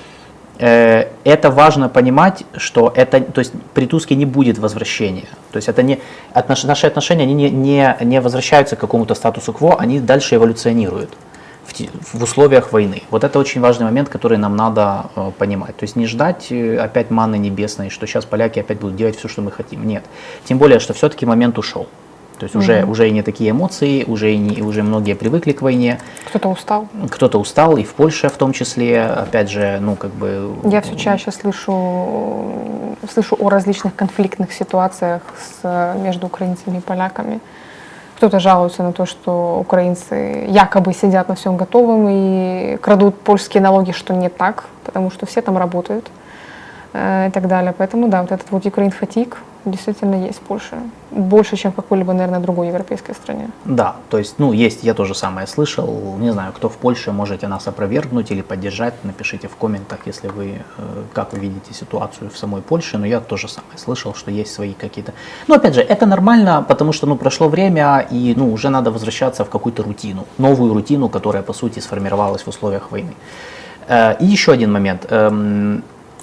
э, 0.60 1.08
это 1.24 1.50
важно 1.50 1.90
понимать, 1.90 2.44
что 2.58 2.92
это, 2.96 3.22
то 3.22 3.40
есть 3.40 3.54
при 3.74 3.88
Туске 3.88 4.16
не 4.16 4.26
будет 4.26 4.60
возвращения. 4.60 5.28
То 5.52 5.58
есть 5.58 5.70
это 5.70 5.84
не, 5.84 6.00
отнош- 6.34 6.68
наши 6.68 6.88
отношения, 6.88 7.24
они 7.24 7.34
не, 7.34 7.50
не, 7.50 7.98
не 8.02 8.22
возвращаются 8.22 8.76
к 8.76 8.80
какому-то 8.80 9.16
статусу 9.16 9.54
кво, 9.54 9.78
они 9.80 10.00
дальше 10.00 10.36
эволюционируют 10.36 11.10
в, 11.66 12.20
в 12.20 12.24
условиях 12.24 12.72
войны. 12.72 13.04
Вот 13.10 13.24
это 13.24 13.40
очень 13.40 13.62
важный 13.62 13.86
момент, 13.86 14.10
который 14.10 14.38
нам 14.38 14.56
надо 14.56 15.06
э, 15.16 15.32
понимать. 15.38 15.78
То 15.78 15.84
есть 15.84 15.96
не 15.96 16.08
ждать 16.08 16.52
э, 16.52 16.78
опять 16.78 17.12
манны 17.12 17.38
небесной, 17.38 17.90
что 17.90 18.08
сейчас 18.08 18.26
поляки 18.26 18.60
опять 18.60 18.80
будут 18.80 18.96
делать 18.96 19.18
все, 19.18 19.28
что 19.28 19.42
мы 19.42 19.52
хотим. 19.52 19.86
Нет. 19.86 20.04
Тем 20.46 20.58
более, 20.58 20.80
что 20.80 20.94
все-таки 20.94 21.26
момент 21.26 21.58
ушел. 21.58 21.88
То 22.42 22.46
есть 22.46 22.56
уже, 22.56 22.86
уже 22.86 23.08
и 23.08 23.12
не 23.12 23.22
такие 23.22 23.52
эмоции, 23.52 24.04
уже, 24.04 24.34
и 24.34 24.38
не, 24.40 24.64
уже 24.64 24.82
многие 24.82 25.14
привыкли 25.14 25.52
к 25.52 25.62
войне. 25.62 26.00
Кто-то 26.26 26.50
устал. 26.50 26.88
Кто-то 27.12 27.38
устал, 27.40 27.78
и 27.78 27.84
в 27.84 27.94
Польше 27.94 28.30
в 28.30 28.32
том 28.32 28.52
числе, 28.52 29.04
опять 29.04 29.48
же, 29.52 29.78
ну, 29.80 29.96
как 29.96 30.10
бы... 30.10 30.52
Я 30.64 30.82
все 30.82 30.96
чаще 30.96 31.32
слышу, 31.32 32.96
слышу 33.14 33.38
о 33.40 33.50
различных 33.50 33.96
конфликтных 33.96 34.54
ситуациях 34.54 35.22
с, 35.62 35.96
между 36.00 36.26
украинцами 36.26 36.80
и 36.80 36.82
поляками. 36.82 37.42
Кто-то 38.16 38.40
жалуется 38.40 38.82
на 38.82 38.92
то, 38.92 39.06
что 39.06 39.60
украинцы 39.60 40.48
якобы 40.48 40.96
сидят 40.96 41.30
на 41.30 41.36
всем 41.36 41.58
готовом 41.58 42.08
и 42.10 42.78
крадут 42.82 43.20
польские 43.20 43.62
налоги, 43.62 43.92
что 43.92 44.16
не 44.16 44.30
так, 44.30 44.64
потому 44.84 45.12
что 45.12 45.28
все 45.28 45.44
там 45.44 45.60
работают 45.60 46.10
э, 46.94 47.28
и 47.28 47.32
так 47.32 47.48
далее. 47.48 47.72
Поэтому 47.78 48.08
да, 48.08 48.24
вот 48.24 48.32
этот 48.32 48.50
вот 48.50 48.66
Украин 48.66 48.90
фатик 48.90 49.38
действительно 49.66 50.26
есть 50.26 50.40
в 50.40 50.42
Польше. 50.42 50.78
Больше, 51.12 51.56
чем 51.56 51.72
в 51.72 51.76
какой-либо, 51.76 52.14
наверное, 52.14 52.40
другой 52.40 52.68
европейской 52.68 53.14
стране. 53.14 53.50
Да, 53.66 53.96
то 54.10 54.18
есть, 54.18 54.40
ну, 54.40 54.54
есть, 54.54 54.84
я 54.84 54.94
тоже 54.94 55.14
самое 55.14 55.48
слышал. 55.48 56.18
Не 56.20 56.32
знаю, 56.32 56.54
кто 56.54 56.70
в 56.70 56.78
Польше, 56.78 57.12
можете 57.12 57.48
нас 57.48 57.68
опровергнуть 57.68 58.32
или 58.32 58.42
поддержать, 58.42 58.94
напишите 59.04 59.48
в 59.48 59.56
комментах, 59.56 60.00
если 60.08 60.30
вы, 60.30 60.46
э, 60.46 61.04
как 61.14 61.34
вы 61.34 61.40
видите 61.40 61.74
ситуацию 61.74 62.30
в 62.30 62.38
самой 62.38 62.62
Польше, 62.62 62.98
но 62.98 63.06
я 63.06 63.20
тоже 63.20 63.48
самое 63.48 63.78
слышал, 63.78 64.14
что 64.14 64.32
есть 64.32 64.54
свои 64.54 64.74
какие-то... 64.74 65.14
Но 65.48 65.56
опять 65.56 65.76
же, 65.76 65.82
это 65.82 66.06
нормально, 66.06 66.66
потому 66.68 66.94
что, 66.94 67.08
ну, 67.08 67.16
прошло 67.16 67.50
время, 67.50 68.08
и, 68.12 68.34
ну, 68.38 68.54
уже 68.54 68.70
надо 68.70 68.92
возвращаться 68.92 69.44
в 69.44 69.50
какую-то 69.50 69.84
рутину, 69.84 70.26
новую 70.38 70.74
рутину, 70.74 71.10
которая, 71.10 71.44
по 71.44 71.54
сути, 71.54 71.80
сформировалась 71.80 72.44
в 72.44 72.48
условиях 72.48 72.92
войны. 72.92 73.14
Э, 73.88 74.16
И 74.20 74.26
еще 74.26 74.52
один 74.52 74.72
момент. 74.72 75.06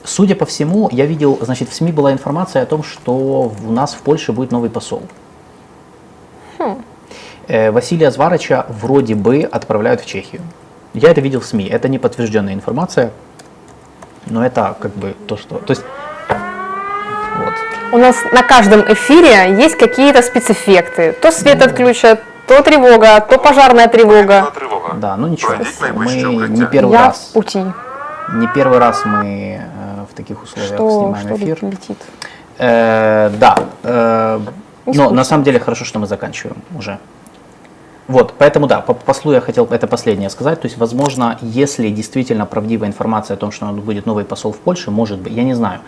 Судя 0.09 0.35
по 0.35 0.47
всему, 0.47 0.89
я 0.91 1.05
видел, 1.05 1.39
значит, 1.43 1.69
в 1.69 1.75
СМИ 1.75 1.93
была 1.93 2.13
информация 2.13 2.63
о 2.63 2.67
том, 2.67 2.83
что 2.83 3.13
у 3.13 3.71
нас 3.71 3.93
в 3.93 3.99
Польше 3.99 4.33
будет 4.33 4.53
новый 4.53 4.71
посол. 4.71 5.03
Э, 7.47 7.71
Василия 7.71 8.11
Зварыча 8.11 8.65
вроде 8.69 9.15
бы 9.15 9.43
отправляют 9.43 10.01
в 10.01 10.07
Чехию. 10.07 10.41
Я 10.95 11.11
это 11.11 11.21
видел 11.21 11.41
в 11.41 11.45
СМИ. 11.45 11.67
Это 11.67 11.89
не 11.89 11.99
подтвержденная 11.99 12.55
информация, 12.55 13.11
но 14.27 14.45
это 14.45 14.75
как 14.81 14.93
бы 14.95 15.15
то, 15.27 15.37
что... 15.37 15.59
То 15.59 15.73
есть, 15.73 15.83
вот. 17.37 17.55
У 17.93 17.99
нас 17.99 18.17
на 18.33 18.43
каждом 18.43 18.81
эфире 18.91 19.55
есть 19.63 19.77
какие-то 19.77 20.23
спецэффекты. 20.23 21.13
То 21.21 21.31
свет 21.31 21.63
отключат, 21.63 22.23
то 22.47 22.63
тревога, 22.63 23.21
то 23.21 23.39
пожарная 23.39 23.89
тревога. 23.89 24.51
тривога. 24.55 24.95
Да, 24.95 25.17
ну 25.17 25.29
ничего. 25.29 25.53
Мы 25.93 26.49
не 26.49 26.65
первый 26.67 26.93
Я 26.93 27.09
раз, 27.09 27.29
в 27.31 27.33
пути. 27.35 27.63
не 28.33 28.47
первый 28.55 28.79
раз 28.79 29.05
мы 29.05 29.61
таких 30.19 30.43
условиях 30.43 30.75
Что, 30.75 30.91
снимаем 30.91 31.27
что 31.27 31.37
эфир. 31.37 31.59
летит? 31.63 31.99
Э, 32.59 33.31
да, 33.39 33.57
э, 33.83 34.41
Не 34.87 34.99
но 34.99 35.11
на 35.11 35.25
самом 35.25 35.45
деле 35.45 35.61
хорошо, 35.61 35.85
что 35.85 35.99
мы 35.99 36.07
заканчиваем 36.07 36.57
уже. 36.77 36.99
Вот, 38.09 38.35
поэтому 38.39 38.67
да, 38.67 38.81
по 38.81 38.95
послу 38.95 39.33
я 39.33 39.41
хотел 39.41 39.67
это 39.67 39.87
последнее 39.87 40.31
сказать. 40.31 40.61
То 40.61 40.67
есть, 40.67 40.79
возможно, 40.79 41.39
если 41.43 41.91
действительно 41.91 42.47
правдивая 42.47 42.89
информация 42.89 43.35
о 43.35 43.39
том, 43.39 43.53
что 43.53 43.67
будет 43.67 44.07
новый 44.07 44.25
посол 44.25 44.53
в 44.53 44.59
Польше, 44.59 44.91
может 44.91 45.19
быть, 45.19 45.35
я 45.35 45.45
не 45.45 45.55
знаю. 45.55 45.81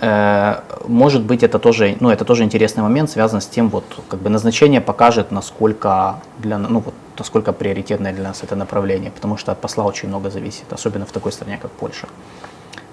Э, 0.00 0.60
может 0.88 1.22
быть, 1.22 1.42
это 1.42 1.58
тоже, 1.58 1.96
ну, 2.00 2.10
это 2.10 2.24
тоже 2.24 2.44
интересный 2.44 2.82
момент, 2.82 3.10
связан 3.10 3.40
с 3.40 3.46
тем, 3.46 3.68
вот, 3.68 3.84
как 4.08 4.20
бы 4.20 4.30
назначение 4.30 4.80
покажет, 4.80 5.32
насколько 5.32 6.20
для, 6.38 6.58
ну, 6.58 6.80
вот, 6.80 6.94
насколько 7.18 7.52
приоритетное 7.52 8.12
для 8.12 8.28
нас 8.28 8.42
это 8.42 8.56
направление, 8.56 9.10
потому 9.10 9.36
что 9.36 9.52
от 9.52 9.60
посла 9.60 9.84
очень 9.84 10.08
много 10.08 10.30
зависит, 10.30 10.72
особенно 10.72 11.04
в 11.04 11.12
такой 11.12 11.32
стране, 11.32 11.58
как 11.62 11.70
Польша. 11.70 12.06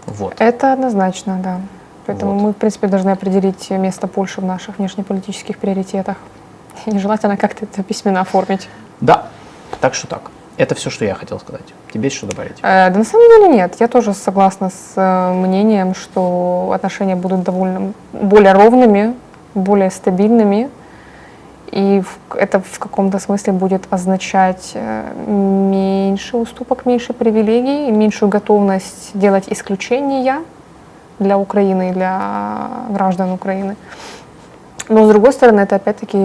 Вот. 0.06 0.36
Это 0.39 0.74
однозначно, 0.74 1.39
да. 1.43 1.60
Поэтому 2.06 2.34
Вот. 2.34 2.41
мы, 2.41 2.51
в 2.51 2.56
принципе, 2.56 2.88
должны 2.88 3.12
определить 3.12 3.70
место 3.70 4.08
Польши 4.08 4.41
в 4.41 4.45
наших 4.45 4.78
внешнеполитических 4.78 5.58
приоритетах. 5.58 6.18
И 6.86 6.97
желательно 6.97 7.38
как-то 7.38 7.66
это 7.66 7.84
письменно 7.84 8.22
оформить. 8.22 8.68
Да, 8.99 9.28
так 9.80 9.93
что 9.93 10.08
так. 10.08 10.32
Это 10.58 10.76
все, 10.76 10.89
что 10.89 11.06
я 11.06 11.16
хотел 11.16 11.39
сказать. 11.39 11.64
Тебе 11.91 12.06
есть 12.06 12.18
что 12.18 12.28
добавить? 12.28 12.58
Э, 12.62 12.89
да 12.89 12.97
на 12.99 13.04
самом 13.04 13.28
деле 13.30 13.47
нет. 13.58 13.76
Я 13.80 13.88
тоже 13.88 14.14
согласна 14.14 14.70
с 14.70 14.93
э, 14.95 15.34
мнением, 15.34 15.95
что 15.95 16.72
отношения 16.76 17.16
будут 17.16 17.43
довольно 17.43 17.93
более 18.12 18.54
ровными, 18.54 19.16
более 19.56 19.89
стабильными. 19.89 20.70
И 21.74 22.03
это 22.36 22.59
в 22.59 22.78
каком-то 22.78 23.17
смысле 23.17 23.53
будет 23.53 23.88
означать 23.89 24.74
э, 24.76 25.11
меньше 25.28 26.38
уступок, 26.38 26.86
меньше 26.86 27.13
привилегий, 27.13 27.91
меньшую 27.91 28.30
готовность 28.30 29.09
делать 29.15 29.45
исключения 29.47 30.43
для 31.17 31.39
Украины 31.39 31.89
и 31.89 31.93
для 31.93 32.67
граждан 32.89 33.32
Украины. 33.32 33.76
Но 34.88 35.05
с 35.05 35.09
другой 35.09 35.34
стороны, 35.34 35.61
это 35.61 35.78
опять-таки 35.78 36.17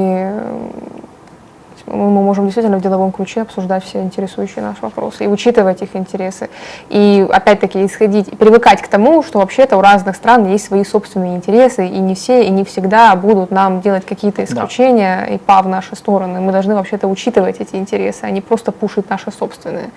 мы 1.91 2.23
можем 2.23 2.45
действительно 2.45 2.79
в 2.79 2.83
деловом 2.83 3.13
ключе 3.13 3.43
обсуждать 3.43 3.85
все 3.85 4.03
интересующие 4.03 4.63
нас 4.65 4.77
вопросы 4.81 5.25
и 5.25 5.29
учитывать 5.29 5.83
их 5.83 5.95
интересы. 5.95 6.49
И 6.89 7.27
опять-таки 7.31 7.85
исходить, 7.85 8.37
привыкать 8.39 8.83
к 8.83 8.89
тому, 8.89 9.23
что 9.23 9.39
вообще-то 9.39 9.77
у 9.77 9.81
разных 9.81 10.17
стран 10.17 10.47
есть 10.47 10.67
свои 10.67 10.85
собственные 10.85 11.37
интересы, 11.37 11.87
и 11.87 11.99
не 11.99 12.15
все, 12.15 12.45
и 12.45 12.51
не 12.51 12.65
всегда 12.65 13.15
будут 13.17 13.51
нам 13.51 13.81
делать 13.81 14.05
какие-то 14.07 14.45
исключения 14.45 15.25
и 15.25 15.39
па 15.39 15.63
в 15.63 15.69
наши 15.69 15.97
стороны. 15.97 16.41
Мы 16.41 16.53
должны 16.53 16.75
вообще-то 16.75 17.09
учитывать 17.09 17.61
эти 17.61 17.77
интересы, 17.77 18.25
а 18.25 18.31
не 18.31 18.41
просто 18.41 18.73
пушить 18.73 19.09
наши 19.09 19.31
собственные. 19.31 19.91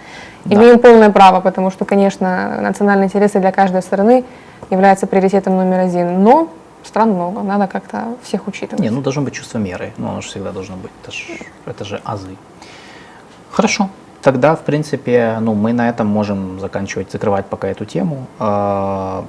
Да. 0.46 0.56
Имеем 0.56 0.80
полное 0.80 1.10
право, 1.12 1.42
потому 1.42 1.72
что, 1.72 1.86
конечно, 1.86 2.60
национальные 2.62 3.08
интересы 3.08 3.40
для 3.40 3.52
каждой 3.52 3.82
страны 3.82 4.24
являются 4.70 5.08
приоритетом 5.08 5.58
номер 5.58 5.80
один. 5.80 6.24
Но 6.24 6.50
стран 6.84 7.12
много, 7.12 7.42
надо 7.42 7.68
как-то 7.68 8.16
всех 8.24 8.48
учитывать. 8.48 8.80
Не, 8.80 8.90
ну 8.90 9.02
должно 9.02 9.22
быть 9.22 9.34
чувство 9.34 9.58
меры. 9.58 9.94
Ну, 9.98 10.10
оно 10.10 10.22
же 10.22 10.28
всегда 10.28 10.52
должно 10.52 10.76
быть. 10.76 10.92
Это 11.04 11.12
же, 11.12 11.40
это 11.66 11.86
же 11.86 12.02
азы. 12.04 12.36
Хорошо. 13.52 13.90
Тогда, 14.22 14.56
в 14.56 14.62
принципе, 14.62 15.38
ну, 15.42 15.56
мы 15.56 15.74
на 15.74 15.90
этом 15.90 16.06
можем 16.08 16.60
заканчивать, 16.60 17.12
закрывать 17.12 17.48
пока 17.48 17.68
эту 17.68 17.86
тему. 17.86 18.28
А, 18.40 19.26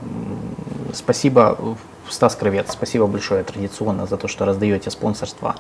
Спасибо. 0.93 1.77
Стас 2.09 2.37
Кровец, 2.37 2.73
спасибо 2.73 3.07
большое 3.07 3.43
традиционно 3.43 4.07
за 4.07 4.17
то, 4.17 4.29
что 4.29 4.45
раздаете 4.45 4.91
спонсорство 4.91 5.55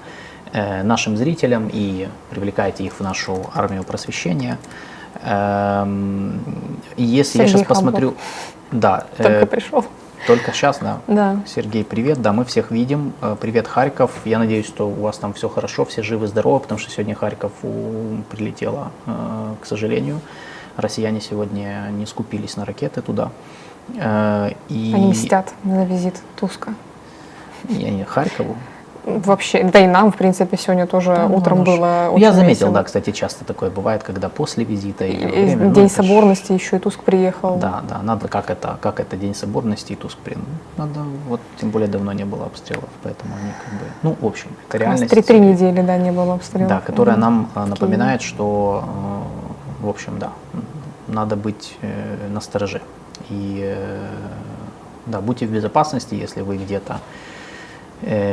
э, 0.52 0.82
нашим 0.82 1.16
зрителям 1.16 1.70
и 1.72 2.08
привлекаете 2.30 2.84
их 2.84 2.94
в 2.94 3.00
нашу 3.00 3.46
армию 3.54 3.84
просвещения. 3.84 4.58
Эм, 5.22 6.40
если 6.96 7.38
я 7.38 7.46
Сергей 7.46 7.48
сейчас 7.48 7.66
посмотрю... 7.66 8.16
Да, 8.70 9.06
э, 9.16 9.22
Только 9.22 9.46
пришел. 9.46 9.84
Только 10.26 10.52
сейчас, 10.52 10.78
да. 10.78 11.00
Да. 11.06 11.36
Сергей, 11.46 11.84
привет. 11.84 12.22
Да, 12.22 12.32
мы 12.32 12.44
всех 12.44 12.70
видим. 12.70 13.12
Э, 13.20 13.36
Привет, 13.40 13.66
Харьков. 13.66 14.10
Я 14.24 14.38
надеюсь, 14.38 14.66
что 14.66 14.88
у 14.88 14.94
вас 14.94 15.18
там 15.18 15.32
все 15.32 15.48
хорошо, 15.48 15.84
все 15.84 16.02
живы, 16.02 16.26
здоровы, 16.26 16.60
потому 16.60 16.78
что 16.78 16.90
сегодня 16.90 17.14
Харьков 17.14 17.52
прилетело, 18.30 18.92
э, 19.06 19.54
к 19.60 19.66
сожалению. 19.66 20.20
Россияне 20.76 21.20
сегодня 21.20 21.88
не 21.90 22.06
скупились 22.06 22.56
на 22.56 22.64
ракеты 22.64 23.02
туда. 23.02 23.30
Э, 23.96 24.50
И... 24.68 24.92
Они 24.94 25.08
мстят 25.08 25.52
за 25.64 25.84
визит 25.84 26.20
Туска. 26.36 26.74
Не, 27.68 27.90
не, 27.90 28.04
Харькову. 28.04 28.56
Вообще, 29.04 29.64
да 29.64 29.80
и 29.80 29.86
нам, 29.88 30.12
в 30.12 30.16
принципе, 30.16 30.56
сегодня 30.56 30.86
тоже 30.86 31.14
Да, 31.14 31.28
ну, 31.28 31.36
утром 31.36 31.62
ж- 31.62 31.66
было 31.66 32.04
Ну, 32.06 32.12
очень 32.14 32.22
Я 32.24 32.32
заметил, 32.32 32.50
весело. 32.66 32.72
да, 32.72 32.82
кстати, 32.84 33.10
часто 33.10 33.44
такое 33.44 33.68
бывает, 33.70 34.04
когда 34.04 34.28
после 34.28 34.64
визита 34.64 35.04
во 35.04 35.10
И 35.10 35.26
время. 35.26 35.56
ну, 35.66 35.72
День 35.74 35.88
ж- 35.88 35.92
соборности 35.92 36.52
еще 36.52 36.76
и 36.76 36.78
Туск 36.78 37.00
приехал. 37.00 37.56
Да, 37.56 37.82
да, 37.88 38.00
надо, 38.02 38.28
как 38.28 38.48
это, 38.50 38.78
как 38.80 39.00
это 39.00 39.16
День 39.16 39.34
соборности 39.34 39.92
и 39.92 39.96
Туск 39.96 40.18
блин, 40.24 40.38
Надо, 40.76 41.00
вот, 41.28 41.40
тем 41.60 41.70
более 41.70 41.88
давно 41.88 42.12
не 42.12 42.24
было 42.24 42.46
обстрелов, 42.46 42.88
поэтому 43.02 43.34
они 43.34 43.52
как 43.64 43.72
бы, 43.80 43.86
ну, 44.02 44.16
в 44.20 44.26
общем, 44.26 44.48
это 44.68 44.78
реальность. 44.78 45.10
Три-три 45.10 45.40
недели, 45.40 45.80
да, 45.82 45.96
не 45.96 46.12
было 46.12 46.34
обстрелов. 46.34 46.68
Да, 46.68 46.80
которая 46.80 47.16
нам 47.16 47.48
э, 47.56 47.64
напоминает, 47.64 48.22
что, 48.22 48.84
э, 49.80 49.84
в 49.84 49.88
общем, 49.88 50.18
да, 50.20 50.30
надо 51.08 51.34
быть 51.34 51.76
э, 51.82 52.28
настороже. 52.32 52.80
И, 53.30 53.60
э, 53.64 54.06
да, 55.06 55.20
будьте 55.20 55.46
в 55.46 55.50
безопасности, 55.50 56.14
если 56.14 56.42
вы 56.42 56.56
где-то 56.56 57.00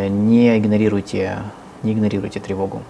не 0.09 0.59
игнорируйте, 0.59 1.39
не 1.83 1.93
игнорируйте 1.93 2.41
тревогу. 2.41 2.81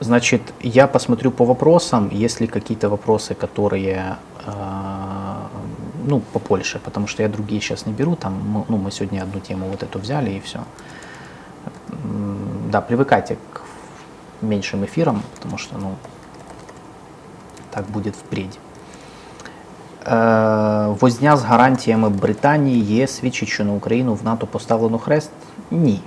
Значит, 0.00 0.42
я 0.60 0.86
посмотрю 0.86 1.30
по 1.30 1.44
вопросам, 1.44 2.10
есть 2.12 2.40
ли 2.40 2.46
какие-то 2.46 2.88
вопросы, 2.88 3.34
которые, 3.34 4.16
э, 4.46 4.52
ну, 6.06 6.20
по 6.32 6.38
Польше, 6.38 6.80
потому 6.84 7.06
что 7.06 7.22
я 7.22 7.28
другие 7.28 7.60
сейчас 7.60 7.86
не 7.86 7.92
беру, 7.92 8.14
там, 8.14 8.34
мы- 8.34 8.64
ну, 8.68 8.76
мы 8.76 8.90
сегодня 8.90 9.22
одну 9.22 9.40
тему 9.40 9.66
вот 9.70 9.82
эту 9.82 9.98
взяли 9.98 10.30
и 10.30 10.40
все. 10.40 10.60
Да, 12.70 12.80
привыкайте 12.80 13.36
к 13.52 13.62
меньшим 14.42 14.84
эфирам, 14.84 15.22
потому 15.34 15.58
что, 15.58 15.78
ну, 15.78 15.96
так 17.70 17.84
будет 17.90 18.16
впредь. 18.16 18.58
Е, 20.06 20.86
возня 21.00 21.36
з 21.36 21.42
гарантіями 21.42 22.08
Британії 22.08 22.80
є 22.80 23.06
свідчить, 23.06 23.48
що 23.48 23.64
на 23.64 23.72
Україну 23.72 24.14
в 24.14 24.24
НАТО 24.24 24.46
поставлено 24.46 24.98
хрест? 24.98 25.30
Ні. 25.71 25.99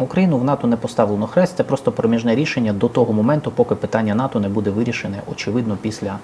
Україну 0.00 0.38
в 0.38 0.44
НАТО 0.44 0.66
не 0.66 0.76
поставлено 0.76 1.26
хрест, 1.26 1.56
це 1.56 1.64
просто 1.64 1.92
проміжне 1.92 2.34
рішення 2.34 2.72
до 2.72 2.88
того 2.88 3.12
моменту, 3.12 3.50
поки 3.50 3.74
питання 3.74 4.14
НАТО 4.14 4.40
не 4.40 4.48
буде 4.48 4.70
вирішене, 4.70 5.22
очевидно, 5.32 5.78
після 5.80 6.18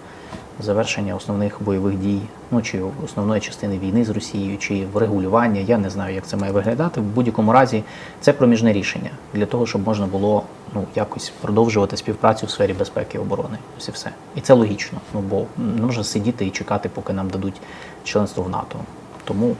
завершення 0.60 1.14
основних 1.14 1.62
бойових 1.62 1.98
дій, 1.98 2.20
ну 2.50 2.62
чи 2.62 2.82
основної 3.04 3.40
частини 3.40 3.78
війни 3.78 4.04
з 4.04 4.10
Росією, 4.10 4.58
чи 4.58 4.86
врегулювання. 4.92 5.60
Я 5.60 5.78
не 5.78 5.90
знаю, 5.90 6.14
як 6.14 6.26
це 6.26 6.36
має 6.36 6.52
виглядати. 6.52 7.00
В 7.00 7.04
будь-якому 7.04 7.52
разі 7.52 7.84
це 8.20 8.32
проміжне 8.32 8.72
рішення 8.72 9.10
для 9.34 9.46
того, 9.46 9.66
щоб 9.66 9.86
можна 9.86 10.06
було 10.06 10.42
ну 10.74 10.84
якось 10.94 11.32
продовжувати 11.40 11.96
співпрацю 11.96 12.46
в 12.46 12.50
сфері 12.50 12.72
безпеки 12.72 13.18
і 13.18 13.20
оборони. 13.20 13.58
Ось 13.78 13.88
і 13.88 13.90
все. 13.90 14.10
І 14.34 14.40
це 14.40 14.54
логічно. 14.54 14.98
Ну 15.14 15.20
бо 15.20 15.46
не 15.56 15.82
можна 15.82 16.04
сидіти 16.04 16.46
і 16.46 16.50
чекати, 16.50 16.88
поки 16.88 17.12
нам 17.12 17.28
дадуть 17.28 17.60
членство 18.04 18.44
в 18.44 18.48
НАТО. 18.48 18.78
Тому 19.24 19.56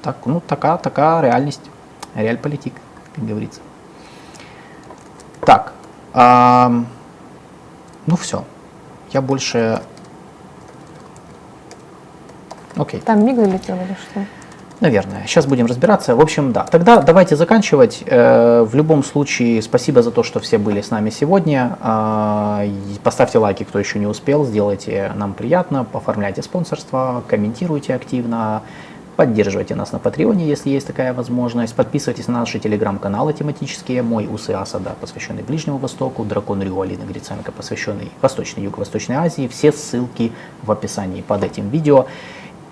так, 0.00 0.16
ну 0.26 0.42
така, 0.46 0.76
така 0.76 1.20
реальність, 1.20 1.60
реальполітик, 2.14 2.74
як 3.16 3.26
говориться. 3.28 3.60
Так. 5.40 5.72
А, 6.12 6.70
ну 8.06 8.14
все. 8.14 8.44
Я 9.12 9.20
больше. 9.20 9.80
Окей. 12.76 13.00
Там 13.00 13.24
миг 13.24 13.36
залетел 13.36 13.76
или 13.76 13.96
что? 14.10 14.20
Наверное. 14.80 15.22
Сейчас 15.26 15.46
будем 15.46 15.66
разбираться. 15.66 16.16
В 16.16 16.20
общем, 16.20 16.52
да. 16.52 16.64
Тогда 16.64 17.00
давайте 17.00 17.36
заканчивать. 17.36 18.02
Э, 18.06 18.62
В 18.62 18.74
любом 18.74 19.04
случае, 19.04 19.62
спасибо 19.62 20.02
за 20.02 20.10
то, 20.10 20.22
что 20.22 20.40
все 20.40 20.58
были 20.58 20.80
с 20.80 20.90
нами 20.90 21.10
сегодня. 21.10 21.78
И 22.64 22.98
Поставьте 23.02 23.38
лайки, 23.38 23.64
кто 23.64 23.78
еще 23.78 23.98
не 23.98 24.06
успел. 24.06 24.44
Сделайте 24.44 25.12
нам 25.14 25.34
приятно. 25.34 25.86
Оформляйте 25.92 26.42
спонсорство, 26.42 27.22
комментируйте 27.28 27.94
активно. 27.94 28.62
Поддерживайте 29.16 29.76
нас 29.76 29.92
на 29.92 30.00
Патреоне, 30.00 30.44
если 30.46 30.70
есть 30.70 30.86
такая 30.88 31.12
возможность. 31.12 31.74
Подписывайтесь 31.74 32.26
на 32.26 32.40
наши 32.40 32.58
телеграм-каналы 32.58 33.32
тематические. 33.32 34.02
Мой 34.02 34.26
Усы 34.26 34.50
Асада, 34.50 34.96
посвященный 35.00 35.44
Ближнему 35.44 35.78
Востоку. 35.78 36.24
Дракон 36.24 36.62
Рю 36.62 36.80
Алина 36.80 37.04
Гриценко, 37.04 37.52
посвященный 37.52 38.10
Восточной 38.20 38.64
Юго-Восточной 38.64 39.16
Азии. 39.16 39.46
Все 39.46 39.70
ссылки 39.70 40.32
в 40.64 40.72
описании 40.72 41.22
под 41.22 41.44
этим 41.44 41.68
видео. 41.68 42.06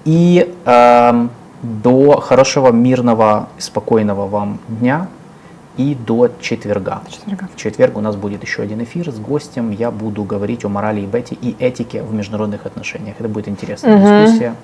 И 0.05 0.53
эм, 0.65 1.31
до 1.63 2.19
хорошего, 2.21 2.73
мирного, 2.73 3.49
спокойного 3.59 4.27
вам 4.27 4.59
дня 4.67 5.07
и 5.77 5.95
до 5.95 6.29
четверга. 6.41 7.03
Четверга. 7.09 7.49
В 7.55 7.57
четверг 7.57 7.97
у 7.97 8.01
нас 8.01 8.17
будет 8.17 8.43
еще 8.43 8.63
один 8.63 8.83
эфир 8.83 9.13
с 9.13 9.19
гостем. 9.19 9.71
Я 9.71 9.93
буду 9.93 10.25
говорить 10.25 10.65
о 10.65 10.69
морали 10.69 11.03
и 11.03 11.07
бете 11.07 11.37
и 11.41 11.55
этике 11.61 12.03
в 12.03 12.13
международных 12.13 12.67
отношениях. 12.67 13.15
Это 13.21 13.29
будет 13.29 13.47
интересная 13.47 13.97
Мгм. 13.97 14.25
дискуссия. 14.25 14.55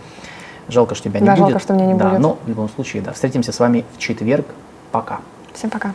Жалко, 0.69 0.95
что 0.95 1.09
тебя 1.09 1.21
не 1.21 1.27
Да, 1.27 1.33
будет. 1.33 1.41
жалко, 1.41 1.59
что 1.61 1.73
меня 1.75 1.87
не 1.87 1.95
да, 1.95 2.09
будет. 2.11 2.21
Но 2.21 2.39
в 2.45 2.49
любом 2.49 2.69
случае, 2.69 3.03
да. 3.03 3.13
Встретимся 3.13 3.53
с 3.53 3.59
вами 3.59 3.85
в 3.95 3.99
четверг. 3.99 4.47
Пока. 4.93 5.21
Всем 5.55 5.71
пока. 5.71 5.93